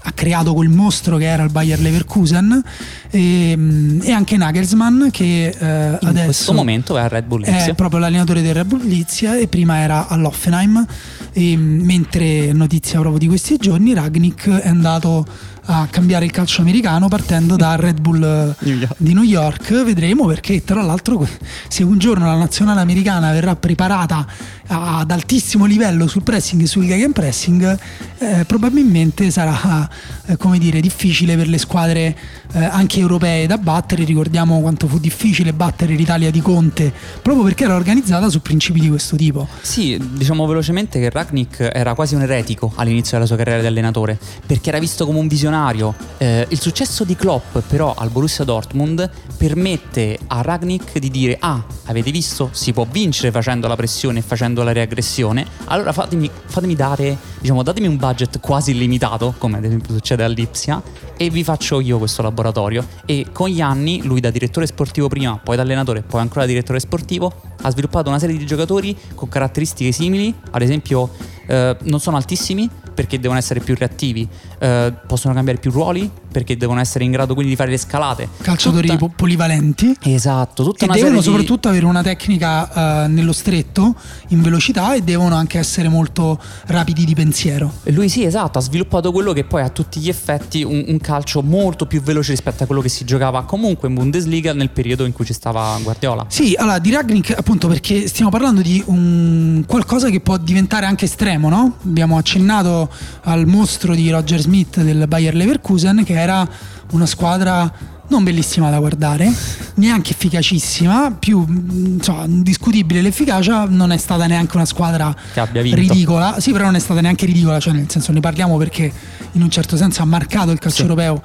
ha 0.00 0.12
creato 0.12 0.54
quel 0.54 0.68
mostro 0.68 1.16
che 1.16 1.26
era 1.26 1.42
il 1.42 1.50
Bayer 1.50 1.78
Leverkusen 1.78 2.62
e, 3.10 3.98
e 4.02 4.10
anche 4.10 4.36
Nagelsmann 4.36 5.08
che 5.10 5.54
eh, 5.56 5.98
in 6.00 6.22
questo 6.24 6.52
momento 6.52 6.96
è 6.96 7.02
al 7.02 7.08
Red 7.08 7.26
Bull 7.26 7.44
è 7.44 7.50
Lipsia. 7.50 7.74
proprio 7.74 8.00
l'allenatore 8.00 8.42
del 8.42 8.54
Red 8.54 8.66
Bull 8.66 8.86
Lipsia 8.86 9.36
e 9.36 9.46
prima 9.46 9.78
era 9.78 10.08
all'Offenheim 10.08 10.84
e, 11.32 11.56
mentre 11.56 12.52
notizia 12.52 12.98
proprio 12.98 13.18
di 13.18 13.26
questi 13.26 13.56
giorni 13.56 13.94
Ragnick 13.94 14.48
è 14.48 14.68
andato 14.68 15.26
a 15.70 15.86
cambiare 15.90 16.24
il 16.24 16.30
calcio 16.30 16.62
americano 16.62 17.08
partendo 17.08 17.56
da 17.56 17.76
Red 17.80 18.00
Bull 18.00 18.54
New 18.60 18.86
di 18.96 19.12
New 19.12 19.22
York. 19.22 19.82
Vedremo 19.84 20.26
perché 20.26 20.64
tra 20.64 20.82
l'altro 20.82 21.26
se 21.68 21.82
un 21.82 21.98
giorno 21.98 22.26
la 22.26 22.36
nazionale 22.36 22.80
americana 22.80 23.32
verrà 23.32 23.54
preparata 23.54 24.26
ad 24.68 25.10
altissimo 25.10 25.64
livello 25.64 26.06
sul 26.06 26.22
pressing 26.22 26.62
e 26.62 26.66
sul 26.66 26.86
gegenpressing 26.86 27.78
eh, 28.18 28.44
probabilmente 28.46 29.30
sarà 29.30 29.88
eh, 30.26 30.36
come 30.36 30.58
dire 30.58 30.80
difficile 30.80 31.36
per 31.36 31.48
le 31.48 31.58
squadre 31.58 32.16
eh, 32.52 32.64
anche 32.64 33.00
europee 33.00 33.46
da 33.46 33.58
battere 33.58 34.04
ricordiamo 34.04 34.60
quanto 34.60 34.86
fu 34.86 34.98
difficile 34.98 35.52
battere 35.52 35.94
l'Italia 35.94 36.30
di 36.30 36.40
Conte 36.40 36.92
proprio 37.22 37.44
perché 37.44 37.64
era 37.64 37.74
organizzata 37.74 38.28
su 38.28 38.40
principi 38.40 38.80
di 38.80 38.88
questo 38.88 39.16
tipo 39.16 39.48
Sì, 39.60 39.98
diciamo 40.12 40.46
velocemente 40.46 40.98
che 40.98 41.10
Ragnick 41.10 41.70
era 41.72 41.94
quasi 41.94 42.14
un 42.14 42.22
eretico 42.22 42.72
all'inizio 42.76 43.12
della 43.12 43.26
sua 43.26 43.36
carriera 43.36 43.60
di 43.60 43.66
allenatore, 43.66 44.18
perché 44.46 44.70
era 44.70 44.78
visto 44.78 45.06
come 45.06 45.18
un 45.18 45.28
visionario. 45.28 45.94
Eh, 46.18 46.46
il 46.48 46.60
successo 46.60 47.04
di 47.04 47.16
Klopp 47.16 47.58
però 47.66 47.94
al 47.96 48.10
Borussia 48.10 48.44
Dortmund 48.44 49.08
permette 49.36 50.18
a 50.26 50.42
Ragnick 50.42 50.98
di 50.98 51.10
dire 51.10 51.36
ah, 51.40 51.64
avete 51.86 52.10
visto? 52.10 52.50
Si 52.52 52.72
può 52.72 52.86
vincere 52.90 53.30
facendo 53.30 53.66
la 53.68 53.76
pressione 53.76 54.18
e 54.18 54.22
facendo 54.22 54.57
la 54.62 54.72
reaggressione, 54.72 55.46
allora 55.66 55.92
fatemi, 55.92 56.30
fatemi 56.46 56.74
dare, 56.74 57.16
diciamo, 57.40 57.62
datemi 57.62 57.86
un 57.86 57.96
budget 57.96 58.40
quasi 58.40 58.72
illimitato, 58.72 59.34
come 59.38 59.58
ad 59.58 59.64
esempio 59.64 59.92
succede 59.94 60.24
all'Ipsia, 60.24 60.82
e 61.16 61.30
vi 61.30 61.42
faccio 61.42 61.80
io 61.80 61.98
questo 61.98 62.22
laboratorio. 62.22 62.86
E 63.04 63.26
con 63.32 63.48
gli 63.48 63.60
anni, 63.60 64.02
lui 64.02 64.20
da 64.20 64.30
direttore 64.30 64.66
sportivo 64.66 65.08
prima, 65.08 65.38
poi 65.42 65.56
da 65.56 65.62
allenatore, 65.62 66.02
poi 66.02 66.20
ancora 66.20 66.46
direttore 66.46 66.80
sportivo, 66.80 67.32
ha 67.62 67.70
sviluppato 67.70 68.08
una 68.08 68.18
serie 68.18 68.36
di 68.36 68.46
giocatori 68.46 68.96
con 69.14 69.28
caratteristiche 69.28 69.92
simili, 69.92 70.34
ad 70.50 70.62
esempio 70.62 71.10
eh, 71.46 71.76
non 71.82 72.00
sono 72.00 72.16
altissimi 72.16 72.68
perché 72.94 73.18
devono 73.20 73.38
essere 73.38 73.60
più 73.60 73.74
reattivi, 73.76 74.28
eh, 74.58 74.92
possono 75.06 75.32
cambiare 75.32 75.58
più 75.58 75.70
ruoli 75.70 76.10
perché 76.30 76.56
devono 76.56 76.80
essere 76.80 77.04
in 77.04 77.10
grado 77.10 77.32
quindi 77.34 77.52
di 77.52 77.56
fare 77.56 77.70
le 77.70 77.78
scalate. 77.78 78.28
calciatori 78.42 78.88
Tutta- 78.88 78.98
po- 78.98 79.12
polivalenti 79.14 79.96
Esatto, 80.02 80.62
tutta 80.64 80.84
e 80.84 80.88
devono 80.88 80.98
serie 80.98 81.18
di- 81.18 81.22
soprattutto 81.24 81.68
avere 81.68 81.84
una 81.86 82.02
tecnica 82.02 83.04
eh, 83.04 83.08
nello 83.08 83.32
stretto 83.32 83.94
in 84.28 84.42
velocità 84.42 84.94
e 84.94 85.02
devono 85.02 85.34
anche 85.34 85.58
essere 85.58 85.88
molto 85.88 86.38
rapidi 86.66 87.04
di 87.04 87.14
pensiero 87.14 87.72
Lui 87.84 88.08
sì, 88.08 88.24
esatto, 88.24 88.58
ha 88.58 88.62
sviluppato 88.62 89.12
quello 89.12 89.32
che 89.32 89.44
poi 89.44 89.62
a 89.62 89.68
tutti 89.70 90.00
gli 90.00 90.08
effetti 90.08 90.62
un, 90.62 90.84
un 90.86 90.98
calcio 90.98 91.42
molto 91.42 91.86
più 91.86 92.00
veloce 92.02 92.30
rispetto 92.32 92.62
a 92.62 92.66
quello 92.66 92.80
che 92.80 92.88
si 92.88 93.04
giocava 93.04 93.44
comunque 93.44 93.88
in 93.88 93.94
Bundesliga 93.94 94.52
nel 94.52 94.70
periodo 94.70 95.04
in 95.04 95.12
cui 95.12 95.24
ci 95.24 95.32
stava 95.32 95.78
Guardiola. 95.82 96.26
Sì, 96.28 96.54
allora 96.58 96.78
di 96.78 96.90
Ragnick 96.90 97.34
appunto 97.36 97.68
perché 97.68 98.06
stiamo 98.08 98.30
parlando 98.30 98.60
di 98.62 98.82
un 98.86 99.64
qualcosa 99.66 100.08
che 100.10 100.20
può 100.20 100.36
diventare 100.36 100.86
anche 100.86 101.04
estremo, 101.06 101.48
no? 101.48 101.76
Abbiamo 101.84 102.16
accennato 102.18 102.90
al 103.22 103.46
mostro 103.46 103.94
di 103.94 104.10
Roger 104.10 104.40
Smith 104.40 104.80
del 104.82 105.06
Bayer 105.08 105.34
Leverkusen 105.34 106.02
che 106.04 106.14
era 106.22 106.48
una 106.92 107.06
squadra 107.06 107.72
non 108.08 108.24
bellissima 108.24 108.70
da 108.70 108.78
guardare, 108.78 109.30
neanche 109.74 110.12
efficacissima, 110.12 111.12
più 111.18 111.40
mh, 111.40 111.94
insomma, 111.98 112.24
discutibile 112.26 113.02
l'efficacia, 113.02 113.66
non 113.68 113.92
è 113.92 113.96
stata 113.98 114.26
neanche 114.26 114.56
una 114.56 114.64
squadra 114.64 115.14
Che 115.32 115.40
abbia 115.40 115.62
vinto. 115.62 115.78
ridicola, 115.78 116.40
sì 116.40 116.52
però 116.52 116.64
non 116.64 116.74
è 116.74 116.78
stata 116.78 117.00
neanche 117.00 117.26
ridicola, 117.26 117.60
cioè 117.60 117.72
nel 117.74 117.88
senso 117.90 118.12
ne 118.12 118.20
parliamo 118.20 118.56
perché 118.56 118.90
in 119.32 119.42
un 119.42 119.50
certo 119.50 119.76
senso 119.76 120.02
ha 120.02 120.06
marcato 120.06 120.50
il 120.50 120.58
calcio 120.58 120.76
Sì. 120.76 120.82
europeo 120.82 121.22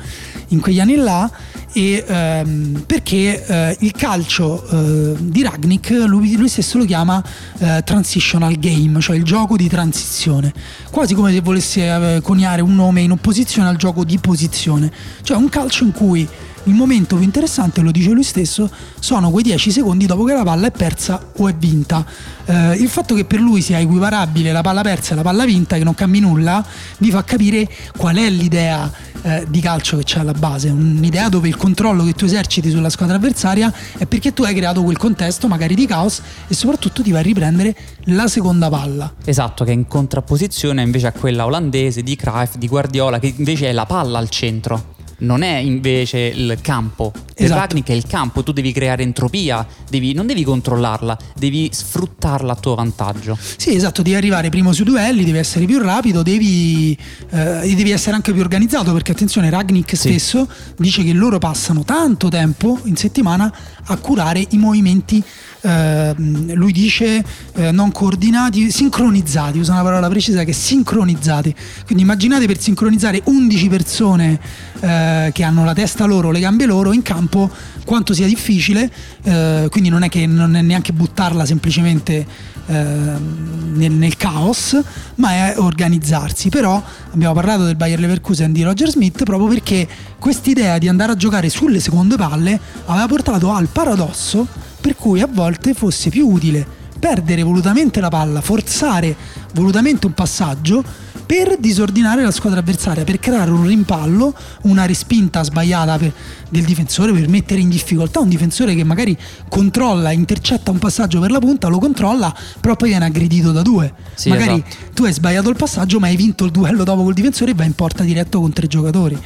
in 0.50 0.60
quegli 0.60 0.80
anni 0.82 0.96
là 0.96 1.30
e 1.72 2.04
ehm, 2.06 2.84
perché 2.86 3.46
eh, 3.46 3.78
il 3.80 3.92
calcio 3.94 4.68
eh, 4.70 5.16
di 5.20 5.42
Ragnick 5.42 5.90
lui, 6.06 6.36
lui 6.36 6.50
stesso 6.50 6.78
lo 6.78 6.86
chiama 6.86 7.24
eh, 7.60 7.82
transitional 7.86 8.58
game, 8.60 9.00
cioè 9.00 9.16
il 9.16 9.24
gioco 9.24 9.56
di 9.56 9.68
transizione, 9.70 10.54
quasi 10.92 11.14
come 11.16 11.32
se 11.32 11.40
volesse 11.40 12.16
eh, 12.16 12.22
coniare 12.22 12.62
un 12.62 12.76
nome 12.76 13.02
in 13.02 13.12
opposizione 13.12 13.70
al 13.70 13.78
gioco 13.78 14.04
di 14.04 14.18
posizione, 14.20 14.92
cioè 15.24 15.38
un 15.38 15.48
calcio 15.50 15.84
in 15.86 15.92
cui 15.94 16.28
il 16.66 16.74
momento 16.74 17.16
più 17.16 17.26
interessante, 17.26 17.82
lo 17.82 17.92
dice 17.92 18.12
lui 18.12 18.24
stesso, 18.24 18.70
sono 19.00 19.30
quei 19.32 19.44
10 19.44 19.72
secondi 19.72 20.06
dopo 20.06 20.24
che 20.24 20.34
la 20.34 20.44
palla 20.44 20.68
è 20.68 20.72
persa 20.72 21.32
o 21.38 21.48
è 21.48 21.54
vinta. 21.54 22.06
Eh, 22.46 22.76
il 22.76 22.88
fatto 22.88 23.16
che 23.16 23.26
per 23.26 23.40
lui 23.40 23.62
sia 23.62 23.80
equiparabile 23.80 24.52
la 24.52 24.62
palla 24.62 24.82
persa 24.82 25.14
e 25.14 25.16
la 25.16 25.22
palla 25.22 25.46
vinta, 25.46 25.78
che 25.78 25.84
non 25.84 25.94
cambi 25.94 26.20
nulla, 26.20 26.66
vi 27.00 27.12
fa 27.12 27.24
capire 27.24 27.68
qual 27.98 28.16
è 28.16 28.30
l'idea 28.30 28.90
eh, 29.24 29.46
di 29.50 29.60
calcio 29.60 29.98
che 29.98 30.04
c'è 30.04 30.20
alla 30.20 30.34
base. 30.34 30.70
Un'idea 30.70 31.30
dove 31.30 31.48
il 31.48 31.58
controllo 31.58 32.04
che 32.04 32.14
tu 32.14 32.26
eserciti 32.26 32.70
sulla 32.70 32.90
squadra 32.90 33.18
avversaria 33.18 33.74
è 33.98 34.06
perché 34.06 34.34
tu 34.34 34.44
hai 34.44 34.56
creato 34.56 34.84
quel 34.84 34.98
contesto 34.98 35.48
magari 35.48 35.76
di 35.76 35.86
caos 35.86 36.22
e 36.48 36.54
soprattutto 36.54 37.02
ti 37.02 37.12
vai 37.12 37.22
a 37.22 37.24
riprendere 37.24 37.76
la 38.06 38.28
seconda 38.28 38.70
palla. 38.70 39.14
Esatto, 39.26 39.64
che 39.64 39.72
è 39.72 39.74
in 39.74 39.88
contrapposizione 39.88 40.82
invece 40.82 41.08
a 41.08 41.12
quella 41.12 41.46
olandese 41.46 42.04
di 42.04 42.16
Cruyff, 42.16 42.56
di 42.56 42.68
Guardiola, 42.68 43.20
che 43.20 43.34
invece 43.36 43.70
è 43.70 43.72
la 43.72 43.86
palla 43.86 44.20
al 44.20 44.30
centro. 44.30 44.93
Non 45.24 45.42
è 45.42 45.56
invece 45.58 46.20
il 46.20 46.58
campo. 46.62 47.12
Per 47.12 47.46
Esatto. 47.46 47.60
Ragnick 47.60 47.90
è 47.90 47.94
il 47.94 48.06
campo, 48.06 48.44
tu 48.44 48.52
devi 48.52 48.72
creare 48.72 49.04
entropia, 49.04 49.66
devi- 49.90 50.14
non 50.14 50.28
devi 50.28 50.44
controllarla, 50.44 51.18
devi 51.36 51.70
sfruttarla 51.72 52.52
a 52.54 52.56
tuo 52.56 52.76
vantaggio. 52.76 53.38
Sì, 53.58 53.74
esatto, 53.74 54.02
devi 54.02 54.16
arrivare 54.16 54.50
primo 54.50 54.72
sui 54.74 54.86
duelli, 54.86 55.24
devi 55.24 55.38
essere 55.38 55.66
più 55.66 55.80
rapido, 55.80 56.24
devi, 56.24 56.98
eh, 57.30 57.74
devi 57.76 57.92
essere 57.92 58.16
anche 58.16 58.32
più 58.34 58.42
organizzato 58.42 58.92
perché 58.94 59.14
attenzione, 59.14 59.50
Ragnick 59.50 59.96
stesso 59.96 60.48
dice 60.78 61.04
che 61.04 61.14
loro 61.14 61.40
passano 61.40 61.84
tanto 61.84 62.28
tempo 62.28 62.80
in 62.84 62.96
settimana 62.96 63.52
a 63.86 63.98
curare 63.98 64.46
i 64.50 64.58
movimenti, 64.58 65.24
eh, 65.64 66.14
lui 66.18 66.74
dice 66.74 67.24
eh, 67.56 67.72
non 67.72 67.92
coordinati, 67.92 68.70
sincronizzati, 68.70 69.60
usa 69.60 69.72
una 69.72 69.82
parola 69.82 70.10
precisa 70.10 70.44
che 70.44 70.52
è 70.52 70.54
sincronizzati. 70.54 71.56
Quindi 71.86 72.04
immaginate 72.04 72.46
per 72.46 72.60
sincronizzare 72.60 73.22
11 73.24 73.68
persone 73.70 74.40
eh, 74.82 75.30
che 75.34 75.44
hanno 75.44 75.64
la 75.64 75.74
testa 75.74 76.06
loro, 76.06 76.32
le 76.32 76.42
gambe 76.42 76.66
loro 76.66 76.92
in 76.92 77.02
campo 77.02 77.50
quanto 77.86 78.14
sia 78.14 78.28
difficile, 78.28 78.92
eh, 79.24 79.68
quindi 79.70 79.90
non 79.90 80.04
è 80.04 80.10
che 80.10 80.26
non 80.26 80.56
è 80.56 80.62
neanche 80.62 80.92
buttarla 80.92 81.46
semplicemente 81.46 82.26
eh, 82.66 82.74
nel, 82.74 83.92
nel 83.92 84.18
caos, 84.18 84.78
ma 85.16 85.32
è 85.32 85.54
organizzarsi. 85.58 86.50
Però 86.50 86.82
abbiamo 87.14 87.34
parlato 87.34 87.64
del 87.64 87.76
Bayer 87.78 88.00
Leverkusen 88.00 88.52
di 88.52 88.64
Roger 88.64 88.90
Smith 88.90 89.24
proprio 89.24 89.48
perché 89.48 89.88
quest'idea 90.20 90.78
di 90.78 90.90
andare 90.90 91.14
a 91.14 91.16
giocare 91.16 91.48
sulle 91.50 91.80
seconde 91.80 92.18
palle 92.18 92.60
aveva 92.86 93.08
portato 93.08 93.52
al 93.52 93.68
paradosso 93.68 94.72
per 94.84 94.98
cui 94.98 95.22
a 95.22 95.30
volte 95.32 95.74
fosse 95.74 96.10
più 96.10 96.28
utile 96.28 96.68
perdere 97.00 97.42
volutamente 97.42 98.02
la 98.02 98.10
palla, 98.10 98.42
forzare 98.42 99.16
volutamente 99.54 100.08
un 100.08 100.14
passaggio 100.14 100.84
per 101.26 101.56
disordinare 101.58 102.22
la 102.22 102.32
squadra 102.32 102.60
avversaria, 102.60 103.06
per 103.06 103.18
creare 103.18 103.50
un 103.50 103.66
rimpallo, 103.66 104.36
una 104.64 104.86
respinta 104.86 105.42
sbagliata 105.42 105.98
per- 105.98 106.12
del 106.50 106.66
difensore, 106.66 107.14
per 107.14 107.30
mettere 107.30 107.62
in 107.62 107.70
difficoltà 107.70 108.20
un 108.20 108.28
difensore 108.28 108.76
che 108.76 108.84
magari 108.84 109.18
controlla, 109.48 110.12
intercetta 110.12 110.72
un 110.72 110.80
passaggio 110.80 111.22
per 111.22 111.32
la 111.32 111.40
punta, 111.40 111.70
lo 111.70 111.80
controlla, 111.80 112.36
però 112.60 112.76
poi 112.76 112.90
viene 112.90 113.06
aggredito 113.06 113.54
da 113.54 113.62
due. 113.62 113.94
Sì, 114.16 114.28
magari 114.28 114.64
esatto. 114.66 114.92
tu 114.94 115.06
hai 115.06 115.14
sbagliato 115.14 115.50
il 115.50 115.56
passaggio, 115.56 116.00
ma 116.00 116.08
hai 116.08 116.18
vinto 116.18 116.44
il 116.44 116.52
duello 116.52 116.84
dopo 116.84 117.04
col 117.04 117.14
difensore 117.14 117.52
e 117.52 117.54
vai 117.54 117.68
in 117.68 117.74
porta 117.74 118.04
diretto 118.04 118.42
con 118.42 118.52
tre 118.52 118.68
giocatori. 118.68 119.18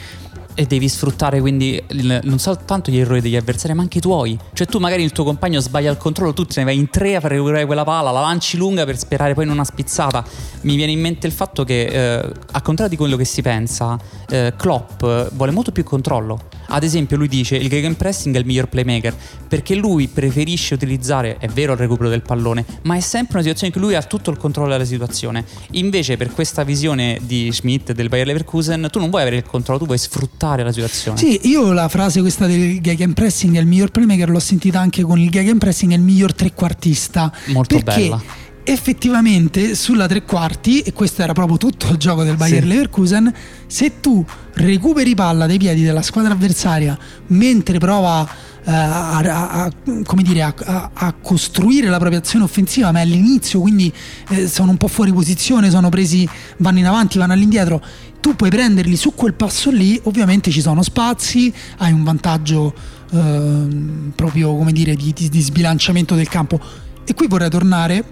E 0.59 0.65
devi 0.65 0.89
sfruttare 0.89 1.39
quindi 1.39 1.79
il- 1.89 2.19
non 2.23 2.39
soltanto 2.39 2.89
gli 2.89 2.97
errori 2.97 3.21
degli 3.21 3.35
avversari, 3.35 3.75
ma 3.75 3.83
anche 3.83 3.99
i 3.99 4.01
tuoi. 4.01 4.35
Cioè, 4.53 4.65
tu 4.65 4.79
magari 4.79 5.03
il 5.03 5.11
tuo 5.11 5.23
compagno 5.23 5.59
sbaglia 5.59 5.91
il 5.91 5.97
controllo, 5.97 6.33
tu 6.33 6.45
te 6.45 6.61
ne 6.61 6.65
vai 6.65 6.77
in 6.77 6.89
tre 6.89 7.15
a 7.15 7.19
fare 7.19 7.35
recuperare 7.35 7.67
quella 7.67 7.83
palla, 7.83 8.09
la 8.09 8.21
lanci 8.21 8.57
lunga 8.57 8.83
per 8.83 8.97
sperare 8.97 9.35
poi 9.35 9.43
in 9.43 9.51
una 9.51 9.63
spizzata. 9.63 10.25
Mi 10.61 10.75
viene 10.75 10.93
in 10.93 10.99
mente 10.99 11.27
il 11.27 11.33
fatto 11.33 11.63
che, 11.63 11.83
eh, 11.85 12.31
a 12.51 12.61
contrario 12.63 12.89
di 12.89 12.97
quello 12.97 13.15
che 13.17 13.25
si 13.25 13.43
pensa, 13.43 13.99
eh, 14.29 14.55
Klopp 14.57 15.03
vuole 15.33 15.51
molto 15.51 15.71
più 15.71 15.83
controllo. 15.83 16.39
Ad 16.69 16.83
esempio, 16.83 17.17
lui 17.17 17.27
dice 17.27 17.55
il 17.55 17.69
gegenpressing 17.69 18.35
è 18.35 18.39
il 18.39 18.45
miglior 18.45 18.67
playmaker 18.67 19.15
perché 19.47 19.75
lui 19.75 20.07
preferisce 20.07 20.73
utilizzare, 20.73 21.37
è 21.37 21.47
vero, 21.47 21.73
il 21.73 21.77
recupero 21.77 22.09
del 22.09 22.23
pallone, 22.23 22.65
ma 22.81 22.95
è 22.95 22.99
sempre 22.99 23.33
una 23.35 23.43
situazione 23.43 23.67
in 23.67 23.79
cui 23.79 23.81
lui 23.89 23.95
ha 23.95 24.01
tutto 24.01 24.31
il 24.31 24.37
controllo 24.37 24.71
della 24.71 24.85
situazione. 24.85 25.45
Invece, 25.73 26.17
per 26.17 26.31
questa 26.31 26.63
visione 26.63 27.19
di 27.21 27.51
Schmidt 27.51 27.91
del 27.91 28.09
Bayer 28.09 28.25
Leverkusen, 28.25 28.89
tu 28.91 28.97
non 28.97 29.11
vuoi 29.11 29.21
avere 29.21 29.35
il 29.37 29.43
controllo, 29.43 29.77
tu 29.79 29.85
vuoi 29.85 29.99
sfruttare 29.99 30.45
la 30.63 30.71
situazione. 30.71 31.17
Sì, 31.17 31.39
io 31.49 31.71
la 31.73 31.87
frase 31.89 32.21
questa 32.21 32.45
del 32.47 32.79
gegenpressing 32.81 33.55
è 33.55 33.59
il 33.59 33.65
miglior 33.67 33.91
playmaker 33.91 34.29
l'ho 34.29 34.39
sentita 34.39 34.79
anche 34.79 35.01
con 35.03 35.19
il 35.19 35.29
gegenpressing 35.29 35.91
è 35.91 35.95
il 35.95 36.01
miglior 36.01 36.33
trequartista. 36.33 37.31
Molto 37.47 37.79
perché 37.79 38.01
bella. 38.01 38.21
effettivamente 38.63 39.75
sulla 39.75 40.07
tre 40.07 40.23
quarti, 40.23 40.81
e 40.81 40.93
questo 40.93 41.21
era 41.21 41.33
proprio 41.33 41.57
tutto 41.57 41.89
il 41.89 41.97
gioco 41.97 42.23
del 42.23 42.35
Bayer 42.37 42.61
Sì. 42.63 42.67
Leverkusen, 42.67 43.33
se 43.65 43.99
tu 43.99 44.23
recuperi 44.53 45.15
palla 45.15 45.45
dai 45.47 45.57
piedi 45.57 45.83
della 45.83 46.01
squadra 46.01 46.33
avversaria 46.33 46.97
mentre 47.27 47.77
prova 47.79 48.27
eh, 48.65 48.69
a, 48.71 49.17
a- 49.17 49.49
a- 49.63 49.71
come 50.03 50.23
dire, 50.23 50.41
a 50.43 51.13
costruire 51.21 51.87
la 51.87 51.97
propria 51.99 52.19
azione 52.19 52.43
offensiva, 52.43 52.91
ma 52.91 52.99
è 52.99 53.01
all'inizio, 53.03 53.61
quindi 53.61 53.91
eh, 54.29 54.47
sono 54.47 54.71
un 54.71 54.77
po' 54.77 54.87
fuori 54.89 55.13
posizione, 55.13 55.69
sono 55.69 55.87
presi, 55.89 56.27
vanno 56.57 56.79
in 56.79 56.85
avanti, 56.85 57.17
vanno 57.17 57.31
all'indietro. 57.33 57.81
Tu 58.19 58.35
puoi 58.35 58.49
prenderli 58.49 58.95
su 58.95 59.13
quel 59.13 59.33
passo 59.33 59.71
lì, 59.71 59.99
ovviamente 60.03 60.51
ci 60.51 60.61
sono 60.61 60.83
spazi, 60.83 61.53
hai 61.77 61.91
un 61.91 62.03
vantaggio 62.03 62.73
ehm, 63.11 64.11
proprio 64.15 64.55
come 64.55 64.71
dire 64.71 64.95
di, 64.95 65.13
di- 65.13 65.29
di 65.29 65.41
sbilanciamento 65.41 66.15
del 66.15 66.27
campo. 66.27 66.59
E 67.05 67.13
qui 67.13 67.27
vorrei 67.27 67.49
tornare 67.49 68.03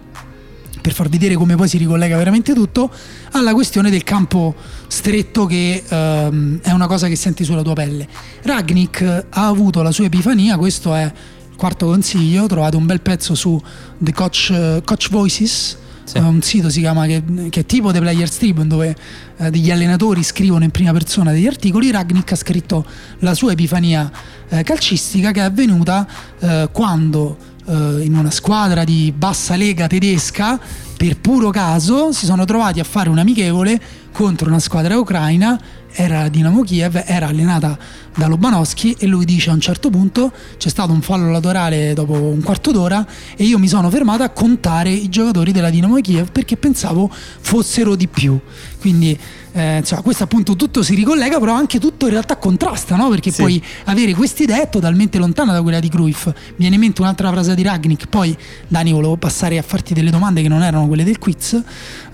per 0.86 0.94
far 0.94 1.10
vedere 1.10 1.34
come 1.34 1.56
poi 1.56 1.68
si 1.68 1.78
ricollega 1.78 2.16
veramente 2.16 2.54
tutto 2.54 2.92
alla 3.32 3.54
questione 3.54 3.90
del 3.90 4.04
campo 4.04 4.54
stretto 4.88 5.48
che 5.48 5.84
ehm, 5.88 6.60
è 6.62 6.72
una 6.72 6.86
cosa 6.86 7.08
che 7.08 7.16
senti 7.16 7.44
sulla 7.44 7.64
tua 7.64 7.74
pelle. 7.74 8.08
Ragnick 8.44 9.02
ha 9.30 9.48
avuto 9.48 9.82
la 9.82 9.92
sua 9.92 10.06
epifania, 10.06 10.58
questo 10.58 10.94
è 10.94 11.04
il 11.04 11.56
quarto 11.58 11.88
consiglio, 11.88 12.46
trovate 12.46 12.76
un 12.76 12.86
bel 12.86 13.02
pezzo 13.02 13.34
su 13.34 13.60
The 13.98 14.14
Coach, 14.14 14.50
eh, 14.52 14.82
Coach 14.86 15.10
Voices, 15.10 15.78
Sì. 16.06 16.18
eh, 16.18 16.22
un 16.22 16.42
sito 16.42 16.70
si 16.70 16.80
chiama 16.80 17.06
che, 17.06 17.24
che 17.50 17.62
è 17.62 17.66
tipo 17.66 17.92
The 17.92 18.00
Players 18.00 18.38
Tribune 18.38 18.68
dove 18.68 18.96
eh, 19.38 19.50
degli 19.50 19.72
allenatori 19.72 20.24
scrivono 20.24 20.64
in 20.64 20.72
prima 20.72 20.92
persona 20.94 21.32
degli 21.32 21.48
articoli. 21.48 21.92
Ragnick 21.92 22.32
ha 22.32 22.36
scritto 22.36 22.86
la 23.20 23.34
sua 23.34 23.52
epifania 23.52 24.10
eh, 24.50 24.64
calcistica 24.64 25.32
che 25.32 25.42
è 25.42 25.44
avvenuta 25.44 26.08
eh, 26.40 26.70
quando 26.72 27.38
eh, 27.66 28.02
in 28.04 28.16
una 28.16 28.32
squadra 28.32 28.84
di 28.84 29.14
bassa 29.16 29.56
lega 29.56 29.88
tedesca 29.88 30.60
per 30.96 31.18
puro 31.18 31.50
caso 31.50 32.12
si 32.12 32.26
sono 32.26 32.46
trovati 32.46 32.80
a 32.80 32.84
fare 32.84 33.10
un 33.10 33.18
amichevole 33.18 33.80
contro 34.12 34.48
una 34.48 34.60
squadra 34.60 34.98
ucraina 34.98 35.60
era 35.96 36.22
la 36.24 36.30
Dinamo 36.30 36.62
Kiev, 36.64 37.02
era 37.06 37.28
allenata 37.28 37.78
da 38.14 38.28
Lobanowski 38.28 38.96
e 39.00 39.08
lui 39.08 39.26
dice 39.26 39.50
a 39.50 39.54
un 39.54 39.60
certo 39.60 39.90
punto 39.90 40.32
c'è 40.58 40.70
stato 40.70 40.92
un 40.92 41.02
fallo 41.02 41.32
laterale 41.32 41.94
dopo 41.94 42.14
un 42.14 42.42
quarto 42.42 42.72
d'ora 42.72 43.06
e 43.36 43.44
io 43.44 43.58
mi 43.58 43.68
sono 43.68 43.90
fermato 43.90 44.24
a 44.24 44.30
contare 44.30 44.90
i 44.90 45.10
giocatori 45.10 45.52
della 45.52 45.70
Dinamo 45.70 45.96
Kiev 46.02 46.32
perché 46.32 46.58
pensavo 46.58 47.10
fossero 47.12 47.96
di 47.96 48.08
più. 48.08 48.38
Quindi 48.80 49.18
eh, 49.56 49.78
insomma, 49.78 50.02
questo 50.02 50.24
appunto 50.26 50.56
tutto 50.58 50.84
si 50.84 50.96
ricollega, 50.96 51.40
però 51.40 51.54
anche 51.54 51.80
tutto 51.80 52.06
in 52.06 52.12
realtà 52.12 52.36
contrasta, 52.36 52.96
no? 52.98 53.08
Perché 53.10 53.32
Sì. 53.32 53.38
puoi 53.42 53.64
avere 53.86 54.14
quest'idea 54.14 54.66
totalmente 54.68 55.18
lontana 55.18 55.54
da 55.54 55.62
quella 55.62 55.80
di 55.80 55.88
Cruyff. 55.90 56.26
Mi 56.28 56.34
viene 56.58 56.76
in 56.76 56.82
mente 56.82 57.02
un'altra 57.02 57.32
frase 57.32 57.56
di 57.56 57.64
Ragnick, 57.64 58.08
poi 58.08 58.36
Dani 58.68 58.92
volevo 58.92 59.16
passare 59.16 59.58
a 59.58 59.62
farti 59.62 59.94
delle 59.94 60.12
domande 60.12 60.42
che 60.42 60.50
non 60.50 60.62
erano 60.62 60.88
quelle 60.88 61.04
del 61.06 61.18
quiz. 61.20 61.62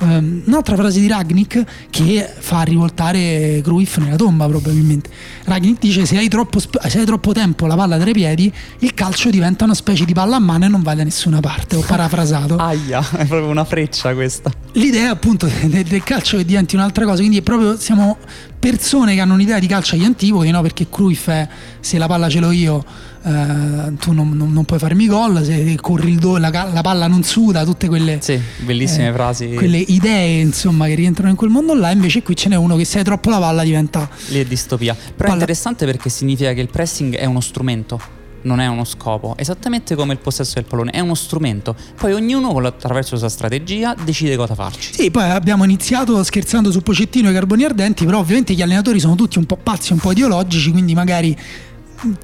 Ehm, 0.02 0.44
un'altra 0.46 0.76
frase 0.76 1.00
di 1.00 1.08
Ragnick 1.08 1.64
che 1.90 2.30
fa 2.40 2.62
rivoltare 2.62 3.62
Cruyff 3.64 3.98
nella 3.98 4.16
tomba 4.18 4.48
probabilmente. 4.48 5.10
Ragnick 5.46 5.80
dice 5.80 6.06
se 6.06 6.18
hai 6.18 6.28
troppo, 6.28 6.60
sp- 6.60 6.86
se 6.88 7.00
hai 7.00 7.06
troppo 7.06 7.32
tempo 7.34 7.66
la 7.66 7.76
palla 7.76 7.98
tra 7.98 8.10
i 8.10 8.14
piedi, 8.14 8.52
il 8.80 8.94
calcio 8.94 9.30
diventa 9.32 9.64
una 9.66 9.74
specie 9.74 10.06
di 10.06 10.14
palla 10.14 10.36
a 10.36 10.40
mano 10.40 10.66
e 10.66 10.68
non 10.68 10.82
va 10.84 10.94
da 10.94 11.04
nessuna 11.04 11.40
parte. 11.40 11.76
Ho 11.76 11.84
parafrasato 11.86 12.58
Aia, 12.62 13.00
è 13.18 13.26
proprio 13.26 13.48
una 13.48 13.66
freccia 13.66 14.14
questa. 14.14 14.52
l'idea 14.74 15.10
appunto 15.12 15.48
del, 15.66 15.84
del 15.84 16.04
calcio 16.04 16.38
che 16.38 16.46
diventi 16.46 16.76
un'altra 16.76 17.06
cosa 17.06 17.22
quindi 17.32 17.38
è 17.38 17.42
proprio 17.42 17.78
siamo 17.80 18.18
persone 18.60 19.14
che 19.16 19.22
hanno 19.22 19.34
un'idea 19.36 19.58
di 19.58 19.68
calcio 19.68 19.96
agli 19.96 20.04
antipodi, 20.04 20.52
no? 20.52 20.62
perché 20.62 20.88
Cruyff 20.90 21.30
è 21.30 21.48
se 21.80 21.98
la 21.98 22.06
palla 22.08 22.28
ce 22.30 22.40
l'ho 22.42 22.52
io 22.52 22.84
eh, 23.24 23.94
tu 24.00 24.12
non, 24.12 24.32
non- 24.36 24.52
non 24.52 24.66
puoi 24.66 24.78
farmi 24.80 25.08
gol, 25.08 25.44
se 25.46 25.78
corri 25.80 26.12
il 26.12 26.20
do, 26.20 26.38
la, 26.38 26.50
la 26.50 26.82
palla 26.82 27.08
non 27.08 27.24
suda, 27.24 27.64
tutte 27.64 27.88
quelle, 27.88 28.18
Sì, 28.22 28.40
bellissime 28.66 29.08
eh, 29.10 29.14
frasi. 29.14 29.54
quelle 29.54 29.78
idee 29.78 30.42
insomma 30.42 30.88
che 30.88 30.96
rientrano 30.96 31.30
in 31.30 31.36
quel 31.38 31.50
mondo 31.50 31.74
là, 31.74 31.92
invece 31.92 32.22
qui 32.22 32.36
ce 32.36 32.50
n'è 32.50 32.56
uno 32.56 32.76
che 32.76 32.84
se 32.86 32.98
hai 33.00 33.04
troppo 33.06 33.30
la 33.30 33.40
palla 33.40 33.64
diventa... 33.64 34.10
Lì 34.28 34.40
è 34.42 34.46
distopia. 34.46 34.94
Però 34.94 35.08
è 35.10 35.16
Palla- 35.16 35.34
interessante 35.34 35.86
perché 35.86 36.10
significa 36.10 36.52
che 36.54 36.62
il 36.62 36.70
pressing 36.70 37.16
è 37.16 37.26
uno 37.26 37.40
strumento. 37.40 38.00
Non 38.44 38.60
è 38.60 38.68
uno 38.68 38.84
scopo, 38.86 39.36
esattamente 39.38 39.96
come 39.96 40.14
il 40.14 40.20
possesso 40.20 40.54
del 40.56 40.66
pallone, 40.66 40.92
è 40.92 41.00
uno 41.00 41.14
strumento. 41.14 41.76
Poi 41.98 42.14
ognuno 42.14 42.58
attraverso 42.66 43.14
la 43.14 43.20
sua 43.20 43.30
strategia 43.30 43.94
decide 43.94 44.36
cosa 44.36 44.56
farci. 44.56 44.94
Sì, 44.94 45.12
poi 45.12 45.30
abbiamo 45.30 45.64
iniziato 45.64 46.24
scherzando 46.24 46.72
su 46.72 46.82
Pocettino 46.82 47.30
e 47.30 47.34
carboni 47.34 47.64
ardenti, 47.64 48.06
però 48.06 48.20
ovviamente 48.20 48.54
gli 48.54 48.62
allenatori 48.62 49.00
sono 49.00 49.16
tutti 49.16 49.38
un 49.38 49.46
po' 49.46 49.58
pazzi, 49.58 49.94
un 49.94 50.00
po' 50.00 50.12
ideologici, 50.12 50.72
quindi 50.72 50.96
magari 50.96 51.38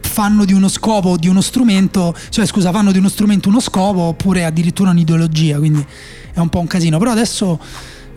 fanno 0.02 0.46
di 0.46 0.54
uno 0.54 0.68
scopo, 0.68 1.18
di 1.18 1.28
uno 1.28 1.42
strumento, 1.42 2.16
cioè 2.30 2.46
scusa, 2.46 2.72
fanno 2.72 2.92
di 2.92 2.98
uno 2.98 3.10
strumento 3.10 3.50
uno 3.50 3.60
scopo 3.60 4.02
oppure 4.02 4.44
addirittura 4.44 4.90
un'ideologia, 4.90 5.58
quindi 5.58 5.86
è 6.34 6.40
un 6.40 6.50
po' 6.50 6.60
un 6.60 6.68
casino. 6.68 6.98
Però 6.98 7.12
adesso 7.12 7.60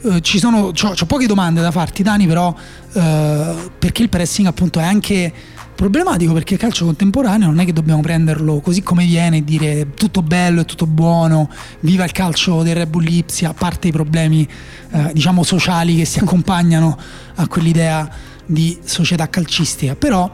eh, 0.03 0.21
ci 0.23 0.39
sono, 0.39 0.73
c'ho 0.73 1.07
poche 1.07 1.27
domande 1.27 1.61
da 1.61 1.71
farti 1.71 2.03
Dani, 2.03 2.27
però 2.27 2.55
eh, 2.93 3.71
perché 3.79 4.03
il 4.03 4.09
pressing 4.09 4.47
appunto 4.47 4.81
è 4.81 4.85
anche 4.85 5.33
problematico 5.81 6.35
perché 6.35 6.55
il 6.55 6.61
calcio 6.61 6.85
contemporaneo 6.85 7.47
non 7.47 7.59
è 7.59 7.65
che 7.65 7.73
dobbiamo 7.73 8.03
prenderlo 8.03 8.61
così 8.61 8.83
come 8.83 9.07
viene 9.07 9.39
e 9.39 9.45
dire 9.45 9.93
tutto 9.95 10.21
bello 10.21 10.61
e 10.61 10.65
tutto 10.67 10.87
buono, 10.87 11.49
viva 11.81 12.05
il 12.05 12.13
calcio 12.13 12.63
del 12.63 12.75
Red 12.75 12.91
Bull 12.91 13.05
Lipsia, 13.05 13.49
a 13.49 13.55
parte 13.55 13.89
i 13.89 13.91
problemi 13.91 14.47
eh, 14.91 15.11
diciamo 15.15 15.43
sociali 15.43 15.97
che 15.97 16.05
si 16.05 16.19
accompagnano 16.21 16.99
a 17.37 17.49
quell'idea 17.49 18.07
di 18.45 18.79
società 18.85 19.31
calcistica. 19.31 19.95
Però 19.97 20.31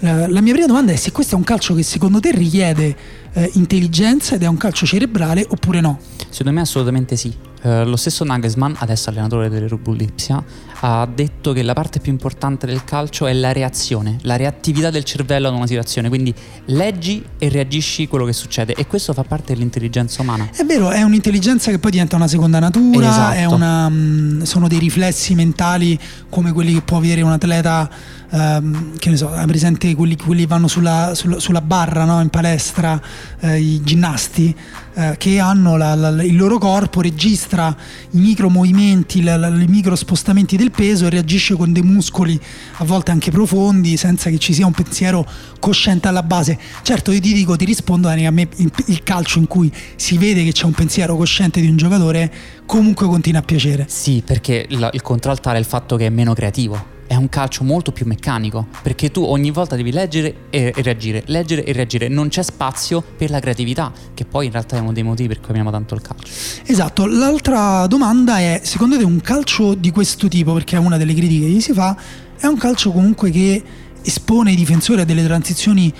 eh, 0.00 0.28
la 0.28 0.40
mia 0.40 0.52
prima 0.52 0.66
domanda 0.66 0.90
è 0.90 0.96
se 0.96 1.12
questo 1.12 1.36
è 1.36 1.38
un 1.38 1.44
calcio 1.44 1.76
che 1.76 1.84
secondo 1.84 2.18
te 2.18 2.32
richiede 2.32 2.96
eh, 3.34 3.50
intelligenza 3.54 4.34
ed 4.34 4.42
è 4.42 4.46
un 4.46 4.56
calcio 4.56 4.84
cerebrale 4.84 5.46
oppure 5.48 5.80
no? 5.80 6.00
Secondo 6.28 6.52
me 6.58 6.60
assolutamente 6.62 7.14
sì. 7.14 7.32
Eh, 7.62 7.84
lo 7.84 7.96
stesso 7.96 8.24
Nagelsmann, 8.24 8.74
adesso 8.78 9.10
allenatore 9.10 9.48
del 9.48 9.68
Red 9.68 9.78
Bull 9.78 9.96
Lipsia, 9.96 10.42
ha 10.80 11.08
detto 11.12 11.52
che 11.52 11.62
la 11.62 11.72
parte 11.72 11.98
più 11.98 12.12
importante 12.12 12.66
del 12.66 12.84
calcio 12.84 13.26
è 13.26 13.32
la 13.32 13.52
reazione, 13.52 14.18
la 14.22 14.36
reattività 14.36 14.90
del 14.90 15.02
cervello 15.04 15.48
ad 15.48 15.54
una 15.54 15.66
situazione. 15.66 16.08
Quindi 16.08 16.32
leggi 16.66 17.24
e 17.38 17.48
reagisci 17.48 18.06
quello 18.06 18.24
che 18.24 18.32
succede 18.32 18.74
e 18.74 18.86
questo 18.86 19.12
fa 19.12 19.24
parte 19.24 19.54
dell'intelligenza 19.54 20.22
umana. 20.22 20.48
È 20.54 20.64
vero, 20.64 20.90
è 20.90 21.02
un'intelligenza 21.02 21.70
che 21.72 21.78
poi 21.80 21.90
diventa 21.90 22.14
una 22.16 22.28
seconda 22.28 22.58
natura, 22.60 23.08
Esatto. 23.08 23.54
una, 23.54 23.88
mm, 23.88 24.42
sono 24.42 24.68
dei 24.68 24.78
riflessi 24.78 25.34
mentali 25.34 25.98
come 26.28 26.52
quelli 26.52 26.74
che 26.74 26.82
può 26.82 26.98
avere 26.98 27.22
un 27.22 27.32
atleta, 27.32 27.90
ehm, 28.30 28.96
che 28.98 29.10
ne 29.10 29.16
so, 29.16 29.32
hai 29.32 29.46
presente 29.46 29.92
quelli, 29.96 30.16
quelli 30.16 30.42
che 30.42 30.46
vanno 30.46 30.68
sulla, 30.68 31.12
sulla- 31.14 31.40
sulla 31.40 31.60
barra 31.60 32.04
no? 32.04 32.20
in 32.20 32.28
palestra, 32.28 33.00
eh, 33.40 33.58
i 33.58 33.80
ginnasti, 33.82 34.54
eh, 34.94 35.14
che 35.18 35.38
hanno 35.40 35.76
la- 35.76 35.94
la- 35.94 36.22
il 36.22 36.36
loro 36.36 36.58
corpo, 36.58 37.00
registra 37.00 37.74
i 38.12 38.18
micro 38.18 38.48
movimenti, 38.48 39.22
la- 39.22 39.48
i 39.48 39.66
micro 39.66 39.96
spostamenti 39.96 40.56
del 40.56 40.67
peso 40.70 41.06
e 41.06 41.10
reagisce 41.10 41.54
con 41.54 41.72
dei 41.72 41.82
muscoli 41.82 42.38
a 42.78 42.84
volte 42.84 43.10
anche 43.10 43.30
profondi, 43.30 43.96
senza 43.96 44.30
che 44.30 44.38
ci 44.38 44.52
sia 44.52 44.66
un 44.66 44.72
pensiero 44.72 45.26
cosciente 45.60 46.08
alla 46.08 46.22
base. 46.22 46.58
Certo, 46.82 47.12
io 47.12 47.20
ti 47.20 47.32
dico, 47.32 47.56
ti 47.56 47.64
rispondo, 47.64 48.08
Dani, 48.08 48.26
a 48.26 48.30
me 48.30 48.48
il, 48.56 49.02
calcio 49.02 49.38
in 49.38 49.46
cui 49.46 49.72
si 49.96 50.18
vede 50.18 50.44
che 50.44 50.52
c'è 50.52 50.64
un 50.64 50.72
pensiero 50.72 51.16
cosciente 51.16 51.60
di 51.60 51.68
un 51.68 51.76
giocatore 51.76 52.32
comunque 52.66 53.06
continua 53.06 53.40
a 53.40 53.44
piacere. 53.44 53.86
Sì, 53.88 54.22
perché 54.24 54.66
il 54.68 55.02
contraltare 55.02 55.56
è 55.56 55.60
il 55.60 55.66
fatto 55.66 55.96
che 55.96 56.06
è 56.06 56.10
meno 56.10 56.34
creativo. 56.34 56.96
È 57.08 57.14
un 57.14 57.30
calcio 57.30 57.64
molto 57.64 57.90
più 57.90 58.04
meccanico, 58.04 58.66
perché 58.82 59.10
tu 59.10 59.22
ogni 59.22 59.50
volta 59.50 59.76
devi 59.76 59.90
leggere 59.90 60.34
e, 60.50 60.74
reagire, 60.76 61.22
leggere 61.24 61.64
e 61.64 61.72
reagire. 61.72 62.08
Non 62.08 62.28
c'è 62.28 62.42
spazio 62.42 63.02
per 63.16 63.30
la 63.30 63.40
creatività, 63.40 63.90
che 64.12 64.26
poi 64.26 64.44
in 64.44 64.52
realtà 64.52 64.76
è 64.76 64.80
uno 64.80 64.92
dei 64.92 65.02
motivi 65.02 65.28
per 65.28 65.40
cui 65.40 65.48
amiamo 65.48 65.70
tanto 65.70 65.94
il 65.94 66.02
calcio. 66.02 66.30
Esatto, 66.66 67.06
l'altra 67.06 67.86
domanda 67.86 68.40
è, 68.40 68.60
secondo 68.62 68.98
te 68.98 69.04
un 69.04 69.22
calcio 69.22 69.72
di 69.72 69.90
questo 69.90 70.28
tipo, 70.28 70.52
perché 70.52 70.76
è 70.76 70.78
una 70.78 70.98
delle 70.98 71.14
critiche 71.14 71.46
che 71.46 71.50
gli 71.50 71.60
si 71.62 71.72
fa, 71.72 71.96
è 72.38 72.44
un 72.44 72.58
calcio 72.58 72.92
comunque 72.92 73.30
che 73.30 73.62
espone 74.02 74.52
i 74.52 74.54
difensori 74.54 75.00
a 75.00 75.04
delle 75.06 75.24
transizioni 75.24 75.90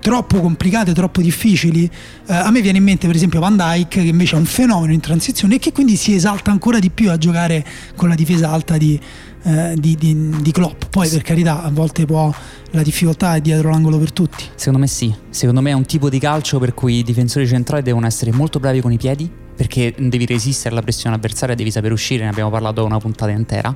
troppo 0.00 0.38
complicate, 0.38 0.92
troppo 0.92 1.22
difficili? 1.22 1.90
Eh, 2.26 2.34
a 2.34 2.50
me 2.50 2.60
viene 2.60 2.76
in 2.76 2.84
mente 2.84 3.06
per 3.06 3.16
esempio 3.16 3.40
Van 3.40 3.56
Dyke, 3.56 4.02
che 4.02 4.06
invece 4.06 4.36
è 4.36 4.38
un 4.38 4.44
fenomeno 4.44 4.92
in 4.92 5.00
transizione 5.00 5.54
e 5.54 5.58
che 5.58 5.72
quindi 5.72 5.96
si 5.96 6.12
esalta 6.14 6.50
ancora 6.50 6.78
di 6.78 6.90
più 6.90 7.10
a 7.10 7.16
giocare 7.16 7.64
con 7.96 8.10
la 8.10 8.14
difesa 8.14 8.50
alta 8.50 8.76
di, 8.76 9.00
eh, 9.42 9.74
di, 9.78 9.96
di- 9.96 10.42
di 10.42 10.52
Klopp. 10.52 10.84
Poi 10.90 11.08
per 11.08 11.22
carità, 11.22 11.62
a 11.62 11.70
volte 11.70 12.04
può 12.04 12.32
la 12.72 12.82
difficoltà 12.82 13.34
è 13.34 13.40
dietro 13.40 13.70
l'angolo 13.70 13.98
per 13.98 14.12
tutti. 14.12 14.44
Secondo 14.54 14.78
me 14.78 14.86
sì, 14.86 15.14
secondo 15.30 15.60
me 15.60 15.70
è 15.70 15.74
un 15.74 15.86
tipo 15.86 16.08
di 16.08 16.18
calcio 16.18 16.58
per 16.58 16.74
cui 16.74 16.98
i 16.98 17.02
difensori 17.02 17.46
centrali 17.46 17.82
devono 17.82 18.06
essere 18.06 18.32
molto 18.32 18.60
bravi 18.60 18.80
con 18.80 18.92
i 18.92 18.98
piedi, 18.98 19.30
perché 19.56 19.94
devi 19.98 20.26
resistere 20.26 20.70
alla 20.70 20.82
pressione 20.82 21.16
avversaria, 21.16 21.54
devi 21.54 21.70
saper 21.70 21.92
uscire, 21.92 22.24
ne 22.24 22.30
abbiamo 22.30 22.50
parlato 22.50 22.84
una 22.84 22.98
puntata 22.98 23.30
intera, 23.30 23.74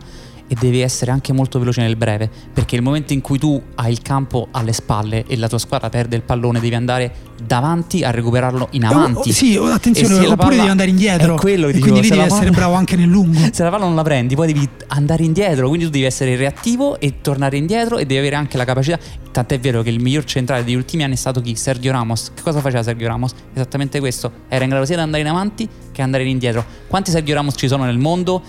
e 0.52 0.56
devi 0.60 0.80
essere 0.80 1.10
anche 1.10 1.32
molto 1.32 1.58
veloce 1.58 1.80
nel 1.80 1.96
breve, 1.96 2.28
perché 2.52 2.76
il 2.76 2.82
momento 2.82 3.14
in 3.14 3.22
cui 3.22 3.38
tu 3.38 3.60
hai 3.76 3.90
il 3.90 4.02
campo 4.02 4.48
alle 4.50 4.74
spalle 4.74 5.24
e 5.26 5.38
la 5.38 5.48
tua 5.48 5.56
squadra 5.56 5.88
perde 5.88 6.14
il 6.14 6.20
pallone, 6.20 6.60
devi 6.60 6.74
andare 6.74 7.10
davanti 7.42 8.04
a 8.04 8.10
recuperarlo 8.10 8.68
in 8.72 8.84
avanti. 8.84 9.30
Oh, 9.30 9.32
sì, 9.32 9.56
attenzione, 9.56 10.14
oppure 10.18 10.36
palla- 10.36 10.56
devi 10.56 10.68
andare 10.68 10.90
indietro. 10.90 11.36
Quello 11.36 11.68
che 11.68 11.70
e 11.70 11.74
dico, 11.76 11.88
quindi 11.88 12.06
devi 12.06 12.20
essere 12.20 12.44
palla- 12.44 12.56
bravo 12.56 12.74
anche 12.74 12.96
nel 12.96 13.08
lungo. 13.08 13.38
Se 13.50 13.62
la 13.62 13.70
palla 13.70 13.86
non 13.86 13.94
la 13.94 14.02
prendi, 14.02 14.34
poi 14.34 14.52
devi 14.52 14.68
andare 14.88 15.24
indietro, 15.24 15.68
quindi 15.68 15.86
tu 15.86 15.90
devi 15.90 16.04
essere 16.04 16.36
reattivo 16.36 17.00
e 17.00 17.22
tornare 17.22 17.56
indietro 17.56 17.96
e 17.96 18.04
devi 18.04 18.20
avere 18.20 18.36
anche 18.36 18.58
la 18.58 18.66
capacità. 18.66 18.98
Tant'è 19.30 19.58
vero 19.58 19.80
che 19.80 19.88
il 19.88 20.02
miglior 20.02 20.24
centrale 20.24 20.64
degli 20.64 20.74
ultimi 20.74 21.02
anni 21.02 21.14
è 21.14 21.16
stato 21.16 21.40
chi? 21.40 21.56
Sergio 21.56 21.90
Ramos. 21.92 22.32
Che 22.34 22.42
cosa 22.42 22.60
faceva 22.60 22.82
Sergio 22.82 23.06
Ramos? 23.06 23.32
Esattamente 23.54 24.00
questo. 24.00 24.30
Era 24.48 24.64
in 24.64 24.68
grado 24.68 24.84
sia 24.84 24.96
di 24.96 25.00
andare 25.02 25.22
in 25.22 25.30
avanti 25.30 25.66
che 25.90 26.02
andare 26.02 26.24
indietro. 26.24 26.62
Quanti 26.88 27.10
Sergio 27.10 27.32
Ramos 27.32 27.54
ci 27.56 27.68
sono 27.68 27.84
nel 27.84 27.96
mondo? 27.96 28.42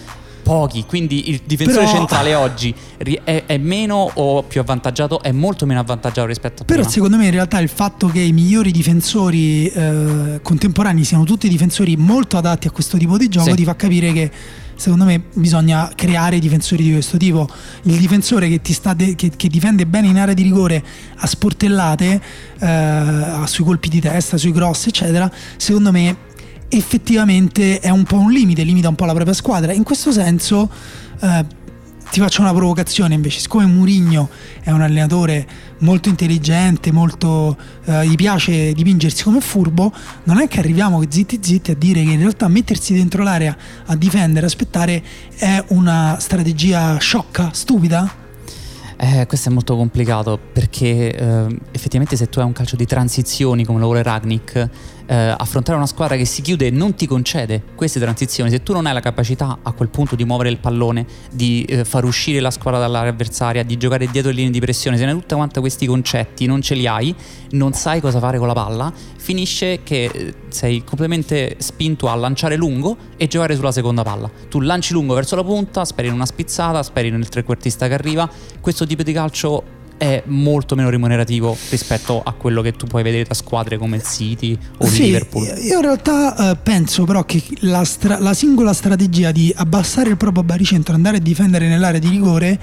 Pochi, 0.44 0.84
quindi 0.86 1.30
il 1.30 1.41
difensore 1.46 1.86
Però- 1.86 1.98
centrale 1.98 2.36
oggi 2.36 2.76
è, 3.24 3.44
è 3.46 3.58
meno 3.58 4.12
o 4.14 4.44
più 4.44 4.60
avvantaggiato, 4.62 5.22
è 5.22 5.32
molto 5.32 5.66
meno 5.66 5.80
avvantaggiato 5.80 6.28
rispetto 6.28 6.64
a 6.64 6.66
Però 6.66 6.80
prima. 6.80 6.94
secondo 6.94 7.18
me 7.18 7.26
in 7.26 7.32
realtà 7.32 7.60
il 7.60 7.70
fatto 7.70 8.08
che 8.08 8.20
i 8.20 8.34
migliori 8.34 8.72
difensori 8.72 9.68
eh, 9.68 10.39
contemporanei 10.44 11.04
siano 11.06 11.24
tutti 11.24 11.48
difensori 11.48 11.96
molto 11.96 12.38
adatti 12.38 12.68
a 12.68 12.72
questo 12.72 12.98
tipo 12.98 13.18
di 13.18 13.30
gioco 13.30 13.50
Sì. 13.52 13.56
ti 13.56 13.64
fa 13.64 13.76
capire 13.76 14.12
che 14.12 14.32
secondo 14.76 15.06
me 15.06 15.22
bisogna 15.34 15.89
creare 15.96 16.39
difensori 16.39 16.84
di 16.84 16.91
questo 16.91 17.16
tipo. 17.18 17.48
Il 17.84 17.98
difensore 17.98 18.50
che, 18.50 18.62
ti 18.62 18.74
sta 18.74 18.94
de- 18.94 19.16
che, 19.16 19.32
che 19.36 19.48
difende 19.48 19.86
bene 19.86 20.08
in 20.08 20.18
area 20.20 20.34
di 20.34 20.41
rigore 20.44 20.84
a 21.16 21.26
sportellate, 21.28 22.22
eh, 22.60 23.41
sui 23.46 23.64
colpi 23.64 23.88
di 23.88 24.02
testa, 24.02 24.38
sui 24.38 24.52
cross 24.52 24.88
eccetera, 24.88 25.32
secondo 25.58 25.91
me 25.91 26.18
effettivamente 26.78 27.80
è 27.80 27.90
un 27.90 28.04
po' 28.04 28.18
un 28.18 28.32
limite, 28.32 28.64
limita 28.64 28.90
un 28.90 28.96
po' 28.96 29.06
la 29.06 29.14
propria 29.14 29.34
squadra. 29.34 29.74
In 29.74 29.84
questo 29.84 30.12
senso 30.12 30.70
eh, 31.22 31.46
ti 32.10 32.20
faccio 32.20 32.42
una 32.42 32.54
provocazione 32.54 33.14
invece, 33.14 33.40
siccome 33.40 33.66
Murigno 33.66 34.30
è 34.62 34.72
un 34.72 34.82
allenatore 34.82 35.48
molto 35.80 36.10
intelligente, 36.10 36.92
molto 36.92 37.58
eh, 37.86 38.08
gli 38.08 38.16
piace 38.16 38.74
dipingersi 38.74 39.24
come 39.24 39.42
furbo, 39.42 39.92
non 40.26 40.40
è 40.40 40.48
che 40.48 40.60
arriviamo 40.60 41.02
zitti 41.08 41.40
zitti 41.42 41.72
a 41.72 41.76
dire 41.76 42.04
che 42.04 42.12
in 42.12 42.20
realtà 42.20 42.48
mettersi 42.48 42.94
dentro 42.94 43.24
l'area 43.24 43.56
a 43.86 43.96
difendere, 43.96 44.46
aspettare 44.46 45.04
è 45.36 45.64
una 45.70 46.18
strategia 46.20 46.98
sciocca, 46.98 47.50
stupida? 47.54 48.22
Eh, 48.98 49.26
questo 49.26 49.50
è 49.50 49.52
molto 49.52 49.76
complicato 49.76 50.40
perché 50.54 51.16
eh, 51.16 51.60
effettivamente 51.72 52.16
se 52.16 52.30
tu 52.30 52.40
hai 52.40 52.46
un 52.46 52.54
calcio 52.54 52.76
di 52.76 52.86
transizioni 52.86 53.66
come 53.66 53.80
lo 53.80 53.86
vuole 53.86 54.04
Ragnick, 54.04 54.70
eh, 55.06 55.16
affrontare 55.16 55.78
una 55.78 55.88
squadra 55.88 56.16
che 56.16 56.26
si 56.26 56.41
chiude 56.41 56.70
non 56.70 56.95
ti 56.95 57.08
concede 57.08 57.62
queste 57.76 57.99
transizioni. 57.99 58.49
Se 58.49 58.64
tu 58.64 58.74
non 58.74 58.86
hai 58.86 58.93
la 58.93 58.99
capacità 58.99 59.60
a 59.62 59.72
quel 59.72 59.89
punto 59.89 60.16
di 60.16 60.26
muovere 60.26 60.49
il 60.49 60.58
pallone, 60.58 61.06
di 61.32 61.64
eh, 61.64 61.86
far 61.86 62.04
uscire 62.06 62.39
la 62.39 62.51
squadra 62.51 62.80
dall'area 62.80 63.12
avversaria, 63.12 63.64
di 63.64 63.78
giocare 63.78 64.08
dietro 64.08 64.32
le 64.32 64.38
linee 64.38 64.51
di 64.51 64.60
pressione, 64.60 64.97
se 64.97 65.06
ne 65.06 65.12
hai 65.12 65.18
tutti 65.18 65.36
quanti 65.36 65.60
questi 65.60 65.86
concetti, 65.86 66.45
non 66.45 66.62
ce 66.62 66.76
li 66.76 66.88
hai, 66.88 67.14
non 67.51 67.74
sai 67.74 67.99
cosa 67.99 68.20
fare 68.20 68.38
con 68.38 68.47
la 68.47 68.54
palla, 68.54 68.91
finisce 69.18 69.82
che 69.84 70.10
eh, 70.12 70.34
sei 70.49 70.80
completamente 70.80 71.56
spinto 71.60 72.10
a 72.10 72.16
lanciare 72.16 72.56
lungo 72.56 72.97
e 73.18 73.28
giocare 73.28 73.56
sulla 73.56 73.72
seconda 73.72 74.04
palla. 74.04 74.30
Tu 74.49 74.60
lanci 74.60 74.93
lungo 74.93 75.14
verso 75.14 75.36
la 75.36 75.43
punta, 75.43 75.86
speri 75.86 76.08
in 76.08 76.14
una 76.14 76.26
spizzata, 76.26 76.82
speri 76.84 77.10
nel 77.10 77.30
trequartista 77.30 77.88
che 77.88 77.93
arriva. 77.93 78.30
Questo 78.60 78.86
tipo 78.86 79.04
di 79.04 79.14
calcio 79.14 79.82
è 80.04 80.22
molto 80.26 80.76
meno 80.76 80.89
remunerativo 80.89 81.56
rispetto 81.70 82.22
a 82.22 82.34
quello 82.34 82.62
che 82.62 82.74
tu 82.74 82.86
puoi 82.88 83.04
vedere 83.04 83.24
da 83.24 83.34
squadre 83.34 83.78
come 83.78 83.95
il 83.95 84.04
City 84.04 84.58
o 84.80 84.86
il 84.86 84.91
Sì, 84.91 85.04
Liverpool. 85.04 85.45
Io 85.45 85.76
in 85.78 85.82
realtà 85.82 86.51
eh, 86.51 86.58
penso 86.62 87.06
però 87.06 87.24
che 87.24 87.41
la, 87.60 87.86
stra- 87.86 88.20
la 88.20 88.34
singola 88.34 88.74
strategia 88.74 89.32
di 89.32 89.54
abbassare 89.56 90.10
il 90.10 90.18
proprio 90.18 90.43
baricentro, 90.43 90.93
andare 90.93 91.18
a 91.18 91.20
difendere 91.22 91.70
nell'area 91.70 92.01
di 92.01 92.10
rigore, 92.10 92.60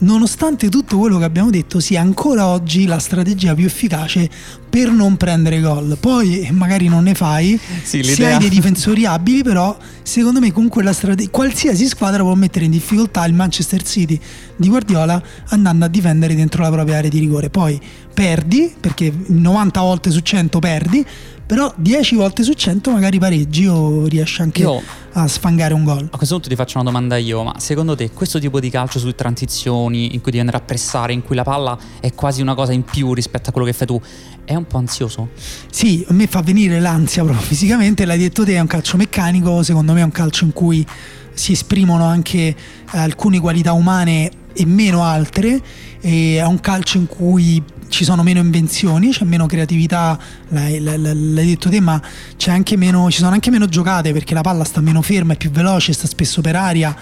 nonostante 0.00 0.68
tutto 0.68 0.98
quello 0.98 1.18
che 1.18 1.24
abbiamo 1.24 1.50
detto, 1.50 1.80
sia 1.80 2.00
ancora 2.00 2.46
oggi 2.46 2.86
la 2.86 2.98
strategia 2.98 3.54
più 3.54 3.66
efficace 3.66 4.28
per 4.68 4.90
non 4.90 5.16
prendere 5.16 5.60
gol. 5.60 5.96
Poi 5.98 6.40
eh, 6.40 6.52
magari 6.52 6.88
non 6.88 7.04
ne 7.04 7.14
fai, 7.14 7.58
Sì, 7.82 8.02
se 8.02 8.26
hai 8.26 8.38
dei 8.38 8.48
difensori 8.48 9.06
abili, 9.06 9.42
però 9.42 9.76
secondo 10.02 10.40
me 10.40 10.52
con 10.52 10.68
quella 10.68 10.92
strategia 10.92 11.30
qualsiasi 11.30 11.86
squadra 11.86 12.22
può 12.22 12.34
mettere 12.34 12.66
in 12.66 12.70
difficoltà 12.70 13.24
il 13.24 13.32
Manchester 13.32 13.82
City 13.82 14.18
di 14.56 14.68
Guardiola 14.68 15.22
andando 15.48 15.84
a 15.84 15.88
difendere 15.88 16.34
dentro 16.34 16.62
la 16.62 16.70
propria 16.70 16.98
area 16.98 17.10
di 17.10 17.18
rigore. 17.18 17.48
Poi 17.48 17.80
perdi, 18.12 18.74
perché 18.78 19.12
90 19.26 19.80
volte 19.80 20.10
su 20.10 20.20
100 20.20 20.58
perdi, 20.58 21.04
però 21.46 21.72
10 21.76 22.16
volte 22.16 22.42
su 22.42 22.52
100 22.52 22.90
magari 22.90 23.18
pareggi 23.18 23.66
o 23.66 24.06
riesci 24.06 24.42
anche 24.42 24.62
Io- 24.62 24.82
a 25.12 25.28
sfangare 25.28 25.72
un 25.72 25.84
gol. 25.84 26.08
A 26.10 26.16
questo 26.16 26.34
punto 26.34 26.48
ti 26.50 26.56
faccio 26.56 26.78
una 26.78 26.90
domanda 26.90 27.16
io, 27.16 27.42
ma 27.44 27.54
secondo 27.58 27.94
te 27.94 28.10
questo 28.10 28.38
tipo 28.38 28.60
di 28.60 28.68
calcio 28.68 28.98
su 28.98 29.14
transizioni, 29.14 30.14
in 30.14 30.20
cui 30.20 30.32
devi 30.32 30.40
andare 30.40 30.58
a 30.58 30.60
pressare, 30.60 31.12
in 31.12 31.22
cui 31.22 31.36
la 31.36 31.44
palla 31.44 31.78
è 32.00 32.12
quasi 32.12 32.42
una 32.42 32.54
cosa 32.54 32.72
in 32.72 32.82
più 32.82 33.14
rispetto 33.14 33.48
a 33.48 33.52
quello 33.52 33.66
che 33.66 33.72
fai 33.72 33.86
tu, 33.86 34.00
è 34.44 34.54
un 34.54 34.66
po' 34.66 34.78
ansioso? 34.78 35.28
Sì, 35.70 36.04
a 36.08 36.12
me 36.12 36.26
fa 36.26 36.42
venire 36.42 36.80
l'ansia 36.80 37.22
proprio 37.22 37.44
fisicamente, 37.46 38.04
l'hai 38.04 38.18
detto 38.18 38.44
te, 38.44 38.54
è 38.54 38.60
un 38.60 38.66
calcio 38.66 38.96
meccanico, 38.96 39.62
secondo 39.62 39.92
me 39.92 40.00
è 40.00 40.04
un 40.04 40.10
calcio 40.10 40.44
in 40.44 40.52
cui 40.52 40.84
si 41.36 41.52
esprimono 41.52 42.04
anche 42.04 42.56
alcune 42.86 43.38
qualità 43.38 43.72
umane 43.72 44.30
e 44.54 44.64
meno 44.64 45.04
altre, 45.04 45.60
e 46.00 46.36
è 46.38 46.44
un 46.44 46.60
calcio 46.60 46.96
in 46.96 47.06
cui 47.06 47.62
ci 47.88 48.04
sono 48.04 48.22
meno 48.22 48.40
invenzioni, 48.40 49.10
c'è 49.10 49.24
meno 49.24 49.46
creatività, 49.46 50.18
l'hai, 50.48 50.80
l'hai- 50.80 51.46
detto 51.46 51.68
te, 51.68 51.80
ma 51.80 52.00
meno, 52.76 53.10
ci 53.10 53.18
sono 53.18 53.32
anche 53.32 53.50
meno 53.50 53.66
giocate 53.66 54.12
perché 54.12 54.34
la 54.34 54.40
palla 54.40 54.64
sta 54.64 54.80
meno 54.80 55.02
ferma, 55.02 55.34
è 55.34 55.36
più 55.36 55.50
veloce, 55.50 55.92
sta 55.92 56.06
spesso 56.06 56.40
per 56.40 56.56
aria. 56.56 56.96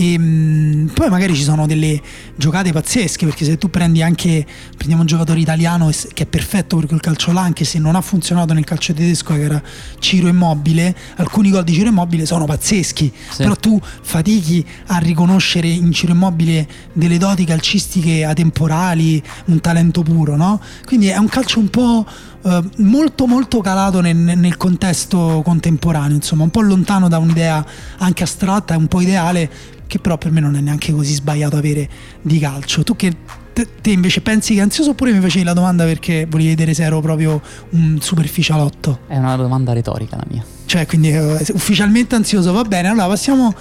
E 0.00 0.16
mm, 0.16 0.86
poi 0.94 1.08
magari 1.08 1.34
ci 1.34 1.42
sono 1.42 1.66
delle 1.66 2.00
giocate 2.36 2.70
pazzesche 2.70 3.26
perché 3.26 3.44
se 3.44 3.58
tu 3.58 3.68
prendi 3.68 4.00
anche 4.00 4.46
prendiamo 4.76 5.00
un 5.00 5.08
giocatore 5.08 5.40
italiano 5.40 5.90
che 6.14 6.22
è 6.22 6.26
perfetto 6.26 6.76
per 6.76 6.86
quel 6.86 7.00
calcio 7.00 7.32
là 7.32 7.40
anche 7.40 7.64
se 7.64 7.80
non 7.80 7.96
ha 7.96 8.00
funzionato 8.00 8.52
nel 8.52 8.62
calcio 8.62 8.94
tedesco 8.94 9.34
che 9.34 9.40
era 9.42 9.60
Ciro 9.98 10.28
Immobile 10.28 10.94
alcuni 11.16 11.50
gol 11.50 11.64
di 11.64 11.72
Ciro 11.72 11.88
Immobile 11.88 12.26
sono 12.26 12.44
pazzeschi 12.44 13.12
Sì. 13.30 13.38
però 13.38 13.56
tu 13.56 13.80
fatichi 14.02 14.64
a 14.86 14.98
riconoscere 14.98 15.66
in 15.66 15.90
Ciro 15.92 16.12
Immobile 16.12 16.68
delle 16.92 17.18
doti 17.18 17.44
calcistiche 17.44 18.24
atemporali 18.24 19.20
un 19.46 19.60
talento 19.60 20.02
puro 20.04 20.36
no? 20.36 20.60
quindi 20.84 21.08
è 21.08 21.16
un 21.16 21.28
calcio 21.28 21.58
un 21.58 21.70
po' 21.70 22.06
eh, 22.42 22.62
molto 22.76 23.26
molto 23.26 23.60
calato 23.60 24.00
nel, 24.00 24.16
nel 24.16 24.56
contesto 24.56 25.42
contemporaneo 25.44 26.16
insomma 26.16 26.44
un 26.44 26.50
po' 26.50 26.60
lontano 26.60 27.08
da 27.08 27.18
un'idea 27.18 27.64
anche 27.98 28.22
astratta 28.22 28.74
e 28.74 28.76
un 28.76 28.86
po' 28.86 29.00
ideale 29.00 29.50
che 29.88 29.98
però 29.98 30.16
per 30.18 30.30
me 30.30 30.40
non 30.40 30.54
è 30.54 30.60
neanche 30.60 30.92
così 30.92 31.14
sbagliato 31.14 31.56
avere 31.56 31.88
di 32.20 32.38
calcio. 32.38 32.84
Tu 32.84 32.94
che 32.94 33.12
te, 33.52 33.66
te 33.80 33.90
invece 33.90 34.20
pensi 34.20 34.54
che 34.54 34.60
ansioso 34.60 34.90
oppure 34.90 35.12
mi 35.12 35.20
facevi 35.20 35.44
la 35.44 35.54
domanda 35.54 35.84
perché 35.84 36.26
volevi 36.26 36.50
vedere 36.50 36.74
se 36.74 36.84
ero 36.84 37.00
proprio 37.00 37.40
un 37.70 37.98
superficialotto? 38.00 39.00
È 39.08 39.16
una 39.16 39.34
domanda 39.34 39.72
retorica 39.72 40.16
la 40.16 40.26
mia. 40.28 40.44
Cioè, 40.66 40.86
quindi 40.86 41.10
eh, 41.10 41.44
ufficialmente 41.54 42.14
ansioso, 42.14 42.52
va 42.52 42.62
bene. 42.62 42.88
Allora 42.88 43.06
passiamo 43.06 43.52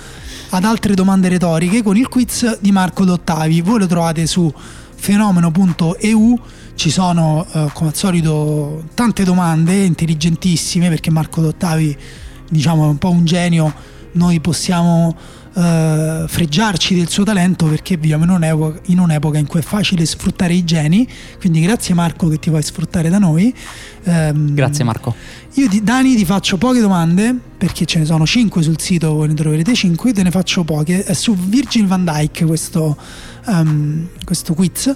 ad 0.49 0.63
altre 0.65 0.93
domande 0.93 1.29
retoriche 1.29 1.81
con 1.81 1.95
il 1.95 2.09
quiz 2.09 2.59
di 2.59 2.71
Marco 2.73 3.05
Dottavi. 3.05 3.61
Voi 3.61 3.79
lo 3.79 3.87
trovate 3.87 4.27
su 4.27 4.53
fenomeno.eu. 4.95 6.39
Ci 6.77 6.91
sono, 6.91 7.43
eh, 7.53 7.69
come 7.73 7.89
al 7.89 7.95
solito, 7.95 8.83
tante 8.93 9.23
domande 9.23 9.73
intelligentissime 9.83 10.89
perché 10.89 11.09
Marco 11.09 11.41
Dottavi, 11.41 11.97
diciamo, 12.47 12.85
è 12.85 12.87
un 12.87 12.99
po' 12.99 13.09
un 13.09 13.25
genio. 13.25 13.73
Noi 14.11 14.39
possiamo 14.39 15.17
eh, 15.55 16.25
freggiarci 16.27 16.93
del 16.93 17.09
suo 17.09 17.23
talento 17.23 17.65
perché 17.65 17.97
viviamo 17.97 18.25
in 18.25 18.29
un'epoca, 18.29 18.79
in 18.85 18.99
un'epoca 18.99 19.39
in 19.39 19.47
cui 19.47 19.61
è 19.61 19.63
facile 19.63 20.05
sfruttare 20.05 20.53
i 20.53 20.63
geni. 20.63 21.07
Quindi 21.39 21.61
grazie 21.61 21.95
Marco 21.95 22.27
che 22.27 22.37
ti 22.37 22.51
puoi 22.51 22.61
sfruttare 22.61 23.09
da 23.09 23.17
noi. 23.17 23.51
Ehm, 24.03 24.53
Grazie 24.53 24.83
Marco. 24.83 25.15
io 25.55 25.67
di 25.67 25.81
Dani 25.83 26.15
ti 26.15 26.25
faccio 26.25 26.57
poche 26.57 26.79
domande 26.79 27.35
perché 27.57 27.85
ce 27.85 27.97
ne 27.97 28.05
sono 28.05 28.23
5 28.23 28.61
sul 28.61 28.79
sito, 28.79 29.15
voi 29.15 29.29
ne 29.29 29.33
troverete 29.33 29.73
5, 29.73 30.09
io 30.09 30.15
te 30.15 30.21
ne 30.21 30.29
faccio 30.29 30.63
poche. 30.63 31.03
È 31.03 31.13
su 31.13 31.33
Virgil 31.35 31.87
van 31.87 32.05
Dijk 32.05 32.45
questo, 32.45 32.95
ehm, 33.47 34.09
questo 34.23 34.53
quiz. 34.53 34.93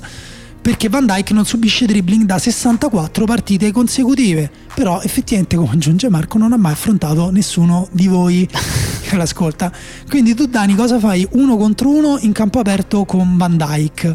Perché 0.61 0.89
Van 0.89 1.05
Dijk 1.07 1.31
non 1.31 1.43
subisce 1.43 1.87
dribbling 1.87 2.23
da 2.23 2.37
64 2.37 3.25
partite 3.25 3.71
consecutive. 3.71 4.49
Però 4.75 5.01
effettivamente, 5.01 5.55
come 5.55 5.71
aggiunge 5.71 6.07
Marco, 6.09 6.37
non 6.37 6.53
ha 6.53 6.57
mai 6.57 6.73
affrontato 6.73 7.31
nessuno 7.31 7.87
di 7.91 8.07
voi 8.07 8.47
che 9.01 9.15
l'ascolta. 9.15 9.71
Quindi 10.07 10.35
tu 10.35 10.45
Dani 10.45 10.75
cosa 10.75 10.99
fai? 10.99 11.27
Uno 11.31 11.57
contro 11.57 11.89
uno 11.89 12.17
in 12.19 12.31
campo 12.31 12.59
aperto 12.59 13.05
con 13.05 13.37
Van 13.37 13.57
Dijk. 13.57 14.13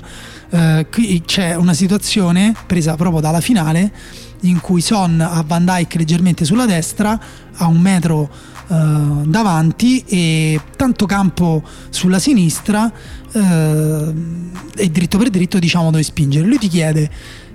Eh, 0.51 0.87
qui 0.91 1.23
c'è 1.27 1.57
una 1.57 1.75
situazione 1.75 2.55
presa 2.67 2.95
proprio 2.95 3.21
dalla 3.21 3.41
finale 3.41 3.93
in 4.41 4.61
cui 4.61 4.81
Son 4.81 5.21
ha 5.21 5.43
Van 5.47 5.65
Dyke 5.65 5.99
leggermente 5.99 6.45
sulla 6.45 6.67
destra, 6.67 7.19
a 7.57 7.67
un 7.67 7.81
metro 7.81 8.31
eh, 8.69 9.23
davanti 9.27 10.03
e 10.07 10.61
tanto 10.77 11.07
campo 11.07 11.63
sulla 11.91 12.19
sinistra 12.19 12.91
eh, 13.33 14.15
e 14.77 14.91
dritto 14.91 15.19
per 15.19 15.31
dritto 15.31 15.59
diciamo 15.59 15.91
dove 15.91 16.03
spingere. 16.03 16.47
Lui 16.47 16.59
ti 16.59 16.69
chiede 16.69 17.11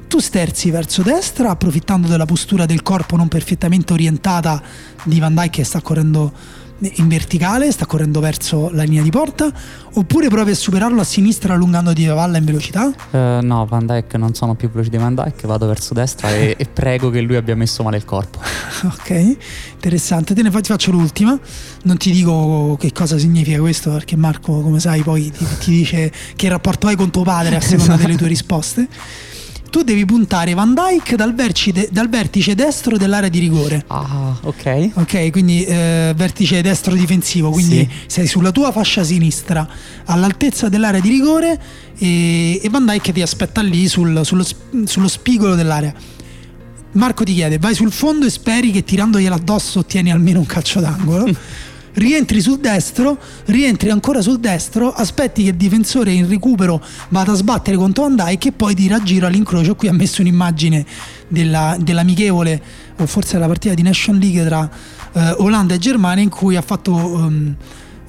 tu 0.07 0.19
sterzi 0.19 0.71
verso 0.71 1.03
destra 1.03 1.51
approfittando 1.51 2.07
della 2.07 2.25
postura 2.25 2.65
del 2.65 2.81
corpo 2.83 3.15
non 3.15 3.29
perfettamente 3.29 3.93
orientata 3.93 4.61
di 5.03 5.19
Van 5.19 5.33
Dyke 5.33 5.49
che 5.49 5.63
sta 5.63 5.79
correndo 5.79 6.33
in 6.81 7.07
verticale, 7.07 7.71
sta 7.71 7.85
correndo 7.85 8.19
verso 8.19 8.69
la 8.71 8.83
linea 8.83 9.03
di 9.03 9.09
porta, 9.09 9.51
oppure 9.93 10.29
provi 10.29 10.51
a 10.51 10.55
superarlo 10.55 11.01
a 11.01 11.03
sinistra 11.03 11.53
allungandoti 11.53 12.05
la 12.05 12.15
palla 12.15 12.37
in 12.37 12.45
velocità? 12.45 12.91
Eh, 13.11 13.39
no, 13.41 13.65
Van 13.65 13.85
Dyke 13.85 14.17
non 14.17 14.33
sono 14.33 14.55
più 14.55 14.69
veloce 14.69 14.89
di 14.89 14.97
Van 14.97 15.13
Dyke, 15.13 15.47
vado 15.47 15.67
verso 15.67 15.93
destra 15.93 16.33
e, 16.33 16.55
e 16.57 16.65
prego 16.65 17.09
che 17.09 17.21
lui 17.21 17.35
abbia 17.35 17.55
messo 17.55 17.83
male 17.83 17.97
il 17.97 18.05
corpo. 18.05 18.39
Ok, 18.83 19.37
interessante. 19.73 20.33
Te 20.33 20.41
ne 20.41 20.49
fa- 20.49 20.59
faccio 20.63 20.91
l'ultima. 20.91 21.37
Non 21.83 21.97
ti 21.97 22.09
dico 22.09 22.75
che 22.79 22.91
cosa 22.91 23.19
significa 23.19 23.59
questo, 23.59 23.91
perché 23.91 24.15
Marco, 24.15 24.61
come 24.61 24.79
sai, 24.79 25.03
poi 25.03 25.29
ti, 25.29 25.45
ti 25.59 25.71
dice 25.71 26.11
che 26.35 26.49
rapporto 26.49 26.87
hai 26.87 26.95
con 26.95 27.11
tuo 27.11 27.21
padre 27.21 27.57
a 27.57 27.61
seconda 27.61 27.95
delle 27.95 28.15
tue 28.15 28.27
risposte. 28.27 28.87
Tu 29.71 29.83
devi 29.83 30.03
puntare 30.05 30.53
Van 30.53 30.73
Dyke 30.75 31.15
dal, 31.15 31.33
vertice- 31.33 31.87
dal 31.91 32.09
vertice 32.09 32.55
destro 32.55 32.97
dell'area 32.97 33.29
di 33.29 33.39
rigore. 33.39 33.83
Ah, 33.87 34.37
ok. 34.41 34.89
Ok, 34.95 35.31
quindi 35.31 35.63
eh, 35.63 36.11
vertice 36.13 36.61
destro 36.61 36.93
difensivo, 36.93 37.49
quindi 37.51 37.77
Sì. 37.77 37.89
sei 38.07 38.27
sulla 38.27 38.51
tua 38.51 38.73
fascia 38.73 39.01
sinistra, 39.05 39.65
all'altezza 40.05 40.67
dell'area 40.67 40.99
di 40.99 41.07
rigore 41.07 41.57
e, 41.97 42.59
e 42.61 42.69
Van 42.69 42.85
Dyke 42.85 43.13
ti 43.13 43.21
aspetta 43.21 43.61
lì 43.61 43.87
sul- 43.87 44.19
sullo, 44.25 44.45
sullo 44.83 45.07
spigolo 45.07 45.55
dell'area. 45.55 45.93
Marco 46.93 47.23
ti 47.23 47.33
chiede, 47.33 47.57
vai 47.57 47.73
sul 47.73 47.93
fondo 47.93 48.25
e 48.25 48.29
speri 48.29 48.71
che 48.71 48.83
tirandogliela 48.83 49.35
addosso 49.35 49.79
ottieni 49.79 50.11
almeno 50.11 50.39
un 50.39 50.45
calcio 50.45 50.81
d'angolo. 50.81 51.29
Rientri 51.93 52.39
sul 52.39 52.59
destro, 52.59 53.17
rientri 53.45 53.89
ancora 53.89 54.21
sul 54.21 54.39
destro, 54.39 54.93
aspetti 54.93 55.43
che 55.43 55.49
il 55.49 55.55
difensore 55.55 56.11
in 56.11 56.27
recupero 56.27 56.81
vada 57.09 57.33
a 57.33 57.35
sbattere 57.35 57.75
contro 57.75 58.03
Van 58.03 58.15
Dijk 58.15 58.45
e 58.45 58.51
poi 58.53 58.73
ti 58.75 58.87
raggiro 58.87 59.27
all'incrocio. 59.27 59.75
Qui 59.75 59.87
ha 59.87 59.93
messo 59.93 60.21
un'immagine 60.21 60.85
della- 61.27 61.75
dell'amichevole 61.79 62.61
o 62.97 63.05
forse 63.05 63.37
la 63.37 63.47
partita 63.47 63.73
di 63.73 63.81
Nation 63.81 64.17
League 64.17 64.45
tra 64.45 64.69
eh, 65.13 65.35
Olanda 65.39 65.73
e 65.73 65.77
Germania 65.77 66.23
in 66.23 66.29
cui 66.29 66.55
ha 66.55 66.61
fatto 66.61 66.93
ehm, 66.93 67.55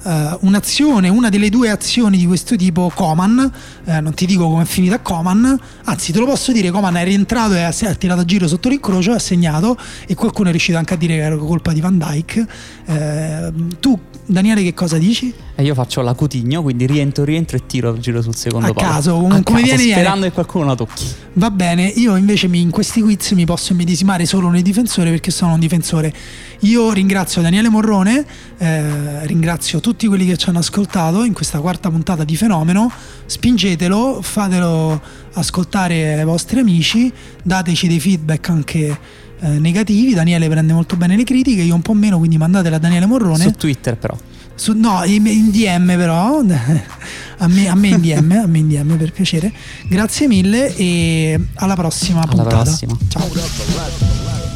eh, 0.03 0.37
un'azione, 0.41 1.09
una 1.09 1.29
delle 1.29 1.49
due 1.49 1.69
azioni 1.69 2.17
di 2.17 2.25
questo 2.25 2.55
tipo 2.55 2.91
Coman, 2.93 3.51
eh, 3.85 4.01
non 4.01 4.13
ti 4.13 4.25
dico 4.25 4.49
come 4.49 4.63
è 4.63 4.65
finita 4.65 4.99
Coman, 4.99 5.59
anzi 5.85 6.11
te 6.11 6.19
lo 6.19 6.25
posso 6.25 6.51
dire, 6.51 6.71
Coman 6.71 6.95
è 6.97 7.03
rientrato 7.03 7.53
e 7.53 7.61
ha, 7.61 7.67
ha 7.67 7.93
tirato 7.95 8.21
a 8.21 8.25
giro 8.25 8.47
sotto 8.47 8.69
l'incrocio 8.69 9.13
ha 9.13 9.19
segnato 9.19 9.77
e 10.05 10.15
qualcuno 10.15 10.47
è 10.49 10.51
riuscito 10.51 10.77
anche 10.77 10.93
a 10.93 10.97
dire 10.97 11.15
che 11.15 11.21
era 11.21 11.37
colpa 11.37 11.71
di 11.71 11.81
Van 11.81 11.97
Dyke. 11.97 12.47
Eh, 12.85 13.53
tu 13.79 13.99
Daniele 14.25 14.63
che 14.63 14.73
cosa 14.73 14.97
dici? 14.97 15.33
E 15.55 15.61
io 15.61 15.75
faccio 15.75 16.01
la 16.01 16.15
Coutinho, 16.15 16.63
quindi 16.63 16.87
rientro, 16.87 17.23
rientro 17.23 17.57
e 17.57 17.61
tiro 17.67 17.95
giro 17.99 18.23
sul 18.23 18.35
secondo 18.35 18.67
A 18.69 18.73
palo. 18.73 18.91
caso, 18.91 19.15
A 19.17 19.19
come 19.19 19.41
caso, 19.43 19.51
viene, 19.61 19.75
viene. 19.83 19.91
sperando 19.93 20.25
che 20.25 20.31
qualcuno 20.31 20.65
la 20.65 20.75
tocchi. 20.75 21.05
Va 21.33 21.51
bene, 21.51 21.85
io 21.85 22.15
invece 22.15 22.47
mi- 22.47 22.59
in 22.59 22.71
questi 22.71 23.01
quiz 23.01 23.29
mi 23.33 23.45
posso 23.45 23.71
immedesimare 23.73 24.25
solo 24.25 24.49
nei 24.49 24.63
difensori 24.63 25.11
perché 25.11 25.29
sono 25.29 25.53
un 25.53 25.59
difensore. 25.59 26.11
Io 26.61 26.91
ringrazio 26.91 27.43
Daniele 27.43 27.69
Morrone, 27.69 28.25
eh, 28.57 29.27
ringrazio 29.27 29.79
tutti 29.79 30.07
quelli 30.07 30.25
che 30.25 30.37
ci 30.37 30.49
hanno 30.49 30.57
ascoltato 30.57 31.23
in 31.23 31.33
questa 31.33 31.59
quarta 31.59 31.91
puntata 31.91 32.23
di 32.23 32.35
Fenomeno. 32.35 32.91
Spingetelo, 33.27 34.21
fatelo 34.23 34.99
ascoltare 35.33 36.13
ai 36.17 36.25
vostri 36.25 36.59
amici, 36.61 37.11
dateci 37.43 37.87
dei 37.87 37.99
feedback 37.99 38.49
anche 38.49 38.97
eh, 39.39 39.47
negativi. 39.59 40.15
Daniele 40.15 40.47
prende 40.49 40.73
molto 40.73 40.95
bene 40.95 41.15
le 41.15 41.23
critiche, 41.23 41.61
io 41.61 41.75
un 41.75 41.81
po' 41.83 41.93
meno, 41.93 42.17
quindi 42.17 42.37
mandatele 42.39 42.77
a 42.77 42.79
Daniele 42.79 43.05
Morrone. 43.05 43.43
Su 43.43 43.51
Twitter 43.51 43.97
però. 43.97 44.17
Su- 44.55 44.73
no, 44.73 45.03
in, 45.03 45.49
DM 45.51 45.95
però, 45.97 46.39
a 47.37 47.47
me, 47.47 47.67
a 47.67 47.75
me 47.75 47.87
in 47.87 48.01
DM, 48.01 48.31
a 48.31 48.45
me 48.47 48.57
in 48.59 48.67
DM 48.67 48.95
per 48.97 49.11
piacere. 49.11 49.51
Grazie 49.87 50.27
mille 50.27 50.75
e 50.75 51.39
alla 51.55 51.75
prossima 51.75 52.21
Alla 52.21 52.31
puntata. 52.43 52.61
prossima. 52.63 52.97
Ciao. 53.09 54.52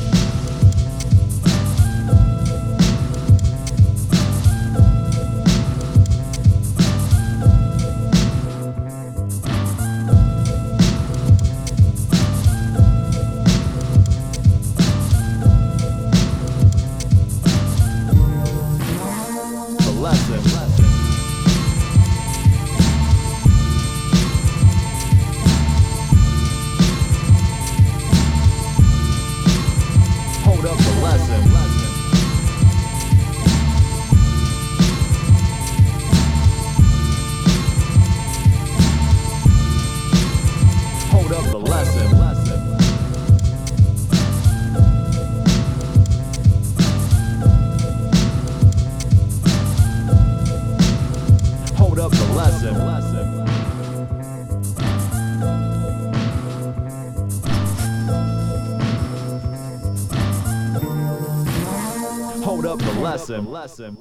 Lesson. 63.29 63.51
lesson. 63.51 63.97